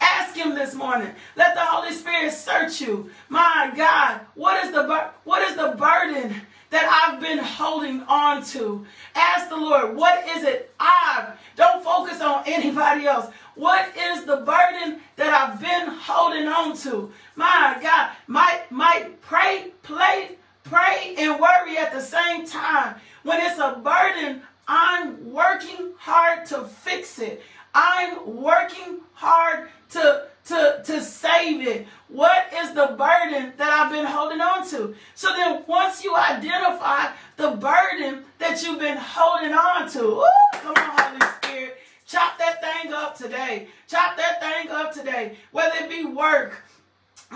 Ask 0.00 0.34
him 0.34 0.54
this 0.54 0.74
morning. 0.74 1.10
Let 1.36 1.54
the 1.54 1.60
Holy 1.60 1.92
Spirit 1.92 2.32
search 2.32 2.80
you. 2.80 3.10
My 3.28 3.70
God, 3.76 4.22
what 4.36 4.64
is 4.64 4.72
the 4.72 4.84
bur- 4.84 5.10
what 5.24 5.42
is 5.42 5.54
the 5.54 5.76
burden 5.78 6.34
that 6.70 6.88
I've 6.88 7.20
been 7.20 7.40
holding 7.40 8.00
on 8.04 8.42
to? 8.46 8.86
Ask 9.14 9.50
the 9.50 9.58
Lord, 9.58 9.96
what 9.96 10.26
is 10.30 10.44
it 10.44 10.74
I've 10.80 11.38
don't 11.54 11.84
focus 11.84 12.22
on 12.22 12.44
anybody 12.46 13.06
else. 13.06 13.26
What 13.54 13.94
is 13.94 14.24
the 14.24 14.38
burden 14.38 15.00
that 15.16 15.34
I've 15.34 15.60
been 15.60 15.88
holding 15.88 16.48
on 16.48 16.74
to? 16.78 17.12
My 17.36 17.78
God, 17.82 18.12
might 18.26 18.62
might 18.70 19.20
pray, 19.20 19.72
play, 19.82 20.38
pray, 20.64 21.14
and 21.18 21.38
worry 21.38 21.76
at 21.76 21.92
the 21.92 22.00
same 22.00 22.46
time. 22.46 22.96
When 23.22 23.40
it's 23.40 23.58
a 23.58 23.80
burden, 23.82 24.42
I'm 24.66 25.32
working 25.32 25.92
hard 25.98 26.46
to 26.46 26.64
fix 26.64 27.18
it. 27.18 27.42
I'm 27.74 28.36
working 28.42 29.00
hard 29.14 29.68
to 29.90 30.26
to, 30.46 30.82
to 30.84 31.00
save 31.00 31.66
it? 31.66 31.86
What 32.08 32.52
is 32.52 32.72
the 32.74 32.94
burden 32.98 33.52
that 33.56 33.72
I've 33.72 33.92
been 33.92 34.04
holding 34.04 34.40
on 34.40 34.68
to? 34.70 34.94
So 35.14 35.32
then 35.34 35.64
once 35.66 36.02
you 36.02 36.14
identify 36.16 37.12
the 37.36 37.52
burden 37.52 38.24
that 38.38 38.62
you've 38.62 38.80
been 38.80 38.98
holding 38.98 39.52
on 39.52 39.88
to, 39.90 40.00
ooh, 40.00 40.28
come 40.54 40.74
on, 40.76 40.98
Holy 40.98 41.32
Spirit, 41.42 41.78
chop 42.06 42.38
that 42.38 42.60
thing 42.60 42.92
up 42.92 43.16
today. 43.16 43.68
Chop 43.88 44.16
that 44.16 44.40
thing 44.40 44.70
up 44.70 44.92
today. 44.92 45.36
Whether 45.52 45.84
it 45.84 45.90
be 45.90 46.04
work, 46.04 46.64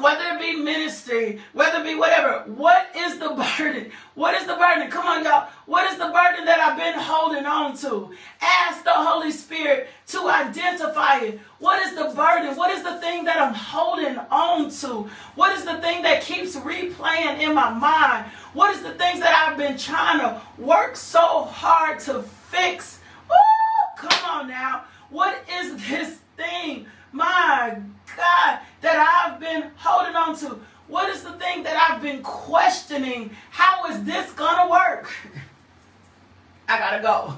whether 0.01 0.25
it 0.25 0.41
be 0.41 0.57
ministry, 0.57 1.41
whether 1.53 1.81
it 1.81 1.85
be 1.85 1.95
whatever, 1.95 2.43
what 2.47 2.89
is 2.97 3.19
the 3.19 3.31
burden? 3.59 3.91
What 4.15 4.35
is 4.35 4.47
the 4.47 4.57
burden? 4.57 4.91
Come 4.91 5.07
on, 5.07 5.25
y'all. 5.25 5.49
What 5.67 5.91
is 5.91 5.99
the 5.99 6.07
burden 6.07 6.45
that 6.45 6.61
I've 6.61 6.76
been 6.93 7.01
holding 7.01 7.47
on 7.47 7.77
to? 7.79 8.11
Ask 8.41 8.85
the 8.85 8.93
Holy 8.93 9.33
Spirit 9.33 9.89
to 10.09 10.29
identify 10.29 11.19
it. 11.19 11.41
What 11.59 11.83
is 11.85 11.95
the 11.95 12.15
burden? 12.15 12.57
What 12.57 12.71
is 12.71 12.83
the 12.83 12.99
thing 13.01 13.25
that 13.25 13.41
I'm 13.41 13.55
holding 13.55 14.17
on 14.31 14.71
to? 14.71 15.09
What 15.35 15.57
is 15.57 15.65
the 15.65 15.79
thing 15.79 16.03
that 16.03 16.23
keeps 16.23 16.55
replaying 16.55 17.41
in 17.41 17.55
my 17.55 17.71
mind? 17.71 18.27
What 18.53 18.75
is 18.75 18.83
the 18.83 18.93
things 18.93 19.21
that 19.21 19.35
I've 19.35 19.59
been 19.59 19.77
trying 19.77 20.21
to 20.21 20.41
work 20.59 20.97
so 20.97 21.45
hard 21.45 21.99
to 22.01 22.23
fix? 22.23 23.01
Come 23.97 24.31
on 24.31 24.49
now. 24.49 24.85
What 25.11 25.43
is 25.61 25.89
this 25.89 26.19
thing? 26.37 26.87
My 27.11 27.79
God, 28.17 28.59
that 28.83 29.25
I've 29.25 29.41
been 29.41 29.71
holding 29.77 30.15
on 30.15 30.37
to? 30.41 30.61
What 30.87 31.09
is 31.11 31.25
the 31.25 31.33
thing 31.33 31.65
that 31.65 31.77
I've 31.77 32.03
been 32.03 32.23
questioning? 32.23 33.31
How 33.51 33.87
is 33.87 34.05
this 34.05 34.31
gonna 34.33 34.71
work? 34.71 35.11
I 36.69 36.79
gotta 36.79 37.03
go. 37.03 37.35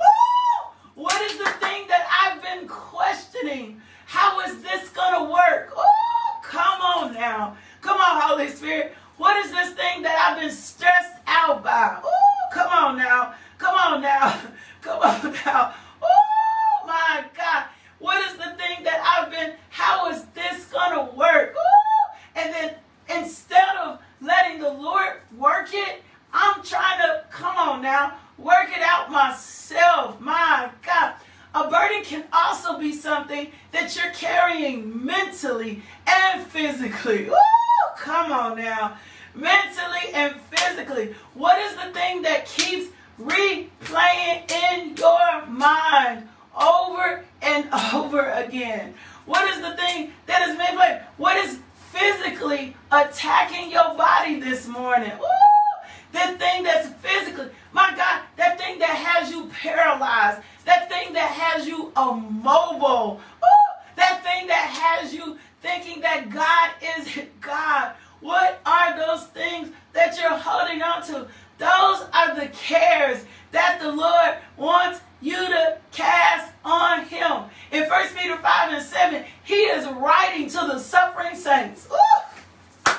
Ooh, 0.00 0.70
what 0.94 1.20
is 1.22 1.38
the 1.38 1.50
thing 1.60 1.86
that 1.88 2.06
I've 2.22 2.42
been 2.42 2.66
questioning? 2.68 3.80
How 4.06 4.40
is 4.40 4.62
this 4.62 4.88
gonna 4.90 5.30
work? 5.30 5.72
Oh, 5.76 6.40
come 6.42 6.80
on 6.80 7.14
now. 7.14 7.56
Come 7.80 7.98
on, 7.98 8.20
Holy 8.20 8.48
Spirit. 8.48 8.94
What 9.16 9.44
is 9.44 9.50
this 9.52 9.72
thing 9.74 10.02
that 10.02 10.18
I've 10.26 10.40
been 10.40 10.50
stressed 10.50 11.18
out 11.26 11.62
by? 11.62 12.00
Oh, 12.02 12.48
come 12.52 12.72
on 12.72 12.96
now. 12.96 13.34
Come 13.58 13.74
on 13.74 14.00
now. 14.02 14.40
Come 14.82 15.00
on 15.00 15.32
now. 15.46 15.74
Oh 16.02 16.86
my 16.86 17.24
God. 17.36 17.64
What 17.98 18.22
is 18.26 18.36
the 18.36 18.54
thing 18.58 18.84
that 18.84 19.00
I've 19.02 19.30
been, 19.30 19.54
how 19.70 20.10
is 20.10 20.24
this 20.34 20.64
to 20.94 21.10
work? 21.16 21.54
Ooh! 21.54 22.40
And 22.40 22.52
then 22.52 22.74
instead 23.08 23.76
of 23.82 24.00
letting 24.20 24.60
the 24.60 24.70
Lord 24.70 25.14
work 25.38 25.68
it, 25.72 26.02
I'm 26.32 26.62
trying 26.62 26.98
to, 27.00 27.24
come 27.30 27.56
on 27.56 27.82
now, 27.82 28.14
work 28.38 28.70
it 28.70 28.82
out 28.82 29.10
myself. 29.10 30.20
My 30.20 30.70
God. 30.84 31.14
A 31.54 31.70
burden 31.70 32.02
can 32.02 32.24
also 32.32 32.78
be 32.78 32.92
something 32.92 33.48
that 33.70 33.94
you're 33.94 34.12
carrying 34.12 35.04
mentally 35.04 35.82
and 36.06 36.44
physically. 36.46 37.28
Ooh, 37.28 37.96
come 37.96 38.32
on 38.32 38.58
now. 38.58 38.96
Mentally 39.34 40.12
and 40.12 40.34
physically. 40.50 41.14
What 41.34 41.58
is 41.60 41.76
the 41.76 41.92
thing 41.92 42.22
that 42.22 42.46
keeps 42.46 42.90
replaying 43.20 44.50
in 44.50 44.96
your 44.96 45.46
mind? 45.46 46.28
over 46.56 47.24
and 47.42 47.68
over 47.94 48.30
again. 48.30 48.94
What 49.26 49.48
is 49.54 49.60
the 49.60 49.76
thing 49.76 50.12
that 50.26 50.48
is 50.48 50.56
play? 50.56 51.02
What 51.16 51.36
is 51.36 51.58
physically 51.90 52.76
attacking 52.90 53.70
your 53.70 53.94
body 53.94 54.40
this 54.40 54.66
morning? 54.66 55.12
Ooh, 55.12 56.12
the 56.12 56.38
thing 56.38 56.62
that's 56.62 56.88
physically, 56.94 57.48
my 57.72 57.94
God, 57.96 58.22
thing 58.64 58.78
that 58.78 58.96
has 58.96 59.30
you 59.30 59.46
paralyzed, 59.46 60.40
that 60.64 60.88
thing 60.88 61.12
that 61.12 61.30
has 61.30 61.66
you 61.66 61.92
immobile, 61.96 63.20
Ooh, 63.42 63.94
that 63.96 64.22
thing 64.24 64.46
that 64.46 64.68
has 64.68 65.12
you 65.12 65.38
thinking 65.60 66.00
that 66.00 66.30
God 66.30 66.70
isn't 66.98 67.40
God. 67.40 67.92
What 68.20 68.60
are 68.64 68.96
those 68.96 69.26
things 69.28 69.70
that 69.92 70.18
you're 70.18 70.30
holding 70.30 70.82
on 70.82 71.02
to? 71.06 71.28
Those 71.58 72.08
are 72.12 72.34
the 72.34 72.48
cares 72.48 73.24
that 73.52 73.80
the 73.80 73.92
Lord 73.92 74.38
wants 74.56 75.00
you 75.20 75.36
to 75.36 75.78
cast 75.92 76.52
on 76.64 77.04
him. 77.04 77.44
In 77.70 77.88
1 77.88 78.08
Peter 78.16 78.36
5 78.36 78.72
and 78.72 78.82
7, 78.82 79.24
he 79.44 79.54
is 79.54 79.86
writing 79.88 80.48
to 80.48 80.56
the 80.56 80.78
suffering 80.78 81.36
saints. 81.36 81.86
Ooh. 81.92 82.94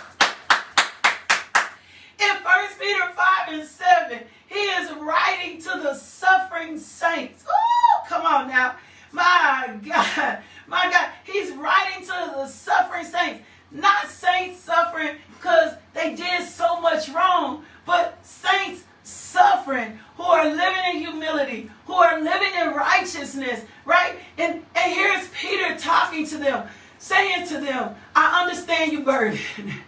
In 2.20 2.36
1 2.44 2.66
Peter 2.80 3.12
5 3.16 3.54
and 3.54 3.68
7, 3.68 4.20
he 4.20 4.35
is 4.58 4.92
writing 4.94 5.62
to 5.62 5.80
the 5.82 5.96
suffering 5.96 6.78
saints. 6.78 7.44
Oh, 7.48 8.04
come 8.08 8.26
on 8.26 8.48
now. 8.48 8.76
My 9.12 9.78
God. 9.86 10.40
My 10.68 10.92
God. 10.92 11.10
He's 11.24 11.52
writing 11.52 12.06
to 12.06 12.32
the 12.36 12.48
suffering 12.48 13.06
saints. 13.06 13.44
Not 13.72 14.08
saints 14.10 14.60
suffering 14.60 15.18
because 15.38 15.74
they 15.94 16.16
did 16.16 16.48
so 16.48 16.80
much 16.82 17.10
wrong, 17.10 17.64
but 17.86 18.18
saints 18.26 18.84
suffering, 19.04 20.00
who 20.18 20.24
are 20.24 20.46
living 20.50 20.84
in 20.94 20.98
humility, 20.98 21.70
who 21.86 21.94
are 21.94 22.20
living 22.20 22.52
in 22.60 22.74
righteousness, 22.74 23.62
right? 23.86 24.16
And, 24.38 24.66
and 24.76 24.94
here's 24.94 25.28
Peter 25.30 25.78
talking 25.78 26.26
to 26.28 26.38
them, 26.38 26.68
saying 26.98 27.48
to 27.50 27.60
them, 27.60 27.96
I 28.16 28.44
understand 28.44 28.92
you 28.92 29.04
burden. 29.04 29.40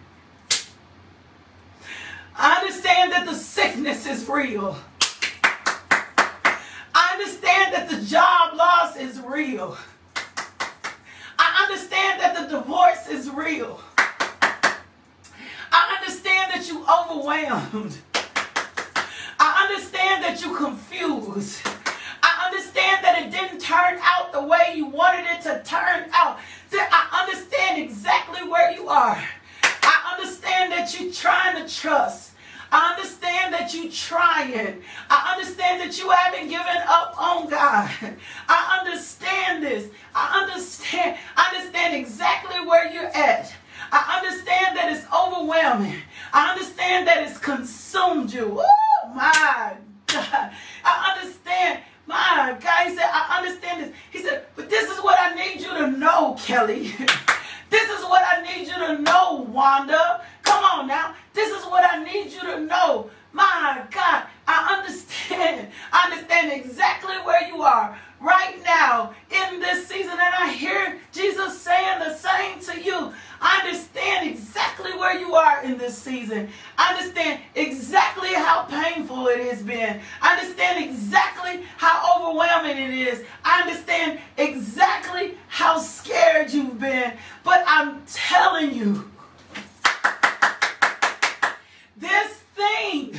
I 2.40 2.60
understand 2.60 3.10
that 3.10 3.26
the 3.26 3.34
sickness 3.34 4.06
is 4.06 4.28
real. 4.28 4.78
I 6.94 7.10
understand 7.14 7.74
that 7.74 7.88
the 7.90 8.00
job 8.06 8.54
loss 8.54 8.96
is 8.96 9.20
real. 9.20 9.76
I 11.36 11.66
understand 11.68 12.20
that 12.20 12.36
the 12.36 12.58
divorce 12.58 13.08
is 13.08 13.28
real. 13.28 13.80
I 15.72 15.96
understand 15.98 16.52
that 16.52 16.68
you 16.68 16.84
overwhelmed. 16.86 17.98
I 19.40 19.66
understand 19.68 20.22
that 20.22 20.40
you 20.40 20.56
confused. 20.56 21.60
I 22.22 22.46
understand 22.46 23.04
that 23.04 23.20
it 23.20 23.32
didn't 23.32 23.60
turn 23.60 23.98
out 24.02 24.32
the 24.32 24.42
way 24.42 24.74
you 24.76 24.86
wanted 24.86 25.26
it 25.26 25.42
to 25.42 25.60
turn 25.64 26.08
out. 26.12 26.38
I 26.72 27.26
understand 27.26 27.82
exactly 27.82 28.48
where 28.48 28.70
you 28.70 28.88
are. 28.88 29.20
I 29.82 30.16
understand 30.16 30.72
that 30.72 30.98
you're 30.98 31.12
trying 31.12 31.64
to 31.64 31.74
trust. 31.74 32.28
I 32.70 32.92
understand 32.92 33.54
that 33.68 33.76
you 33.76 33.88
are 33.88 33.92
trying. 33.92 34.82
I 35.10 35.34
understand 35.36 35.80
that 35.80 35.98
you 35.98 36.08
haven't 36.10 36.48
given 36.48 36.82
up 36.86 37.14
on 37.20 37.48
God. 37.48 37.90
I 38.48 38.78
understand 38.80 39.62
this. 39.62 39.88
I 40.14 40.42
understand. 40.42 41.18
I 41.36 41.54
understand 41.54 41.96
exactly 41.96 42.66
where 42.66 42.90
you're 42.90 43.14
at. 43.14 43.52
I 43.92 44.20
understand 44.22 44.76
that 44.76 44.92
it's 44.92 45.06
overwhelming. 45.12 46.00
I 46.32 46.50
understand 46.52 47.06
that 47.08 47.22
it's 47.28 47.38
consumed 47.38 48.32
you. 48.32 48.60
Oh 48.60 49.12
my 49.14 49.76
God. 50.06 50.52
I 50.84 51.14
understand. 51.16 51.80
My 52.06 52.56
God, 52.58 52.88
he 52.88 52.96
said, 52.96 53.04
I 53.12 53.36
understand 53.36 53.84
this. 53.84 53.94
He 54.10 54.22
said, 54.22 54.46
but 54.56 54.70
this 54.70 54.90
is 54.90 54.98
what 55.04 55.18
I 55.20 55.34
need 55.34 55.60
you 55.60 55.68
to 55.68 55.90
know, 55.90 56.36
Kelly. 56.40 56.84
this 57.70 57.90
is 57.90 58.02
what 58.04 58.22
I 58.26 58.40
need 58.42 58.66
you 58.66 58.74
to 58.74 59.02
know, 59.02 59.46
Wanda. 59.52 60.24
Come 60.42 60.64
on 60.64 60.86
now. 60.86 61.14
This 61.34 61.50
is 61.50 61.66
what 61.66 61.84
I 61.86 62.02
need 62.02 62.32
you 62.32 62.40
to 62.40 62.60
know. 62.60 63.10
My 63.32 63.84
God, 63.90 64.24
I 64.46 64.76
understand. 64.78 65.68
I 65.92 66.10
understand 66.10 66.52
exactly 66.52 67.16
where 67.24 67.46
you 67.46 67.62
are 67.62 67.98
right 68.20 68.56
now 68.64 69.14
in 69.30 69.60
this 69.60 69.86
season. 69.86 70.12
And 70.12 70.34
I 70.38 70.50
hear 70.52 70.98
Jesus 71.12 71.60
saying 71.60 71.98
the 72.00 72.14
same 72.14 72.60
to 72.60 72.82
you. 72.82 73.12
I 73.40 73.60
understand 73.64 74.28
exactly 74.28 74.92
where 74.92 75.18
you 75.18 75.34
are 75.34 75.62
in 75.62 75.78
this 75.78 75.96
season. 75.96 76.48
I 76.76 76.94
understand 76.94 77.40
exactly 77.54 78.32
how 78.34 78.62
painful 78.62 79.28
it 79.28 79.40
has 79.50 79.62
been. 79.62 80.00
I 80.20 80.36
understand 80.36 80.84
exactly 80.84 81.62
how 81.76 82.20
overwhelming 82.20 82.78
it 82.78 82.94
is. 82.94 83.24
I 83.44 83.60
understand 83.60 84.20
exactly 84.36 85.36
how 85.48 85.78
scared 85.78 86.52
you've 86.52 86.80
been. 86.80 87.12
But 87.44 87.62
I'm 87.66 88.02
telling 88.06 88.74
you, 88.74 89.10
this 91.96 92.42
thing, 92.58 93.14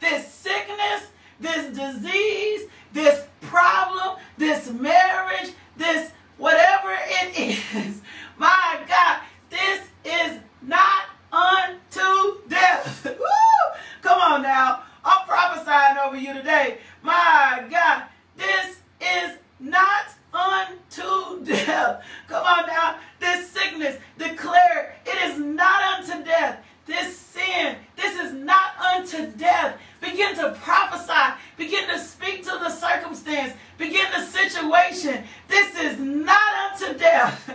this 0.00 0.28
sickness, 0.32 1.08
this 1.40 1.76
disease, 1.76 2.68
this 2.92 3.26
problem, 3.40 4.18
this 4.38 4.70
marriage, 4.70 5.50
this 5.76 6.12
whatever 6.38 6.96
it 7.00 7.38
is, 7.38 8.00
my 8.38 8.78
God, 8.86 9.20
this 9.50 9.80
is 10.04 10.38
not 10.62 11.04
unto 11.32 12.48
death. 12.48 13.04
Woo! 13.18 13.80
Come 14.02 14.20
on 14.20 14.42
now. 14.42 14.82
I'm 15.04 15.26
prophesying 15.26 15.98
over 15.98 16.16
you 16.16 16.34
today. 16.34 16.78
My 17.02 17.64
God, 17.70 18.04
this 18.36 18.78
is 19.00 19.38
not 19.60 20.06
unto 20.32 21.44
death. 21.44 22.04
Come 22.28 22.44
on 22.44 22.66
now. 22.66 22.98
This 23.20 23.50
sickness, 23.50 23.98
declare 24.18 24.96
it 25.06 25.30
is 25.30 25.38
not 25.38 26.00
unto 26.00 26.24
death. 26.24 26.58
This 26.86 27.16
sin, 27.16 27.76
this 27.96 28.18
is 28.18 28.32
not 28.32 28.78
unto 28.78 29.26
death. 29.32 29.78
Begin 30.00 30.36
to 30.36 30.56
prophesy. 30.62 31.34
Begin 31.56 31.88
to 31.88 31.98
speak 31.98 32.42
to 32.44 32.50
the 32.50 32.70
circumstance. 32.70 33.54
Begin 33.78 34.06
the 34.14 34.24
situation. 34.24 35.24
This 35.48 35.74
is 35.78 35.98
not 35.98 36.72
unto 36.72 36.98
death. 36.98 37.50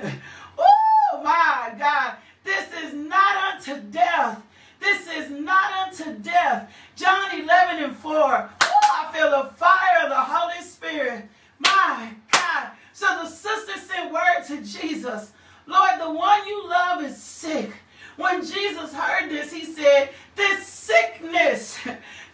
Oh 1.13 1.21
my 1.23 1.73
God. 1.77 2.15
This 2.43 2.67
is 2.83 2.93
not 2.93 3.55
unto 3.55 3.79
death. 3.91 4.41
This 4.79 5.07
is 5.07 5.29
not 5.29 5.71
unto 5.73 6.13
death. 6.19 6.73
John 6.95 7.39
11 7.39 7.83
and 7.83 7.95
4. 7.95 8.13
Oh, 8.13 8.49
I 8.63 9.11
feel 9.13 9.29
the 9.29 9.49
fire 9.55 10.03
of 10.03 10.09
the 10.09 10.15
Holy 10.15 10.63
Spirit. 10.63 11.25
My 11.59 12.09
God. 12.31 12.69
So 12.93 13.05
the 13.23 13.27
sister 13.27 13.77
sent 13.77 14.11
word 14.11 14.43
to 14.47 14.57
Jesus. 14.61 15.31
Lord, 15.67 15.91
the 15.99 16.11
one 16.11 16.47
you 16.47 16.67
love 16.67 17.03
is 17.03 17.17
sick. 17.21 17.71
When 18.17 18.41
Jesus 18.41 18.93
heard 18.93 19.29
this, 19.29 19.53
he 19.53 19.65
said, 19.65 20.09
This 20.35 20.65
sickness, 20.65 21.77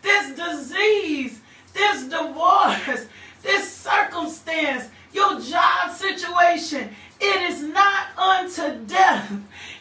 this 0.01 0.35
disease, 0.35 1.41
this 1.73 2.03
divorce, 2.05 3.07
this 3.43 3.71
circumstance, 3.71 4.89
your 5.13 5.39
job 5.39 5.91
situation, 5.91 6.89
it 7.19 7.51
is 7.51 7.63
not 7.63 8.17
unto 8.17 8.77
death. 8.85 9.31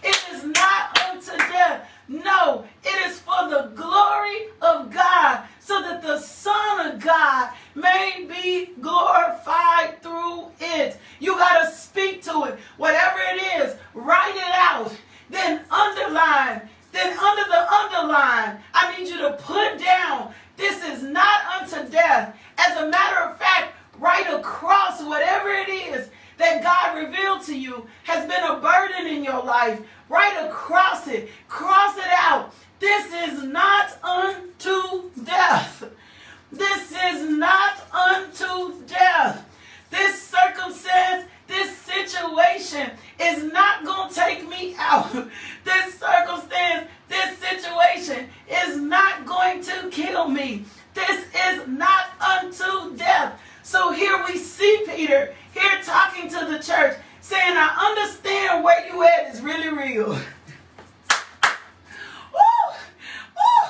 It 0.03 0.19
is 0.33 0.45
not 0.45 0.99
unto 1.03 1.37
death. 1.37 1.89
No, 2.09 2.65
it 2.85 3.07
is 3.07 3.19
for 3.19 3.49
the 3.49 3.73
glory 3.75 4.47
of 4.63 4.93
God, 4.93 5.43
so 5.59 5.83
that 5.83 6.03
the 6.03 6.19
Son 6.19 6.87
of 6.87 7.01
God 7.01 7.51
may 7.75 8.27
be 8.29 8.73
glorified 8.81 10.01
through 10.03 10.47
it. 10.61 10.99
You 11.19 11.35
got 11.35 11.65
to 11.65 11.71
speak 11.71 12.23
to 12.23 12.45
it. 12.45 12.59
Whatever 12.77 13.19
it 13.35 13.61
is, 13.61 13.77
write 13.93 14.37
it 14.37 14.55
out. 14.55 14.95
Then 15.29 15.65
underline. 15.71 16.69
Then 16.93 17.19
under 17.19 17.45
the 17.45 17.73
underline, 17.73 18.61
I 18.73 18.97
need 18.97 19.09
you 19.09 19.19
to 19.19 19.33
put 19.33 19.79
down, 19.79 20.33
this 20.57 20.83
is 20.85 21.03
not 21.03 21.41
unto 21.61 21.91
death. 21.91 22.35
As 22.57 22.77
a 22.79 22.89
matter 22.89 23.19
of 23.25 23.39
fact, 23.39 23.75
write 23.99 24.33
across 24.33 25.03
whatever 25.03 25.51
it 25.51 25.69
is 25.69 26.09
that 26.39 26.63
God 26.63 26.99
revealed 26.99 27.43
to 27.43 27.59
you 27.59 27.87
has 28.05 28.27
been 28.29 28.45
a 28.45 28.57
burden 28.61 29.07
in 29.07 29.25
your 29.25 29.43
life. 29.43 29.81
Right 30.09 30.47
across 30.47 31.09
it. 31.09 31.29
Cross 31.49 31.99
it 31.99 32.13
out. 32.13 32.55
This 32.79 33.07
is 33.07 33.43
not 33.43 34.03
unto 34.05 35.11
death. 35.25 35.85
This 36.53 36.93
is 37.07 37.31
not 37.31 37.87
unto 37.93 38.85
death. 38.87 39.45
This 39.91 40.23
circumstance, 40.23 41.27
this 41.47 41.77
situation 41.79 42.91
is 43.21 43.45
not 43.53 43.85
going 43.85 44.09
to 44.09 44.15
take 44.15 44.49
me 44.49 44.75
out. 44.79 45.11
This 45.65 45.99
circumstance, 45.99 46.89
this 47.09 47.39
situation 47.39 48.29
is 48.49 48.77
not 48.77 49.27
going 49.27 49.63
to 49.63 49.89
kill 49.91 50.29
me. 50.29 50.65
This 50.95 51.27
is 51.35 51.67
not 51.67 52.07
unto 52.21 52.97
death. 52.97 53.41
So 53.63 53.93
here 53.93 54.25
we 54.27 54.39
see 54.39 54.85
Peter 54.87 55.35
here 55.53 55.81
talking 55.85 56.29
to 56.31 56.47
the 56.47 56.59
church, 56.59 56.97
saying, 57.21 57.57
I 57.57 57.97
understand 57.97 58.63
where 58.63 58.87
you 58.87 59.03
at 59.03 59.35
is 59.35 59.41
really 59.41 59.69
real. 59.69 60.13
Ooh, 60.13 60.19
ooh, 62.39 63.69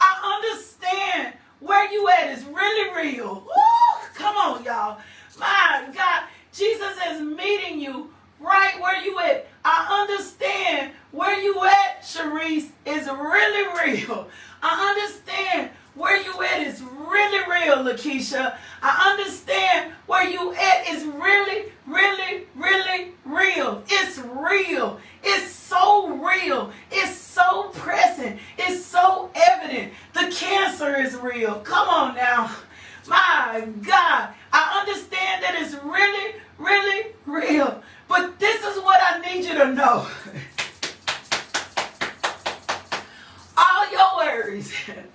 I 0.00 0.38
understand 0.40 1.33
where 1.64 1.90
you 1.90 2.08
at 2.08 2.30
is 2.30 2.44
really 2.44 3.12
real. 3.12 3.44
Ooh, 3.46 4.06
come 4.14 4.36
on, 4.36 4.64
y'all. 4.64 5.00
My 5.38 5.84
God, 5.94 6.24
Jesus 6.52 6.96
is 7.08 7.20
meeting 7.22 7.80
you 7.80 8.10
right 8.38 8.78
where 8.80 9.02
you 9.02 9.18
at. 9.18 9.46
I 9.64 10.02
understand 10.02 10.92
where 11.10 11.40
you 11.40 11.64
at, 11.64 12.02
Sharice, 12.02 12.68
is 12.84 13.06
really 13.06 13.92
real. 13.92 14.28
I 14.62 14.94
understand 14.94 15.70
where 15.94 16.20
you 16.20 16.42
at 16.42 16.60
is 16.60 16.82
really 16.82 17.38
real, 17.48 17.76
Lakeisha. 17.84 18.56
I 18.82 19.10
understand 19.12 19.92
where 20.06 20.28
you 20.28 20.52
at 20.54 20.88
is 20.88 21.04
really, 21.04 21.66
really, 21.86 22.46
really 22.54 23.12
real. 23.24 23.82
It's 23.88 24.18
real. 24.18 24.98
It's 25.22 25.50
so 25.50 26.08
real. 26.08 26.72
It's 26.90 27.16
so 27.16 27.70
present. 27.74 28.38
It's 28.58 28.84
so 28.84 29.30
evident. 29.34 29.92
The 30.12 30.34
cancer 30.34 30.96
is 30.96 31.14
real. 31.16 31.56
Come 31.60 31.88
on 31.88 32.16
now. 32.16 32.50
My 33.06 33.66
God. 33.82 34.30
I 34.52 34.80
understand 34.80 35.42
that 35.42 35.54
it's 35.60 35.74
really, 35.82 36.34
really 36.58 37.12
real. 37.26 37.82
But 38.08 38.38
this 38.38 38.64
is 38.64 38.82
what 38.82 39.00
I 39.02 39.20
need 39.20 39.44
you 39.44 39.54
to 39.54 39.72
know. 39.72 40.06
All 43.56 43.90
your 43.92 44.16
worries, 44.16 44.72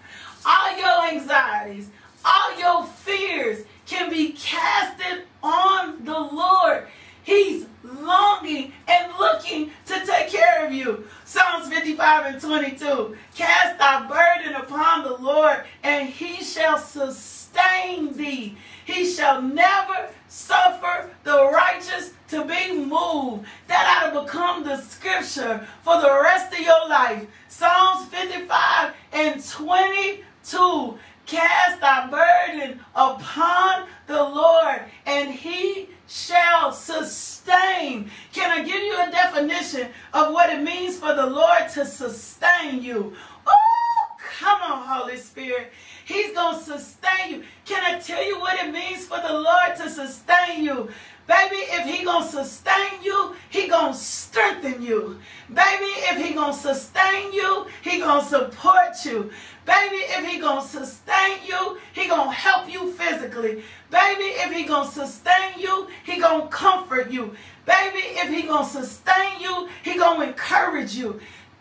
all 0.49 0.77
your 0.77 1.11
anxieties, 1.13 1.89
all 2.25 2.57
your 2.57 2.83
fears 2.85 3.65
can 3.85 4.09
be 4.09 4.31
casted 4.31 5.23
on 5.43 6.03
the 6.03 6.19
Lord. 6.19 6.87
He's 7.23 7.67
longing 7.83 8.73
and 8.87 9.11
looking 9.19 9.71
to 9.85 10.05
take 10.05 10.29
care 10.29 10.65
of 10.65 10.73
you. 10.73 11.07
Psalms 11.25 11.69
55 11.69 12.33
and 12.33 12.41
22. 12.41 13.15
Cast 13.35 13.77
thy 13.77 14.07
burden 14.07 14.55
upon 14.55 15.03
the 15.03 15.15
Lord, 15.15 15.63
and 15.83 16.09
he 16.09 16.43
shall 16.43 16.77
sustain 16.77 18.15
thee. 18.17 18.57
He 18.85 19.05
shall 19.05 19.41
never 19.41 20.09
suffer 20.27 21.11
the 21.23 21.49
righteous 21.51 22.13
to 22.29 22.45
be 22.45 22.73
moved. 22.73 23.45
That 23.67 24.03
ought 24.03 24.13
to 24.13 24.21
become 24.25 24.63
the 24.63 24.81
scripture 24.81 25.67
for 25.83 26.01
the 26.01 26.19
rest 26.23 26.51
of 26.53 26.59
your 26.59 26.89
life. 26.89 27.27
Psalms 27.47 28.07
55 28.07 28.93
and 29.13 29.43
22. 29.47 30.97
Cast 31.25 31.79
thy 31.79 32.07
burden 32.09 32.79
upon 32.95 33.87
the 34.07 34.23
Lord, 34.23 34.81
and 35.05 35.29
he 35.29 35.89
shall 36.07 36.71
sustain. 36.71 38.09
Can 38.33 38.49
I 38.49 38.63
give 38.63 38.81
you 38.81 38.99
a 38.99 39.11
definition 39.11 39.89
of 40.11 40.33
what 40.33 40.49
it 40.49 40.63
means 40.63 40.97
for 40.97 41.13
the 41.13 41.27
Lord 41.27 41.69
to 41.75 41.85
sustain 41.85 42.81
you? 42.81 43.13
Oh, 43.45 44.07
come 44.39 44.59
on, 44.61 44.87
Holy 44.87 45.17
Spirit. 45.17 45.71
He's 46.03 46.33
going 46.33 46.57
to 46.57 46.63
sustain 46.63 47.29
you. 47.29 47.43
Can 47.65 47.83
I 47.83 47.99
tell 47.99 48.25
you 48.25 48.39
what 48.39 48.59
it 48.59 48.71
means 48.73 49.05
for 49.05 49.21
the 49.21 49.31
Lord 49.33 49.75
to 49.77 49.87
sustain 49.87 50.63
you? 50.63 50.89
Baby, 51.29 51.57
if 51.57 51.85
he 51.85 52.03
gonna 52.03 52.25
sustain 52.25 53.03
you, 53.03 53.35
he 53.51 53.67
gonna 53.67 53.93
strengthen 53.93 54.81
you. 54.81 55.19
Baby, 55.47 55.91
if 56.09 56.25
he 56.25 56.33
gonna 56.33 56.53
sustain 56.53 57.31
you, 57.31 57.67
he 57.83 57.99
gonna 57.99 58.25
support 58.25 58.95
you. 59.05 59.29
Baby, 59.63 59.97
if 59.97 60.25
he 60.27 60.39
gonna 60.39 60.65
sustain 60.65 61.37
you, 61.45 61.77
he 61.93 62.07
gonna 62.07 62.31
help 62.31 62.67
you 62.67 62.91
physically. 62.93 63.63
Baby, 63.91 64.23
if 64.41 64.51
he 64.51 64.63
gonna 64.63 64.89
sustain 64.89 65.59
you, 65.59 65.87
he 66.03 66.19
gonna 66.19 66.47
comfort 66.47 67.11
you. 67.11 67.35
Baby, 67.67 67.99
if 68.17 68.33
he 68.33 68.47
gonna 68.47 68.65
sustain 68.65 69.39
you, 69.39 69.69
he 69.83 69.99
gonna 69.99 70.25
encourage 70.25 70.95
you. 70.95 71.19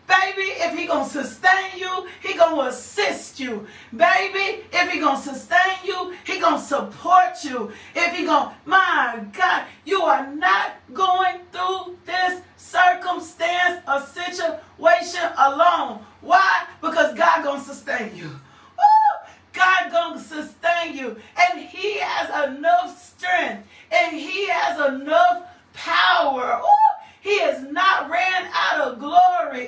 Baby, 0.09 0.49
if 0.57 0.75
he 0.75 0.87
gonna 0.87 1.07
sustain 1.07 1.77
you, 1.77 2.07
he 2.23 2.33
gonna 2.33 2.69
assist 2.69 3.39
you. 3.39 3.67
Baby, 3.95 4.63
if 4.73 4.89
he 4.91 4.99
gonna 4.99 5.21
sustain 5.21 5.77
you, 5.85 6.15
he 6.25 6.39
gonna 6.39 6.59
support 6.59 7.43
you. 7.43 7.71
If 7.93 8.15
he 8.15 8.25
gonna, 8.25 8.55
my 8.65 9.23
God, 9.31 9.65
you 9.85 10.01
are 10.01 10.25
not 10.33 10.77
going 10.95 11.41
through 11.51 11.95
this 12.07 12.41
circumstance 12.57 13.83
or 13.87 14.01
situation 14.01 15.29
alone. 15.37 15.99
Why? 16.21 16.65
Because 16.81 17.15
God 17.15 17.43
gonna 17.43 17.61
sustain 17.63 18.15
you. 18.15 18.29
Woo! 18.29 19.29
God 19.53 19.91
gonna 19.91 20.19
sustain 20.19 20.97
you. 20.97 21.17
And 21.37 21.59
he 21.59 21.99
has 21.99 22.49
enough 22.49 22.99
strength. 22.99 23.67
And 23.91 24.17
he 24.17 24.49
has 24.49 24.79
enough 24.91 25.43
power. 25.73 26.61
Ooh! 26.63 26.89
He 27.21 27.39
has 27.41 27.63
not 27.63 28.09
ran 28.09 28.49
out 28.53 28.81
of 28.81 28.99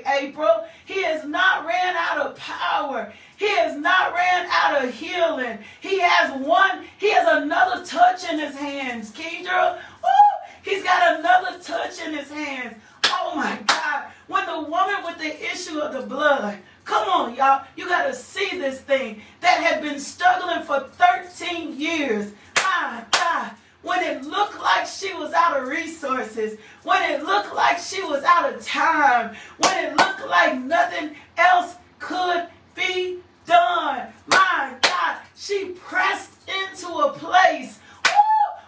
April. 0.05 0.65
He 0.85 1.03
has 1.03 1.25
not 1.25 1.65
ran 1.65 1.95
out 1.95 2.17
of 2.17 2.37
power. 2.37 3.13
He 3.37 3.49
has 3.49 3.77
not 3.77 4.13
ran 4.13 4.47
out 4.51 4.83
of 4.83 4.93
healing. 4.93 5.59
He 5.79 5.99
has 5.99 6.31
one, 6.45 6.85
he 6.97 7.11
has 7.11 7.27
another 7.27 7.85
touch 7.85 8.29
in 8.29 8.39
his 8.39 8.55
hands, 8.55 9.11
Kedra. 9.11 9.77
Ooh, 9.77 10.59
he's 10.63 10.83
got 10.83 11.19
another 11.19 11.59
touch 11.59 11.99
in 12.05 12.13
his 12.13 12.29
hands. 12.29 12.75
Oh 13.05 13.33
my 13.35 13.57
God. 13.67 14.05
When 14.27 14.45
the 14.45 14.69
woman 14.69 15.03
with 15.03 15.17
the 15.17 15.51
issue 15.51 15.79
of 15.79 15.93
the 15.93 16.07
blood, 16.07 16.59
come 16.85 17.07
on, 17.09 17.35
y'all, 17.35 17.65
you 17.75 17.87
got 17.87 18.07
to 18.07 18.13
see 18.13 18.57
this 18.57 18.79
thing 18.81 19.21
that 19.41 19.61
had 19.61 19.81
been 19.81 19.99
struggling 19.99 20.63
for 20.63 20.87
13 20.91 21.79
years. 21.79 22.31
My 22.55 23.03
God 23.11 23.51
when 23.83 24.03
it 24.03 24.23
looked 24.23 24.59
like 24.59 24.85
she 24.85 25.13
was 25.13 25.33
out 25.33 25.59
of 25.59 25.67
resources, 25.67 26.57
when 26.83 27.01
it 27.09 27.23
looked 27.23 27.53
like 27.55 27.77
she 27.79 28.03
was 28.03 28.23
out 28.23 28.53
of 28.53 28.63
time, 28.65 29.35
when 29.57 29.85
it 29.85 29.97
looked 29.97 30.27
like 30.27 30.59
nothing 30.59 31.15
else 31.37 31.75
could 31.99 32.47
be 32.75 33.17
done. 33.45 34.07
My 34.27 34.75
God, 34.81 35.17
she 35.35 35.69
pressed 35.69 36.31
into 36.47 36.87
a 36.87 37.13
place 37.13 37.79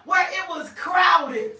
where 0.04 0.26
it 0.30 0.48
was 0.48 0.70
crowded. 0.70 1.52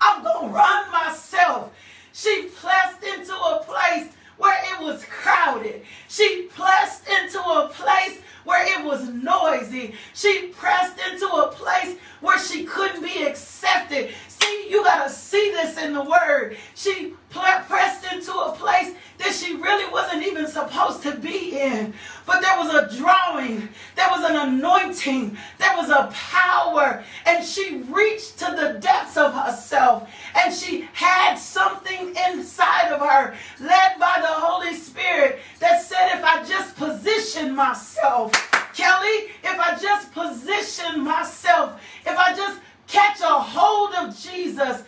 I'm 0.00 0.22
going 0.22 0.48
to 0.48 0.54
run 0.54 0.92
myself. 0.92 1.72
She 2.12 2.48
pressed 2.54 3.02
into 3.02 3.34
a 3.34 3.62
place 3.64 4.12
where 4.36 4.58
it 4.72 4.82
was 4.82 5.04
crowded. 5.04 5.82
She 6.08 6.48
pressed 6.50 7.08
into 7.08 7.40
a 7.40 7.68
place 7.72 8.20
where 8.44 8.64
it 8.78 8.84
was 8.84 9.08
noisy. 9.08 9.94
She 10.12 10.48
pressed 10.48 10.98
into 11.10 11.26
a 11.26 11.48
place 11.48 11.96
where 12.20 12.38
she 12.38 12.64
couldn't 12.64 13.02
be 13.02 13.24
accepted. 13.24 14.10
See, 14.28 14.66
you 14.70 14.84
got 14.84 15.04
to 15.04 15.10
see 15.10 15.50
this 15.50 15.78
in 15.78 15.94
the 15.94 16.02
word. 16.02 16.56
She 16.74 17.14
pressed 17.40 18.12
into 18.12 18.32
a 18.32 18.52
place 18.52 18.94
that 19.18 19.32
she 19.32 19.54
really 19.54 19.90
wasn't 19.92 20.26
even 20.26 20.46
supposed 20.46 21.02
to 21.02 21.16
be 21.16 21.58
in. 21.58 21.94
But 22.26 22.40
there 22.40 22.56
was 22.58 22.74
a 22.74 22.96
drawing, 22.96 23.68
there 23.96 24.08
was 24.10 24.28
an 24.28 24.36
anointing, 24.36 25.36
there 25.58 25.76
was 25.76 25.90
a 25.90 26.10
power, 26.12 27.04
and 27.26 27.44
she 27.44 27.82
reached 27.88 28.38
to 28.38 28.46
the 28.46 28.78
depths 28.80 29.16
of 29.16 29.32
herself, 29.34 30.10
and 30.34 30.52
she 30.52 30.88
had 30.92 31.36
something 31.36 32.14
inside 32.28 32.92
of 32.92 33.00
her, 33.00 33.34
led 33.60 33.98
by 33.98 34.18
the 34.20 34.26
Holy 34.26 34.74
Spirit, 34.74 35.40
that 35.60 35.82
said, 35.82 36.16
If 36.16 36.24
I 36.24 36.44
just 36.44 36.76
position 36.76 37.54
myself, 37.54 38.32
Kelly, 38.74 39.30
if 39.42 39.58
I 39.58 39.78
just 39.80 40.12
position 40.12 41.04
myself, 41.04 41.80
if 42.04 42.16
I 42.18 42.34
just 42.34 42.60
catch 42.86 43.20
a 43.20 43.38
hold 43.38 43.94
of 43.94 44.18
Jesus, 44.18 44.82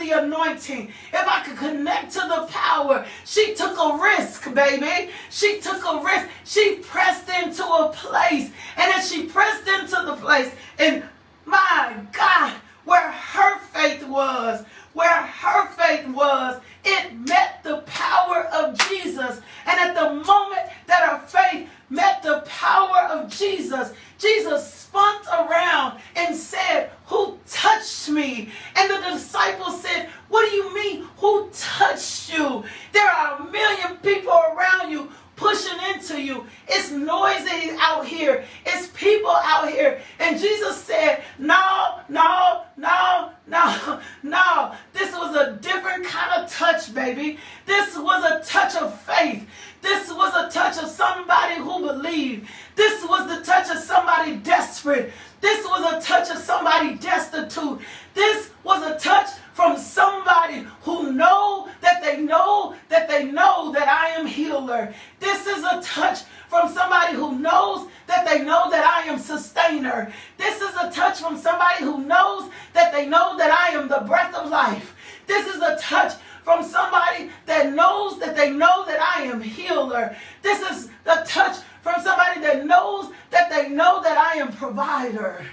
the 0.00 0.10
anointing, 0.12 0.88
if 1.12 1.28
I 1.28 1.42
could 1.44 1.56
connect 1.56 2.12
to 2.14 2.20
the 2.20 2.46
power. 2.50 3.06
She 3.24 3.54
took 3.54 3.78
a 3.78 3.98
risk, 4.02 4.52
baby. 4.54 5.12
She 5.30 5.60
took 5.60 5.84
a 5.84 6.02
risk. 6.02 6.28
She 6.44 6.76
pressed 6.76 7.28
into 7.28 7.64
a 7.64 7.92
place. 7.94 8.50
And 8.76 8.92
as 8.92 9.10
she 9.10 9.24
pressed 9.24 9.68
into 9.68 10.02
the 10.06 10.16
place, 10.16 10.50
and 10.78 11.04
my 11.44 11.94
God, 12.12 12.54
where 12.84 13.12
her 13.12 13.58
faith 13.58 14.02
was, 14.08 14.64
where 14.94 15.22
her 15.22 15.66
faith 15.68 16.08
was, 16.08 16.60
it 16.84 17.12
met 17.14 17.62
the 17.62 17.78
power 17.86 18.46
of 18.52 18.78
Jesus. 18.88 19.40
And 19.66 19.78
at 19.78 19.94
the 19.94 20.14
moment 20.14 20.68
that 20.86 21.08
her 21.08 21.18
faith 21.26 21.68
met 21.90 22.22
the 22.22 22.42
power 22.46 23.08
of 23.10 23.28
Jesus, 23.28 23.92
Jesus 24.18 24.72
spun 24.72 25.16
around 25.26 26.00
and 26.16 26.34
said, 26.34 26.90
Who 27.06 27.38
touched 27.46 28.08
me? 28.08 28.50
And 28.76 28.90
the 28.90 29.10
disciples 29.10 29.82
said, 29.82 30.08
What 30.28 30.48
do 30.48 30.54
you 30.54 30.74
mean? 30.74 31.06
Who 31.18 31.50
touched 31.52 32.32
you? 32.32 32.64
There 32.92 33.10
are 33.10 33.40
a 33.40 33.50
million 33.50 33.96
people 33.96 34.32
around 34.32 34.90
you 34.90 35.10
pushing 35.40 35.78
into 35.94 36.20
you. 36.20 36.46
It's 36.68 36.90
noisy 36.90 37.74
out 37.80 38.06
here. 38.06 38.44
It's 38.66 38.88
people 38.88 39.30
out 39.30 39.70
here. 39.70 40.00
And 40.18 40.38
Jesus 40.38 40.76
said, 40.76 41.24
No, 41.38 42.00
no, 42.10 42.64
no, 42.76 43.30
no, 43.46 44.00
no. 44.22 44.74
This 44.92 45.12
was 45.14 45.34
a 45.34 45.56
different 45.62 46.04
kind 46.04 46.44
of 46.44 46.52
touch, 46.52 46.94
baby. 46.94 47.38
This 47.64 47.96
was 47.96 48.22
a 48.30 48.44
touch 48.44 48.76
of 48.76 49.00
faith. 49.00 49.48
This 49.80 50.12
was 50.12 50.34
a 50.34 50.52
touch 50.52 50.76
of 50.76 50.90
somebody 50.90 51.54
who 51.54 51.86
believed. 51.86 52.46
This 52.76 53.02
was 53.08 53.26
the 53.26 53.42
touch 53.42 53.70
of 53.70 53.78
somebody 53.78 54.36
desperate. 54.36 55.10
This 55.40 55.64
was 55.64 55.94
a 55.94 56.06
touch 56.06 56.28
of 56.30 56.36
somebody 56.36 56.96
destitute. 56.96 57.80
This 58.12 58.50
was 58.62 58.82
a 58.82 58.98
touch 58.98 59.30
from 59.60 59.76
somebody 59.76 60.66
who 60.84 61.12
know 61.12 61.68
that 61.82 62.02
they 62.02 62.18
know 62.22 62.74
that 62.88 63.06
they 63.10 63.24
know 63.24 63.70
that 63.72 63.86
I 63.86 64.08
am 64.18 64.24
healer. 64.24 64.94
This 65.18 65.46
is 65.46 65.62
a 65.62 65.82
touch 65.82 66.20
from 66.48 66.72
somebody 66.72 67.14
who 67.14 67.38
knows 67.38 67.86
that 68.06 68.26
they 68.26 68.42
know 68.42 68.70
that 68.70 68.86
I 68.86 69.06
am 69.06 69.18
sustainer. 69.18 70.10
This 70.38 70.62
is 70.62 70.74
a 70.80 70.90
touch 70.90 71.18
from 71.18 71.36
somebody 71.36 71.84
who 71.84 71.98
knows 71.98 72.50
that 72.72 72.90
they 72.90 73.06
know 73.06 73.36
that 73.36 73.50
I 73.50 73.76
am 73.78 73.86
the 73.86 74.02
breath 74.06 74.34
of 74.34 74.48
life. 74.48 74.96
This 75.26 75.46
is 75.54 75.60
a 75.60 75.76
touch 75.78 76.14
from 76.42 76.64
somebody 76.64 77.30
that 77.44 77.74
knows 77.74 78.18
that 78.18 78.34
they 78.34 78.50
know 78.50 78.86
that 78.86 78.98
I 79.14 79.24
am 79.24 79.42
healer. 79.42 80.16
This 80.40 80.62
is 80.70 80.88
the 81.04 81.22
touch 81.26 81.58
from 81.82 82.00
somebody 82.00 82.40
that 82.40 82.64
knows 82.64 83.12
that 83.28 83.50
they 83.50 83.68
know 83.68 84.02
that 84.02 84.16
I 84.16 84.38
am 84.38 84.52
provider. 84.52 85.44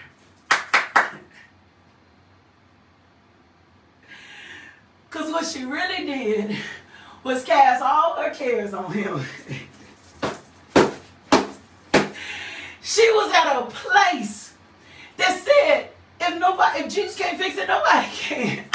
Because 5.17 5.31
what 5.31 5.45
she 5.47 5.65
really 5.65 6.05
did 6.05 6.55
was 7.23 7.43
cast 7.43 7.81
all 7.81 8.13
her 8.17 8.29
cares 8.29 8.71
on 8.71 8.91
him. 8.91 9.19
she 12.83 13.09
was 13.13 13.33
at 13.33 13.57
a 13.57 13.65
place 13.65 14.53
that 15.17 15.39
said, 15.39 15.89
if 16.21 16.39
nobody, 16.39 16.81
if 16.81 16.93
Jesus 16.93 17.17
can't 17.17 17.35
fix 17.35 17.57
it, 17.57 17.67
nobody 17.67 18.07
can. 18.13 18.65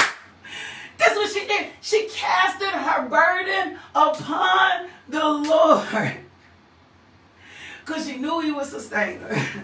That's 0.97 1.15
what 1.15 1.31
she 1.31 1.47
did. 1.47 1.67
She 1.81 2.09
casted 2.09 2.67
her 2.67 3.07
burden 3.07 3.79
upon 3.95 4.89
the 5.07 5.23
Lord. 5.23 6.17
Because 7.85 8.05
she 8.05 8.17
knew 8.17 8.41
he 8.41 8.51
would 8.51 8.65
sustain 8.65 9.19
her. 9.19 9.63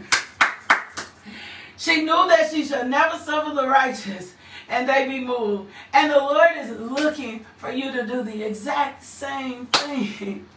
she 1.78 2.04
knew 2.04 2.28
that 2.30 2.50
she 2.50 2.64
should 2.64 2.88
never 2.88 3.18
suffer 3.18 3.54
the 3.54 3.68
righteous 3.68 4.36
and 4.70 4.88
they 4.88 5.08
be 5.08 5.20
moved. 5.20 5.70
And 5.94 6.12
the 6.12 6.18
Lord 6.18 6.52
is 6.58 6.70
looking 6.80 7.46
for 7.58 7.72
you 7.72 7.92
to 7.92 8.06
do 8.06 8.24
the 8.24 8.44
exact 8.44 9.04
same 9.04 9.66
thing. 9.66 10.46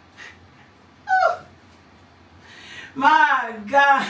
My 2.94 3.56
God, 3.70 4.06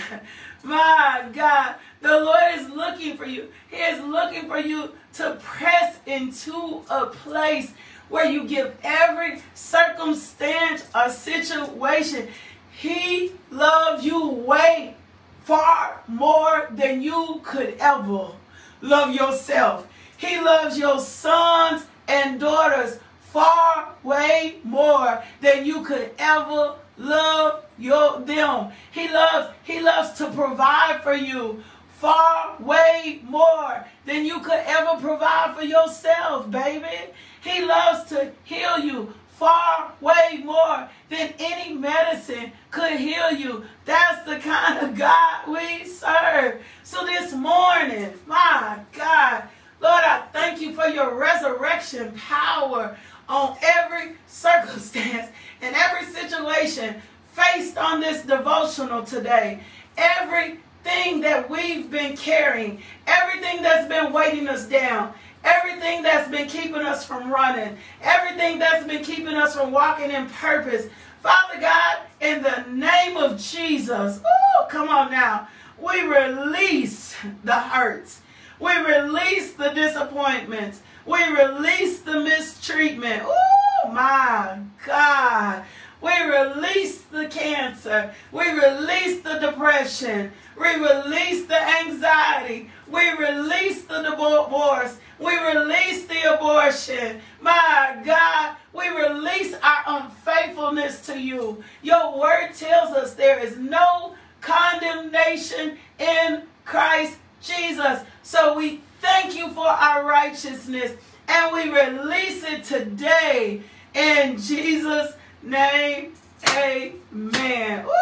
my 0.65 1.27
God, 1.33 1.77
the 2.01 2.21
Lord 2.21 2.55
is 2.55 2.69
looking 2.69 3.17
for 3.17 3.27
you. 3.27 3.49
He 3.71 3.77
is 3.77 4.01
looking 4.01 4.49
for 4.49 4.59
you 4.59 4.91
to 5.15 5.39
press 5.41 5.99
into 6.05 6.83
a 6.91 7.07
place 7.07 7.73
where 8.09 8.27
you 8.27 8.45
give 8.45 8.77
every 8.83 9.41
circumstance 9.55 10.85
or 10.95 11.11
situation. 11.11 12.29
He 12.73 13.33
loves 13.53 14.05
you 14.05 14.29
way 14.29 14.97
far 15.45 16.03
more 16.09 16.69
than 16.73 17.03
you 17.03 17.41
could 17.45 17.77
ever 17.79 18.33
love 18.81 19.15
yourself. 19.15 19.87
He 20.23 20.41
loves 20.41 20.79
your 20.79 21.01
sons 21.01 21.85
and 22.07 22.39
daughters 22.39 23.01
far 23.33 23.93
way 24.05 24.59
more 24.63 25.21
than 25.41 25.67
you 25.67 25.83
could 25.83 26.13
ever 26.17 26.77
love 26.97 27.65
your 27.77 28.21
them. 28.21 28.71
He 28.93 29.09
loves 29.09 29.49
he 29.65 29.81
loves 29.81 30.17
to 30.19 30.31
provide 30.31 31.01
for 31.03 31.15
you 31.15 31.65
far 31.99 32.57
way 32.61 33.21
more 33.25 33.85
than 34.07 34.25
you 34.25 34.39
could 34.39 34.63
ever 34.65 35.01
provide 35.01 35.57
for 35.57 35.65
yourself, 35.65 36.49
baby. 36.49 37.11
He 37.41 37.65
loves 37.65 38.09
to 38.11 38.31
heal 38.45 38.79
you 38.79 39.15
far 39.43 39.93
way 40.01 40.41
more 40.45 40.89
than 41.11 41.35
any 41.41 41.75
medicine 41.75 42.53
could 42.71 42.93
heal 42.93 43.33
you. 43.33 43.65
That's 43.85 44.25
the 44.25 44.39
kind 44.39 44.87
of 44.87 44.97
God 44.97 45.49
we 45.49 45.85
serve. 45.85 46.63
So 46.85 47.05
this 47.05 47.33
morning, 47.33 48.13
my 48.29 48.79
God, 48.93 49.49
Lord, 49.83 50.05
I 50.05 50.23
thank 50.33 50.61
you 50.61 50.73
for 50.75 50.87
your 50.87 51.19
resurrection 51.19 52.13
power 52.13 52.97
on 53.29 53.57
every 53.61 54.13
circumstance 54.29 55.29
and 55.61 55.75
every 55.75 56.07
situation 56.07 57.03
faced 57.33 57.77
on 57.77 57.99
this 57.99 58.23
devotional 58.23 59.03
today. 59.03 59.61
Everything 59.97 61.21
that 61.23 61.51
we've 61.51 61.91
been 61.91 62.17
carrying, 62.17 62.81
everything 63.09 63.61
that's 63.61 63.89
been 63.89 64.13
weighting 64.13 64.47
us 64.47 64.69
down, 64.69 65.15
everything 65.43 66.05
that's 66.05 66.31
been 66.31 66.47
keeping 66.47 66.83
us 66.83 67.05
from 67.05 67.33
running, 67.33 67.77
everything 68.03 68.61
that's 68.61 68.87
been 68.87 69.03
keeping 69.03 69.35
us 69.35 69.57
from 69.57 69.73
walking 69.73 70.13
in 70.13 70.29
purpose. 70.29 70.87
Father 71.25 71.61
God, 71.61 71.99
in 72.21 72.45
the 72.45 72.65
name 72.71 73.17
of 73.17 73.37
Jesus, 73.37 74.21
oh, 74.25 74.67
come 74.71 74.89
on 74.89 75.11
now, 75.11 75.49
we 75.77 76.03
release 76.03 77.17
the 77.43 77.59
hurts. 77.59 78.22
We 78.63 78.77
release 78.77 79.55
the 79.55 79.71
disappointments. 79.71 80.83
We 81.05 81.21
release 81.25 81.99
the 81.99 82.21
mistreatment. 82.21 83.25
Oh 83.27 83.91
my 83.93 84.61
God. 84.87 85.65
We 86.01 86.13
release 86.23 87.01
the 87.03 87.27
cancer. 87.27 88.15
We 88.31 88.49
release 88.51 89.21
the 89.23 89.41
depression. 89.41 90.31
We 90.57 90.77
release 90.77 91.47
the 91.47 91.61
anxiety. 91.61 92.71
We 92.89 93.11
release 93.11 93.83
the 93.83 94.03
divorce. 94.03 94.97
We 95.19 95.37
release 95.39 96.05
the 96.07 96.35
abortion. 96.35 97.21
My 97.41 98.01
God, 98.05 98.57
we 98.73 98.89
release 98.89 99.57
our 99.61 99.83
unfaithfulness 99.87 101.05
to 101.07 101.19
you. 101.19 101.65
Your 101.83 102.17
word 102.17 102.53
tells 102.55 102.95
us 102.95 103.15
there 103.15 103.41
is 103.41 103.57
no 103.57 104.15
condemnation 104.41 105.79
in 105.99 106.43
Christ 106.65 107.17
Jesus. 107.43 108.01
So 108.23 108.57
we 108.57 108.81
thank 109.01 109.37
you 109.37 109.51
for 109.51 109.67
our 109.67 110.05
righteousness 110.05 110.93
and 111.29 111.53
we 111.53 111.71
release 111.71 112.45
it 112.45 112.65
today 112.65 113.63
in 113.95 114.39
Jesus' 114.39 115.13
name. 115.43 116.15
Amen. 116.49 117.85
Woo! 117.85 117.93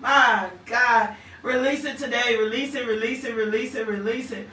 My 0.00 0.50
God. 0.66 1.14
Release 1.42 1.84
it 1.84 1.98
today. 1.98 2.36
Release 2.36 2.74
it, 2.74 2.86
release 2.86 3.24
it, 3.24 3.34
release 3.34 3.74
it, 3.74 3.86
release 3.86 4.30
it. 4.30 4.48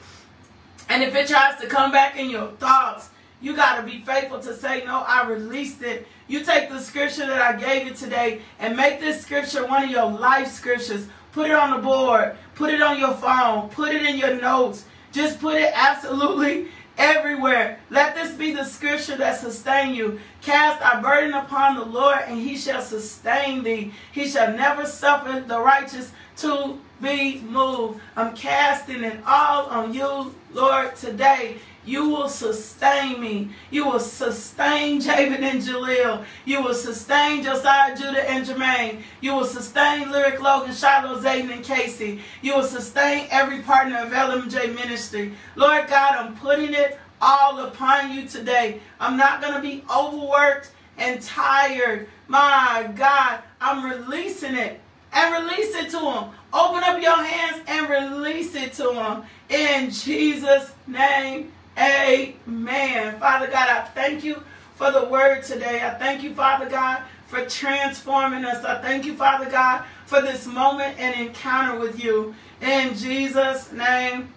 And 0.88 1.02
if 1.02 1.14
it 1.14 1.28
tries 1.28 1.60
to 1.60 1.66
come 1.66 1.92
back 1.92 2.18
in 2.18 2.30
your 2.30 2.48
thoughts, 2.52 3.10
you 3.40 3.54
got 3.54 3.76
to 3.76 3.82
be 3.82 4.00
faithful 4.00 4.40
to 4.40 4.54
say, 4.54 4.84
No, 4.84 5.04
I 5.06 5.28
released 5.28 5.82
it. 5.82 6.06
You 6.26 6.44
take 6.44 6.70
the 6.70 6.80
scripture 6.80 7.26
that 7.26 7.40
I 7.40 7.58
gave 7.58 7.86
you 7.86 7.94
today 7.94 8.42
and 8.58 8.76
make 8.76 9.00
this 9.00 9.20
scripture 9.22 9.66
one 9.66 9.84
of 9.84 9.90
your 9.90 10.10
life 10.10 10.48
scriptures. 10.48 11.06
Put 11.32 11.50
it 11.50 11.54
on 11.54 11.70
the 11.76 11.82
board. 11.82 12.36
Put 12.54 12.70
it 12.70 12.82
on 12.82 12.98
your 12.98 13.14
phone. 13.14 13.68
Put 13.68 13.94
it 13.94 14.02
in 14.02 14.16
your 14.16 14.40
notes. 14.40 14.84
Just 15.12 15.40
put 15.40 15.56
it 15.56 15.72
absolutely 15.74 16.68
everywhere. 16.98 17.78
Let 17.90 18.14
this 18.14 18.32
be 18.32 18.52
the 18.52 18.64
scripture 18.64 19.16
that 19.16 19.38
sustain 19.38 19.94
you. 19.94 20.20
Cast 20.42 20.82
our 20.82 21.00
burden 21.00 21.32
upon 21.32 21.76
the 21.76 21.84
Lord, 21.84 22.18
and 22.26 22.38
he 22.38 22.56
shall 22.56 22.82
sustain 22.82 23.62
thee. 23.62 23.92
He 24.12 24.28
shall 24.28 24.52
never 24.52 24.84
suffer 24.84 25.40
the 25.40 25.60
righteous 25.60 26.12
to 26.38 26.78
be 27.00 27.40
moved. 27.40 28.00
I'm 28.16 28.34
casting 28.34 29.04
it 29.04 29.20
all 29.26 29.66
on 29.66 29.94
you, 29.94 30.34
Lord, 30.52 30.96
today. 30.96 31.58
You 31.88 32.10
will 32.10 32.28
sustain 32.28 33.18
me. 33.18 33.48
You 33.70 33.86
will 33.86 33.98
sustain 33.98 35.00
Javen 35.00 35.40
and 35.40 35.62
Jaleel. 35.62 36.22
You 36.44 36.62
will 36.62 36.74
sustain 36.74 37.42
Josiah, 37.42 37.96
Judah, 37.96 38.30
and 38.30 38.46
Jermaine. 38.46 39.00
You 39.22 39.34
will 39.34 39.46
sustain 39.46 40.12
Lyric 40.12 40.38
Logan, 40.38 40.74
Shiloh, 40.74 41.18
Zayden, 41.18 41.50
and 41.50 41.64
Casey. 41.64 42.20
You 42.42 42.56
will 42.56 42.62
sustain 42.62 43.26
every 43.30 43.62
partner 43.62 44.00
of 44.00 44.10
LMJ 44.10 44.74
Ministry. 44.74 45.32
Lord 45.56 45.88
God, 45.88 46.14
I'm 46.16 46.36
putting 46.36 46.74
it 46.74 46.98
all 47.22 47.58
upon 47.60 48.12
you 48.12 48.28
today. 48.28 48.80
I'm 49.00 49.16
not 49.16 49.40
going 49.40 49.54
to 49.54 49.62
be 49.62 49.82
overworked 49.90 50.70
and 50.98 51.22
tired. 51.22 52.06
My 52.26 52.92
God, 52.96 53.40
I'm 53.62 53.90
releasing 53.90 54.56
it 54.56 54.78
and 55.14 55.42
release 55.42 55.74
it 55.74 55.88
to 55.92 56.00
him. 56.00 56.24
Open 56.52 56.84
up 56.84 57.00
your 57.00 57.24
hands 57.24 57.62
and 57.66 57.88
release 57.88 58.54
it 58.54 58.74
to 58.74 58.92
him. 58.92 59.22
In 59.48 59.90
Jesus' 59.90 60.70
name, 60.86 61.50
Amen. 61.78 63.20
Father 63.20 63.46
God, 63.46 63.68
I 63.68 63.84
thank 63.94 64.24
you 64.24 64.42
for 64.74 64.90
the 64.90 65.04
word 65.04 65.44
today. 65.44 65.80
I 65.82 65.90
thank 65.94 66.24
you, 66.24 66.34
Father 66.34 66.68
God, 66.68 67.02
for 67.26 67.44
transforming 67.46 68.44
us. 68.44 68.64
I 68.64 68.80
thank 68.82 69.04
you, 69.04 69.14
Father 69.14 69.48
God, 69.48 69.84
for 70.06 70.20
this 70.20 70.46
moment 70.46 70.98
and 70.98 71.14
encounter 71.14 71.78
with 71.78 72.02
you. 72.02 72.34
In 72.60 72.96
Jesus' 72.96 73.70
name, 73.70 74.32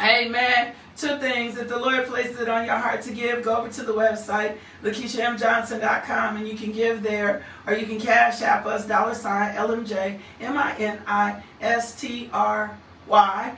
amen. 0.00 0.74
Two 0.96 1.18
things. 1.18 1.58
If 1.58 1.68
the 1.68 1.78
Lord 1.78 2.06
places 2.06 2.40
it 2.40 2.48
on 2.48 2.66
your 2.66 2.76
heart 2.76 3.02
to 3.02 3.12
give, 3.12 3.42
go 3.42 3.56
over 3.56 3.68
to 3.68 3.82
the 3.82 3.92
website, 3.92 4.56
LakeishaMJohnson.com, 4.82 6.36
and 6.36 6.48
you 6.48 6.56
can 6.56 6.72
give 6.72 7.02
there, 7.02 7.44
or 7.66 7.74
you 7.74 7.86
can 7.86 8.00
cash 8.00 8.42
app 8.42 8.64
us, 8.66 8.86
dollar 8.86 9.14
sign, 9.14 9.54
LMJ, 9.54 10.18
M-I-N-I-S-T-R-Y. 10.40 11.40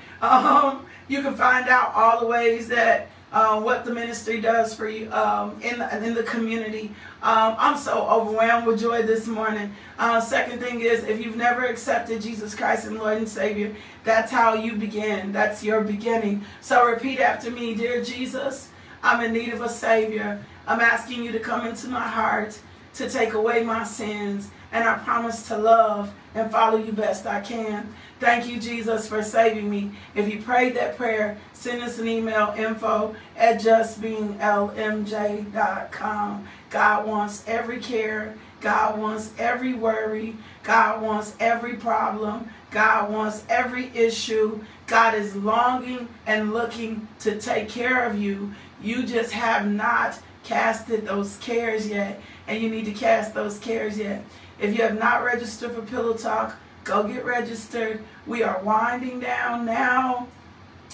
Um, 0.22 0.86
you 1.08 1.22
can 1.22 1.34
find 1.34 1.68
out 1.68 1.92
all 1.94 2.20
the 2.20 2.26
ways 2.26 2.68
that 2.68 3.08
uh, 3.32 3.60
what 3.60 3.84
the 3.84 3.92
ministry 3.92 4.40
does 4.40 4.74
for 4.74 4.88
you 4.88 5.10
um, 5.12 5.60
in, 5.60 5.78
the, 5.78 6.04
in 6.04 6.14
the 6.14 6.22
community. 6.22 6.94
Um, 7.22 7.56
I'm 7.58 7.76
so 7.76 8.06
overwhelmed 8.08 8.66
with 8.66 8.80
joy 8.80 9.02
this 9.02 9.26
morning. 9.26 9.74
Uh, 9.98 10.20
second 10.20 10.60
thing 10.60 10.80
is, 10.80 11.04
if 11.04 11.22
you've 11.22 11.36
never 11.36 11.66
accepted 11.66 12.22
Jesus 12.22 12.54
Christ 12.54 12.86
and 12.86 12.98
Lord 12.98 13.18
and 13.18 13.28
Savior, 13.28 13.74
that's 14.04 14.30
how 14.30 14.54
you 14.54 14.76
begin. 14.76 15.32
That's 15.32 15.62
your 15.62 15.82
beginning. 15.82 16.44
So 16.60 16.86
repeat 16.86 17.18
after 17.20 17.50
me, 17.50 17.74
Dear 17.74 18.02
Jesus, 18.02 18.68
I'm 19.02 19.22
in 19.22 19.32
need 19.32 19.52
of 19.52 19.60
a 19.60 19.68
Savior. 19.68 20.42
I'm 20.66 20.80
asking 20.80 21.24
you 21.24 21.32
to 21.32 21.40
come 21.40 21.66
into 21.66 21.88
my 21.88 22.06
heart. 22.06 22.58
to 22.94 23.10
take 23.10 23.34
away 23.34 23.62
my 23.62 23.84
sins, 23.84 24.48
and 24.76 24.86
I 24.86 24.98
promise 24.98 25.48
to 25.48 25.56
love 25.56 26.12
and 26.34 26.50
follow 26.50 26.76
you 26.76 26.92
best 26.92 27.26
I 27.26 27.40
can. 27.40 27.88
Thank 28.20 28.46
you, 28.46 28.60
Jesus, 28.60 29.08
for 29.08 29.22
saving 29.22 29.70
me. 29.70 29.92
If 30.14 30.28
you 30.28 30.42
prayed 30.42 30.76
that 30.76 30.98
prayer, 30.98 31.38
send 31.54 31.82
us 31.82 31.98
an 31.98 32.06
email 32.06 32.52
info 32.58 33.16
at 33.38 33.58
justbeinglmj.com. 33.58 36.48
God 36.68 37.06
wants 37.06 37.42
every 37.46 37.80
care. 37.80 38.34
God 38.60 38.98
wants 38.98 39.32
every 39.38 39.72
worry. 39.72 40.36
God 40.62 41.00
wants 41.00 41.34
every 41.40 41.76
problem. 41.76 42.50
God 42.70 43.10
wants 43.10 43.44
every 43.48 43.86
issue. 43.96 44.62
God 44.86 45.14
is 45.14 45.34
longing 45.36 46.06
and 46.26 46.52
looking 46.52 47.08
to 47.20 47.40
take 47.40 47.70
care 47.70 48.04
of 48.04 48.18
you. 48.18 48.52
You 48.82 49.04
just 49.04 49.32
have 49.32 49.66
not 49.66 50.18
casted 50.44 51.06
those 51.06 51.38
cares 51.38 51.88
yet, 51.88 52.20
and 52.46 52.62
you 52.62 52.68
need 52.68 52.84
to 52.84 52.92
cast 52.92 53.32
those 53.34 53.58
cares 53.58 53.98
yet. 53.98 54.22
If 54.58 54.76
you 54.76 54.82
have 54.82 54.98
not 54.98 55.24
registered 55.24 55.72
for 55.72 55.82
Pillow 55.82 56.14
Talk, 56.14 56.56
go 56.84 57.04
get 57.04 57.24
registered. 57.24 58.02
We 58.26 58.42
are 58.42 58.62
winding 58.62 59.20
down 59.20 59.66
now. 59.66 60.28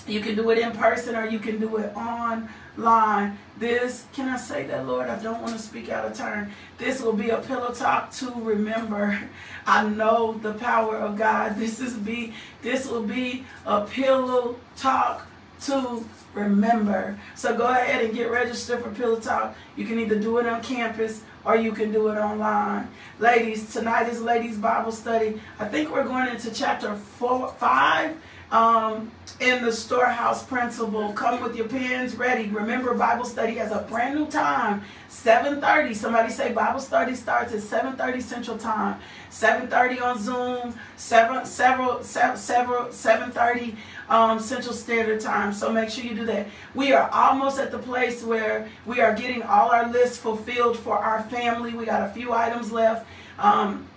You 0.07 0.21
can 0.21 0.35
do 0.35 0.51
it 0.51 0.59
in 0.59 0.73
person 0.73 1.15
or 1.15 1.27
you 1.27 1.39
can 1.39 1.61
do 1.61 1.77
it 1.77 1.95
online. 1.97 3.39
This, 3.57 4.07
can 4.13 4.29
I 4.29 4.37
say 4.37 4.67
that, 4.67 4.87
Lord? 4.87 5.09
I 5.09 5.23
don't 5.23 5.41
want 5.41 5.53
to 5.53 5.61
speak 5.61 5.91
out 5.91 6.05
of 6.05 6.17
turn. 6.17 6.51
This 6.79 7.01
will 7.01 7.13
be 7.13 7.31
a 7.31 7.39
pillow 7.39 7.73
talk 7.73 8.11
to 8.13 8.33
remember. 8.35 9.21
I 9.67 9.89
know 9.89 10.33
the 10.33 10.55
power 10.55 10.97
of 10.97 11.17
God. 11.17 11.57
This 11.63 11.79
is 11.79 11.95
be 11.95 12.33
this 12.63 12.89
will 12.89 13.05
be 13.05 13.45
a 13.65 13.83
pillow 13.83 14.57
talk 14.77 15.27
to 15.63 16.05
remember. 16.35 17.19
So 17.35 17.57
go 17.57 17.67
ahead 17.67 18.05
and 18.05 18.15
get 18.15 18.31
registered 18.31 18.83
for 18.83 18.91
Pillow 18.91 19.21
Talk. 19.21 19.55
You 19.77 19.87
can 19.87 19.99
either 20.01 20.19
do 20.19 20.39
it 20.39 20.47
on 20.47 20.63
campus 20.63 21.23
or 21.45 21.57
you 21.57 21.73
can 21.73 21.93
do 21.93 22.09
it 22.09 22.19
online. 22.19 22.89
Ladies, 23.19 23.73
tonight 23.73 24.09
is 24.09 24.21
Ladies 24.21 24.57
Bible 24.57 24.93
Study. 24.93 25.41
I 25.59 25.67
think 25.67 25.91
we're 25.91 26.05
going 26.05 26.29
into 26.29 26.53
chapter 26.53 26.95
four, 26.95 27.49
five 27.59 28.17
um, 28.53 29.11
in 29.41 29.65
the 29.65 29.73
storehouse 29.73 30.45
principle. 30.45 31.13
Come 31.15 31.43
with 31.43 31.57
your 31.57 31.67
pens 31.67 32.15
ready. 32.15 32.49
Remember, 32.49 32.95
Bible 32.95 33.25
study 33.25 33.55
has 33.55 33.73
a 33.73 33.81
brand 33.89 34.15
new 34.15 34.27
time, 34.27 34.83
7.30. 35.09 35.97
Somebody 35.97 36.31
say 36.31 36.53
Bible 36.53 36.79
study 36.79 37.15
starts 37.15 37.53
at 37.53 37.61
7.30 37.61 38.23
Central 38.23 38.59
Time. 38.59 39.01
7.30 39.31 40.03
on 40.03 40.19
Zoom, 40.19 40.79
7, 40.97 41.47
several, 41.47 42.03
several, 42.05 42.85
7.30 42.89 43.77
um, 44.11 44.39
Central 44.39 44.75
Standard 44.75 45.21
Time. 45.21 45.55
So 45.55 45.73
make 45.73 45.89
sure 45.89 46.05
you 46.05 46.15
do 46.15 46.27
that. 46.27 46.47
We 46.75 46.93
are 46.93 47.09
almost 47.11 47.59
at 47.59 47.71
the 47.71 47.79
place 47.79 48.23
where 48.23 48.69
we 48.85 49.01
are 49.01 49.15
getting 49.15 49.43
all 49.43 49.71
our 49.71 49.91
lists 49.91 50.19
fulfilled 50.19 50.79
for 50.79 50.99
our 50.99 51.23
family. 51.25 51.73
We 51.73 51.87
got 51.87 52.09
a 52.09 52.13
few 52.13 52.35
items 52.35 52.71
left. 52.71 53.07
Um, 53.39 53.89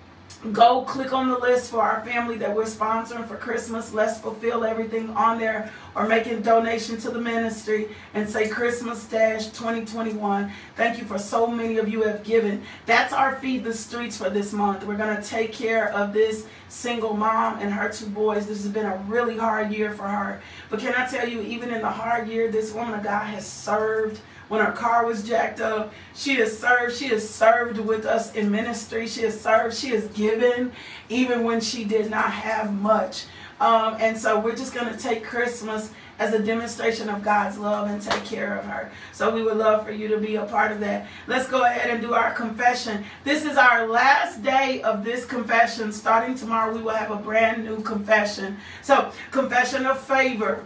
go 0.52 0.84
click 0.84 1.14
on 1.14 1.30
the 1.30 1.38
list 1.38 1.72
for 1.72 1.82
our 1.82 2.04
family 2.06 2.38
that 2.38 2.56
we're 2.56 2.66
sponsoring 2.66 3.28
for 3.28 3.36
Christmas. 3.36 3.94
Let's 3.94 4.20
fulfill 4.20 4.64
everything 4.64 5.10
on 5.12 5.40
there 5.40 5.72
or 5.96 6.08
make 6.08 6.28
a 6.28 6.40
donation 6.40 6.98
to 6.98 7.10
the 7.10 7.20
ministry 7.20 7.90
and 8.14 8.30
say 8.30 8.48
Christmas 8.48 9.06
Dash 9.06 9.48
2021. 9.48 10.52
Thank 10.76 11.00
you 11.00 11.06
for 11.06 11.18
so 11.18 11.48
many 11.48 11.78
of 11.78 11.90
you 11.90 12.04
have 12.04 12.24
given. 12.24 12.64
That's 12.86 13.14
our 13.14 13.36
Feed 13.38 13.64
the 13.64 13.74
Streets 13.74 14.18
for 14.18 14.30
this 14.30 14.54
month. 14.54 14.84
We're 14.86 14.98
going 14.98 15.16
to 15.16 15.24
take 15.24 15.54
care 15.54 15.92
of 15.94 16.14
this 16.14 16.46
single 16.70 17.16
mom 17.16 17.60
and 17.60 17.74
her 17.74 17.90
two 17.90 18.08
boys. 18.08 18.46
This 18.46 18.64
has 18.64 18.72
been 18.72 18.86
a 18.86 18.98
really 19.08 19.38
hard 19.38 19.72
year 19.72 19.92
for 19.92 20.08
her. 20.08 20.42
But 20.70 20.80
can 20.80 20.94
I 20.96 21.08
tell 21.08 21.28
you, 21.28 21.42
even 21.42 21.74
in 21.74 21.82
the 21.82 21.90
hard 21.90 22.28
year, 22.28 22.52
this 22.52 22.74
woman 22.74 22.94
of 22.94 23.04
God 23.04 23.26
has 23.26 23.48
served 23.48 24.20
when 24.48 24.64
her 24.64 24.72
car 24.72 25.06
was 25.06 25.28
jacked 25.28 25.60
up. 25.60 25.94
She 26.14 26.36
has 26.36 26.58
served. 26.58 26.96
She 26.96 27.08
has 27.08 27.28
served 27.28 27.78
with 27.80 28.06
us 28.06 28.34
in 28.34 28.52
ministry. 28.52 29.08
She 29.08 29.24
has 29.24 29.40
served. 29.40 29.76
She 29.76 29.90
has 29.90 30.08
given 30.10 30.72
even 31.10 31.44
when 31.44 31.62
she 31.62 31.84
did 31.84 32.10
not 32.10 32.32
have 32.32 32.74
much. 32.74 33.26
Um, 33.60 33.96
and 34.00 34.18
so 34.18 34.40
we're 34.40 34.56
just 34.56 34.74
going 34.74 34.92
to 34.94 35.00
take 35.00 35.24
Christmas 35.24 35.92
as 36.20 36.34
a 36.34 36.40
demonstration 36.40 37.10
of 37.10 37.24
God's 37.24 37.58
love 37.58 37.90
and 37.90 38.02
take 38.02 38.24
care 38.24 38.58
of 38.58 38.66
her. 38.66 38.92
So 39.12 39.34
we 39.34 39.44
would 39.44 39.58
love 39.58 39.86
for 39.86 39.92
you 39.92 40.08
to 40.10 40.18
be 40.18 40.36
a 40.36 40.46
part 40.46 40.72
of 40.72 40.80
that. 40.82 41.08
Let's 41.28 41.48
go 41.50 41.64
ahead 41.64 41.90
and 41.90 42.02
do 42.02 42.14
our 42.14 42.32
confession. 42.34 43.04
This 43.24 43.46
is 43.46 43.58
our 43.58 43.88
last 43.88 44.44
day 44.44 44.82
of 44.82 45.04
this 45.04 45.26
confession. 45.26 45.92
Starting 45.92 46.36
tomorrow, 46.36 46.74
we 46.74 46.82
will 46.82 46.94
have 46.94 47.12
a 47.12 47.18
brand 47.18 47.66
new 47.66 47.82
confession. 47.82 48.58
So, 48.82 49.12
confession 49.32 49.86
of 49.86 50.00
favor. 50.00 50.64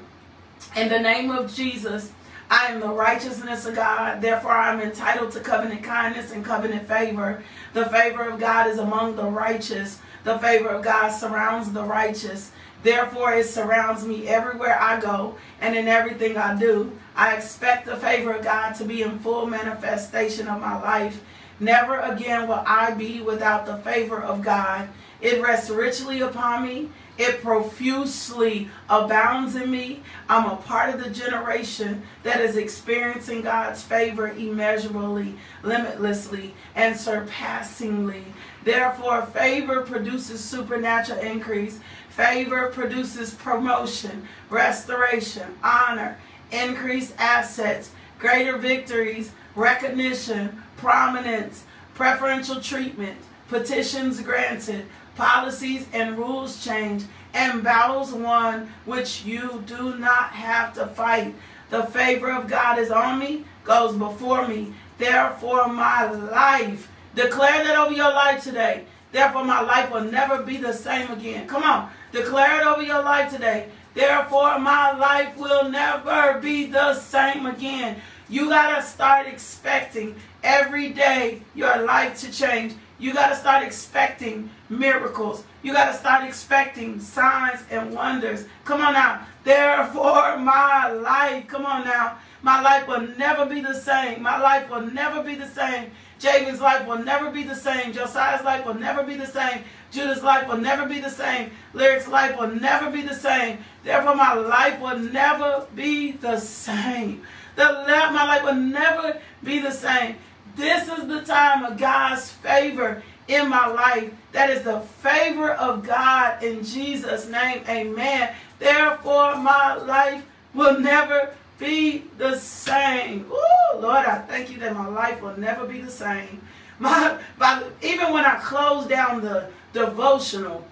In 0.76 0.90
the 0.90 1.00
name 1.00 1.32
of 1.32 1.54
Jesus, 1.54 2.12
I 2.50 2.68
am 2.68 2.80
the 2.80 2.89
righteousness 2.89 3.66
of 3.66 3.76
God. 3.76 4.22
Therefore, 4.22 4.52
I 4.52 4.74
am 4.74 4.82
entitled 4.82 5.32
to 5.34 5.39
covenant 5.39 5.84
kindness 5.84 6.32
and 6.32 6.43
covenant 6.43 6.88
favor. 6.88 7.43
The 7.74 7.86
favor 7.86 8.24
of 8.24 8.39
God 8.39 8.68
is 8.68 8.80
among 8.80 9.16
the 9.16 9.26
righteous. 9.26 10.00
The 10.24 10.39
favor 10.39 10.70
of 10.70 10.84
God 10.84 11.10
surrounds 11.10 11.72
the 11.72 11.84
righteous. 11.84 12.52
Therefore, 12.82 13.34
it 13.34 13.45
surrounds 13.45 14.06
me 14.06 14.28
everywhere 14.28 14.78
I 14.82 15.00
go 15.00 15.36
and 15.62 15.76
in 15.76 15.88
everything 15.88 16.38
I 16.38 16.58
do. 16.58 16.97
I 17.16 17.36
expect 17.36 17.86
the 17.86 17.97
favor 17.97 18.34
of 18.34 18.43
God 18.43 18.74
to 18.76 18.86
be 18.86 19.04
in 19.04 19.20
full 19.20 19.45
manifestation 19.45 20.47
of 20.47 20.62
my 20.62 20.82
life. 20.82 21.22
Never 21.60 22.00
again 22.00 22.47
will 22.47 22.64
I 22.66 22.91
be 22.91 23.22
without 23.22 23.66
the 23.66 23.78
favor 23.78 24.22
of 24.22 24.41
God. 24.41 24.88
It 25.22 25.41
rests 25.41 25.70
richly 25.70 26.22
upon 26.22 26.65
me 26.65 26.89
it 27.20 27.43
profusely 27.43 28.70
abounds 28.89 29.53
in 29.57 29.70
me. 29.70 30.03
I'm 30.30 30.49
a 30.49 30.55
part 30.55 30.95
of 30.95 31.03
the 31.03 31.09
generation 31.09 32.03
that 32.24 32.39
is 32.39 32.55
experiencing 32.55 33.41
God's 33.41 33.84
favor 33.84 34.30
immeasurably, 34.30 35.36
limitlessly, 35.61 36.53
and 36.76 36.95
surpassingly. 36.95 38.24
Therefore, 38.63 39.24
favor 39.24 39.82
produces 39.82 40.39
supernatural 40.39 41.20
increase. 41.20 41.82
Favor 42.07 42.67
produces 42.67 43.34
promotion, 43.34 44.26
restoration, 44.49 45.57
honor, 45.61 46.17
increased 46.53 47.13
assets, 47.17 47.91
greater 48.17 48.57
victories, 48.57 49.34
recognition, 49.55 50.63
prominence, 50.78 51.65
preferential 51.95 52.61
treatment, 52.61 53.17
petitions 53.49 54.22
granted, 54.22 54.86
policies 55.20 55.86
and 55.91 56.17
rules 56.17 56.63
change, 56.63 57.03
and 57.34 57.61
battles 57.61 58.13
won 58.13 58.72
which 58.86 59.26
you 59.26 59.61
do 59.67 59.97
not 59.97 60.32
have 60.32 60.74
to 60.74 60.88
fight. 60.88 61.36
The 61.70 61.84
favor 61.84 62.32
of 62.32 62.47
God 62.47 62.80
is 62.80 62.89
on 62.89 63.20
me, 63.20 63.43
goes 63.65 63.95
before 63.95 64.47
me. 64.47 64.74
Therefore, 64.97 65.67
my 65.67 66.09
life, 66.09 66.89
declare 67.15 67.65
that 67.65 67.78
over 67.78 67.93
your 67.93 68.11
life 68.11 68.43
today. 68.43 68.86
Therefore, 69.11 69.43
my 69.43 69.59
life 69.59 69.91
will 69.91 70.05
never 70.05 70.41
be 70.41 70.57
the 70.57 70.74
same 70.74 71.11
again. 71.11 71.47
Come 71.47 71.63
on, 71.63 71.89
declare 72.13 72.61
it 72.61 72.65
over 72.65 72.82
your 72.82 73.03
life 73.03 73.30
today. 73.32 73.67
Therefore, 73.93 74.57
my 74.59 74.93
life 74.93 75.36
will 75.36 75.70
never 75.70 76.39
be 76.39 76.67
the 76.67 76.93
same 76.93 77.45
again. 77.45 77.97
You 78.30 78.47
got 78.47 78.76
to 78.78 78.84
start 78.84 79.28
expecting 79.28 80.15
every 80.43 80.91
day 80.91 81.41
your 81.55 81.84
life 81.84 82.22
to 82.22 82.32
change. 82.32 82.74
You 82.99 83.13
got 83.13 83.30
to 83.30 83.36
start 83.36 83.65
expecting 83.65 84.49
miracles. 84.70 85.43
You 85.63 85.74
got 85.74 85.91
to 85.91 85.97
start 85.97 86.24
expecting 86.26 86.99
signs 86.99 87.61
and 87.70 87.93
wonders. 87.93 88.45
Come 88.65 88.82
on 88.82 88.93
now. 88.93 89.26
Therefore, 89.43 90.38
my 90.38 90.91
life, 90.91 91.47
come 91.47 91.65
on 91.65 91.86
now. 91.86 92.17
My 92.41 92.61
life 92.61 92.88
will 92.88 93.07
never 93.17 93.45
be 93.45 93.61
the 93.61 93.74
same. 93.74 94.22
My 94.22 94.39
life 94.39 94.70
will 94.70 94.82
never 94.82 95.24
be 95.24 95.36
the 95.36 95.47
same. 95.47 95.91
Jabin's 96.20 96.61
life 96.61 96.86
will 96.86 96.99
never 96.99 97.32
be 97.32 97.43
the 97.43 97.55
same. 97.55 97.93
Josiah's 97.93 98.43
life 98.43 98.65
will 98.65 98.74
never 98.76 99.03
be 99.03 99.15
the 99.15 99.26
same. 99.26 99.63
Judah's 99.91 100.22
life 100.22 100.47
will 100.47 100.57
never 100.57 100.88
be 100.88 100.99
the 100.99 101.09
same. 101.09 101.51
Lyric's 101.74 102.07
life 102.07 102.38
will 102.38 102.49
never 102.49 102.91
be 102.91 103.01
the 103.01 103.15
same. 103.15 103.59
Therefore, 103.84 104.15
my 104.15 104.34
life 104.34 104.80
will 104.80 104.99
never 104.99 105.65
be 105.76 106.11
the 106.11 106.38
same. 106.38 107.24
The, 107.55 107.63
left, 107.63 108.13
my 108.13 108.26
life 108.26 108.43
will 108.43 108.53
never 108.53 109.20
be 109.43 109.59
the 109.59 109.72
same. 109.72 110.17
This 110.55 110.89
is 110.89 111.07
the 111.07 111.22
time 111.22 111.63
of 111.63 111.78
God's 111.78 112.30
favor 112.30 113.01
in 113.30 113.50
my 113.50 113.68
life. 113.68 114.12
That 114.32 114.50
is 114.50 114.64
the 114.64 114.82
favor 114.82 115.52
of 115.52 115.86
God 115.86 116.44
in 116.44 116.64
Jesus' 116.64 117.28
name. 117.28 117.64
Amen. 117.70 118.34
Therefore, 118.58 119.36
my 119.38 119.76
life 119.76 120.26
will 120.54 120.80
never 120.80 121.34
be 121.60 122.06
the 122.18 122.38
same. 122.38 123.26
Ooh, 123.32 123.80
Lord, 123.80 124.06
I 124.06 124.20
thank 124.28 124.50
you 124.50 124.58
that 124.60 124.74
my 124.74 124.88
life 124.88 125.22
will 125.22 125.38
never 125.38 125.66
be 125.66 125.82
the 125.82 125.92
same. 125.92 126.42
My, 126.82 127.20
by, 127.38 127.62
even 127.82 128.14
when 128.14 128.24
I 128.24 128.40
close 128.40 128.88
down 128.88 129.20
the 129.20 129.50
devotional, 129.74 130.66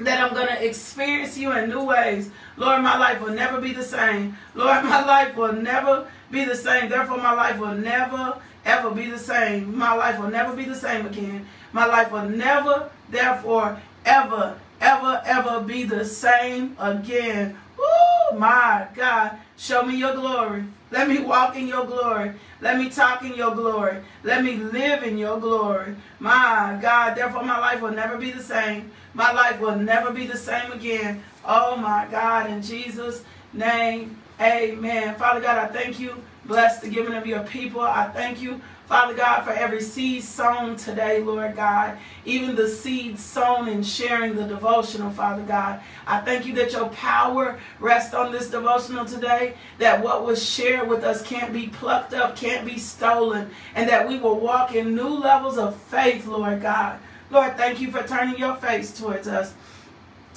that 0.00 0.20
I'm 0.20 0.34
going 0.34 0.48
to 0.48 0.66
experience 0.66 1.38
you 1.38 1.52
in 1.52 1.70
new 1.70 1.84
ways. 1.84 2.30
Lord, 2.56 2.82
my 2.82 2.98
life 2.98 3.20
will 3.20 3.32
never 3.32 3.60
be 3.60 3.72
the 3.72 3.84
same. 3.84 4.36
Lord, 4.56 4.82
my 4.82 5.04
life 5.06 5.36
will 5.36 5.52
never 5.52 6.08
be 6.32 6.44
the 6.44 6.56
same. 6.56 6.88
Therefore, 6.88 7.18
my 7.18 7.34
life 7.34 7.60
will 7.60 7.76
never 7.76 8.36
ever 8.64 8.90
be 8.90 9.10
the 9.10 9.18
same. 9.18 9.76
My 9.76 9.94
life 9.94 10.18
will 10.18 10.30
never 10.30 10.54
be 10.56 10.64
the 10.64 10.74
same 10.74 11.06
again. 11.06 11.46
My 11.74 11.86
life 11.86 12.12
will 12.12 12.28
never, 12.28 12.88
therefore, 13.10 13.80
ever, 14.06 14.56
ever, 14.80 15.20
ever 15.26 15.60
be 15.60 15.82
the 15.82 16.04
same 16.04 16.76
again. 16.78 17.58
Woo, 17.76 18.38
my 18.38 18.86
God. 18.94 19.32
Show 19.56 19.82
me 19.82 19.96
your 19.96 20.14
glory. 20.14 20.64
Let 20.92 21.08
me 21.08 21.18
walk 21.18 21.56
in 21.56 21.66
your 21.66 21.84
glory. 21.84 22.32
Let 22.60 22.78
me 22.78 22.90
talk 22.90 23.24
in 23.24 23.34
your 23.34 23.56
glory. 23.56 23.98
Let 24.22 24.44
me 24.44 24.54
live 24.54 25.02
in 25.02 25.18
your 25.18 25.40
glory. 25.40 25.96
My 26.20 26.78
God, 26.80 27.16
therefore 27.16 27.42
my 27.42 27.58
life 27.58 27.80
will 27.80 27.90
never 27.90 28.18
be 28.18 28.30
the 28.30 28.42
same. 28.42 28.92
My 29.12 29.32
life 29.32 29.58
will 29.58 29.76
never 29.76 30.12
be 30.12 30.28
the 30.28 30.36
same 30.36 30.70
again. 30.70 31.24
Oh 31.44 31.74
my 31.74 32.06
God, 32.08 32.50
in 32.50 32.62
Jesus' 32.62 33.24
name, 33.52 34.16
amen. 34.40 35.16
Father 35.16 35.40
God, 35.40 35.58
I 35.58 35.66
thank 35.66 35.98
you. 35.98 36.14
Bless 36.44 36.78
the 36.78 36.88
giving 36.88 37.14
of 37.14 37.26
your 37.26 37.42
people. 37.42 37.80
I 37.80 38.08
thank 38.10 38.40
you 38.40 38.60
Father 38.86 39.14
God, 39.14 39.44
for 39.44 39.52
every 39.52 39.80
seed 39.80 40.22
sown 40.22 40.76
today, 40.76 41.22
Lord 41.22 41.56
God, 41.56 41.96
even 42.26 42.54
the 42.54 42.68
seed 42.68 43.18
sown 43.18 43.66
in 43.66 43.82
sharing 43.82 44.34
the 44.34 44.44
devotional, 44.44 45.10
Father 45.10 45.42
God. 45.42 45.80
I 46.06 46.20
thank 46.20 46.44
you 46.44 46.52
that 46.56 46.72
your 46.72 46.90
power 46.90 47.58
rests 47.80 48.12
on 48.12 48.30
this 48.30 48.50
devotional 48.50 49.06
today, 49.06 49.54
that 49.78 50.02
what 50.04 50.26
was 50.26 50.46
shared 50.46 50.86
with 50.86 51.02
us 51.02 51.22
can't 51.22 51.50
be 51.50 51.68
plucked 51.68 52.12
up, 52.12 52.36
can't 52.36 52.66
be 52.66 52.78
stolen, 52.78 53.48
and 53.74 53.88
that 53.88 54.06
we 54.06 54.18
will 54.18 54.38
walk 54.38 54.74
in 54.74 54.94
new 54.94 55.08
levels 55.08 55.56
of 55.56 55.74
faith, 55.74 56.26
Lord 56.26 56.60
God. 56.60 56.98
Lord, 57.30 57.56
thank 57.56 57.80
you 57.80 57.90
for 57.90 58.06
turning 58.06 58.38
your 58.38 58.56
face 58.56 58.96
towards 58.96 59.26
us. 59.26 59.54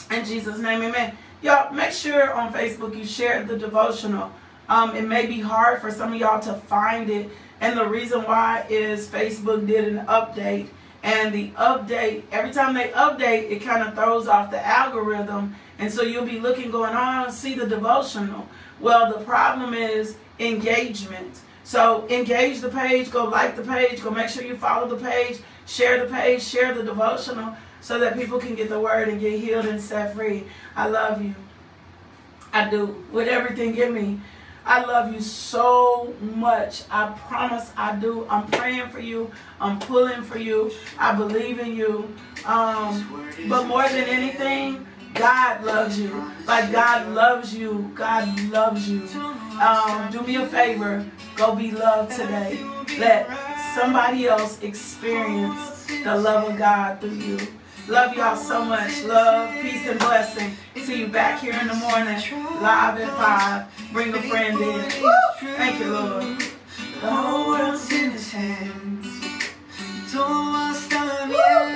In 0.09 0.23
Jesus' 0.23 0.59
name, 0.59 0.81
amen. 0.83 1.17
Y'all, 1.41 1.73
make 1.73 1.91
sure 1.91 2.33
on 2.33 2.53
Facebook 2.53 2.97
you 2.97 3.05
share 3.05 3.43
the 3.43 3.57
devotional. 3.57 4.31
Um, 4.69 4.95
it 4.95 5.05
may 5.07 5.25
be 5.25 5.39
hard 5.39 5.81
for 5.81 5.91
some 5.91 6.13
of 6.13 6.19
y'all 6.19 6.39
to 6.41 6.53
find 6.53 7.09
it 7.09 7.29
and 7.61 7.77
the 7.77 7.87
reason 7.87 8.21
why 8.23 8.65
is 8.69 9.07
Facebook 9.07 9.65
did 9.65 9.87
an 9.87 10.05
update. 10.05 10.69
And 11.03 11.33
the 11.33 11.51
update, 11.51 12.23
every 12.31 12.51
time 12.51 12.73
they 12.73 12.89
update, 12.89 13.49
it 13.49 13.61
kind 13.61 13.87
of 13.87 13.93
throws 13.93 14.27
off 14.27 14.51
the 14.51 14.65
algorithm. 14.65 15.55
And 15.79 15.91
so 15.91 16.01
you'll 16.01 16.25
be 16.25 16.39
looking, 16.39 16.71
going, 16.71 16.93
ah, 16.93 17.21
on, 17.21 17.27
oh, 17.27 17.31
see 17.31 17.53
the 17.53 17.65
devotional. 17.65 18.47
Well, 18.79 19.17
the 19.17 19.23
problem 19.23 19.73
is 19.73 20.17
engagement. 20.39 21.39
So 21.63 22.07
engage 22.09 22.61
the 22.61 22.69
page, 22.69 23.11
go 23.11 23.25
like 23.25 23.55
the 23.55 23.61
page, 23.61 24.03
go 24.03 24.11
make 24.11 24.29
sure 24.29 24.43
you 24.43 24.55
follow 24.55 24.87
the 24.87 25.03
page, 25.03 25.39
share 25.65 26.05
the 26.05 26.11
page, 26.11 26.41
share 26.41 26.73
the 26.73 26.83
devotional 26.83 27.55
so 27.81 27.99
that 27.99 28.17
people 28.17 28.39
can 28.39 28.55
get 28.55 28.69
the 28.69 28.79
word 28.79 29.09
and 29.09 29.19
get 29.19 29.39
healed 29.39 29.65
and 29.65 29.79
set 29.79 30.15
free. 30.15 30.43
I 30.75 30.87
love 30.87 31.23
you. 31.23 31.35
I 32.53 32.69
do. 32.69 33.03
With 33.11 33.27
everything 33.27 33.75
in 33.77 33.93
me. 33.93 34.19
I 34.67 34.83
love 34.83 35.13
you 35.13 35.21
so 35.21 36.13
much. 36.19 36.83
I 36.91 37.07
promise 37.29 37.71
I 37.77 37.95
do. 37.95 38.27
I'm 38.29 38.45
praying 38.47 38.89
for 38.89 38.99
you. 38.99 39.31
I'm 39.61 39.79
pulling 39.79 40.23
for 40.23 40.37
you. 40.37 40.71
I 40.99 41.15
believe 41.15 41.59
in 41.59 41.73
you. 41.73 42.13
Um, 42.45 43.31
but 43.47 43.65
more 43.65 43.87
than 43.87 44.03
anything, 44.09 44.85
God 45.13 45.63
loves 45.63 45.97
you. 45.97 46.31
Like 46.45 46.69
God 46.73 47.07
loves 47.13 47.55
you. 47.55 47.89
God 47.95 48.27
loves 48.49 48.89
you. 48.89 49.07
Um, 49.61 50.11
do 50.11 50.19
me 50.21 50.35
a 50.35 50.45
favor. 50.47 51.05
Go 51.37 51.55
be 51.55 51.71
loved 51.71 52.11
today. 52.11 52.59
Let 52.99 53.29
somebody 53.73 54.27
else 54.27 54.61
experience 54.61 55.85
the 56.03 56.17
love 56.17 56.51
of 56.51 56.57
God 56.57 56.99
through 56.99 57.11
you. 57.11 57.39
Love 57.87 58.15
y'all 58.15 58.35
so 58.35 58.65
much. 58.65 59.03
Love, 59.03 59.53
peace, 59.61 59.87
and 59.87 59.99
blessing. 59.99 60.57
See 60.75 60.99
you 60.99 61.07
back 61.07 61.39
here 61.39 61.53
in 61.53 61.67
the 61.67 61.75
morning, 61.75 62.21
live 62.61 62.99
at 62.99 63.69
5. 63.69 63.93
Bring 63.93 64.13
a 64.13 64.21
friend 64.23 64.59
in. 64.59 64.89
Thank 65.55 65.79
you, 65.79 65.93
Lord. 65.93 66.39
The 67.01 67.11
whole 67.11 67.47
world's 67.47 67.89
in 67.91 68.11
his 68.11 68.31
hands. 68.31 69.07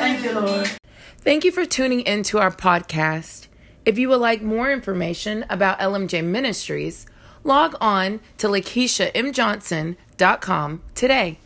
Thank 0.02 0.24
you, 0.24 0.32
Lord. 0.40 0.70
Thank 1.20 1.46
you 1.46 1.52
for 1.52 1.66
tuning 1.66 2.02
into 2.02 2.40
our 2.40 2.52
podcast. 2.52 3.48
If 3.86 3.98
you 3.98 4.10
would 4.10 4.20
like 4.20 4.42
more 4.42 4.70
information 4.72 5.46
about 5.50 5.80
LMJ 5.80 6.22
Ministries, 6.24 7.06
log 7.44 7.76
on 7.80 8.20
to 8.38 8.48
LakeishaMJohnson.com 8.48 10.82
today. 10.94 11.40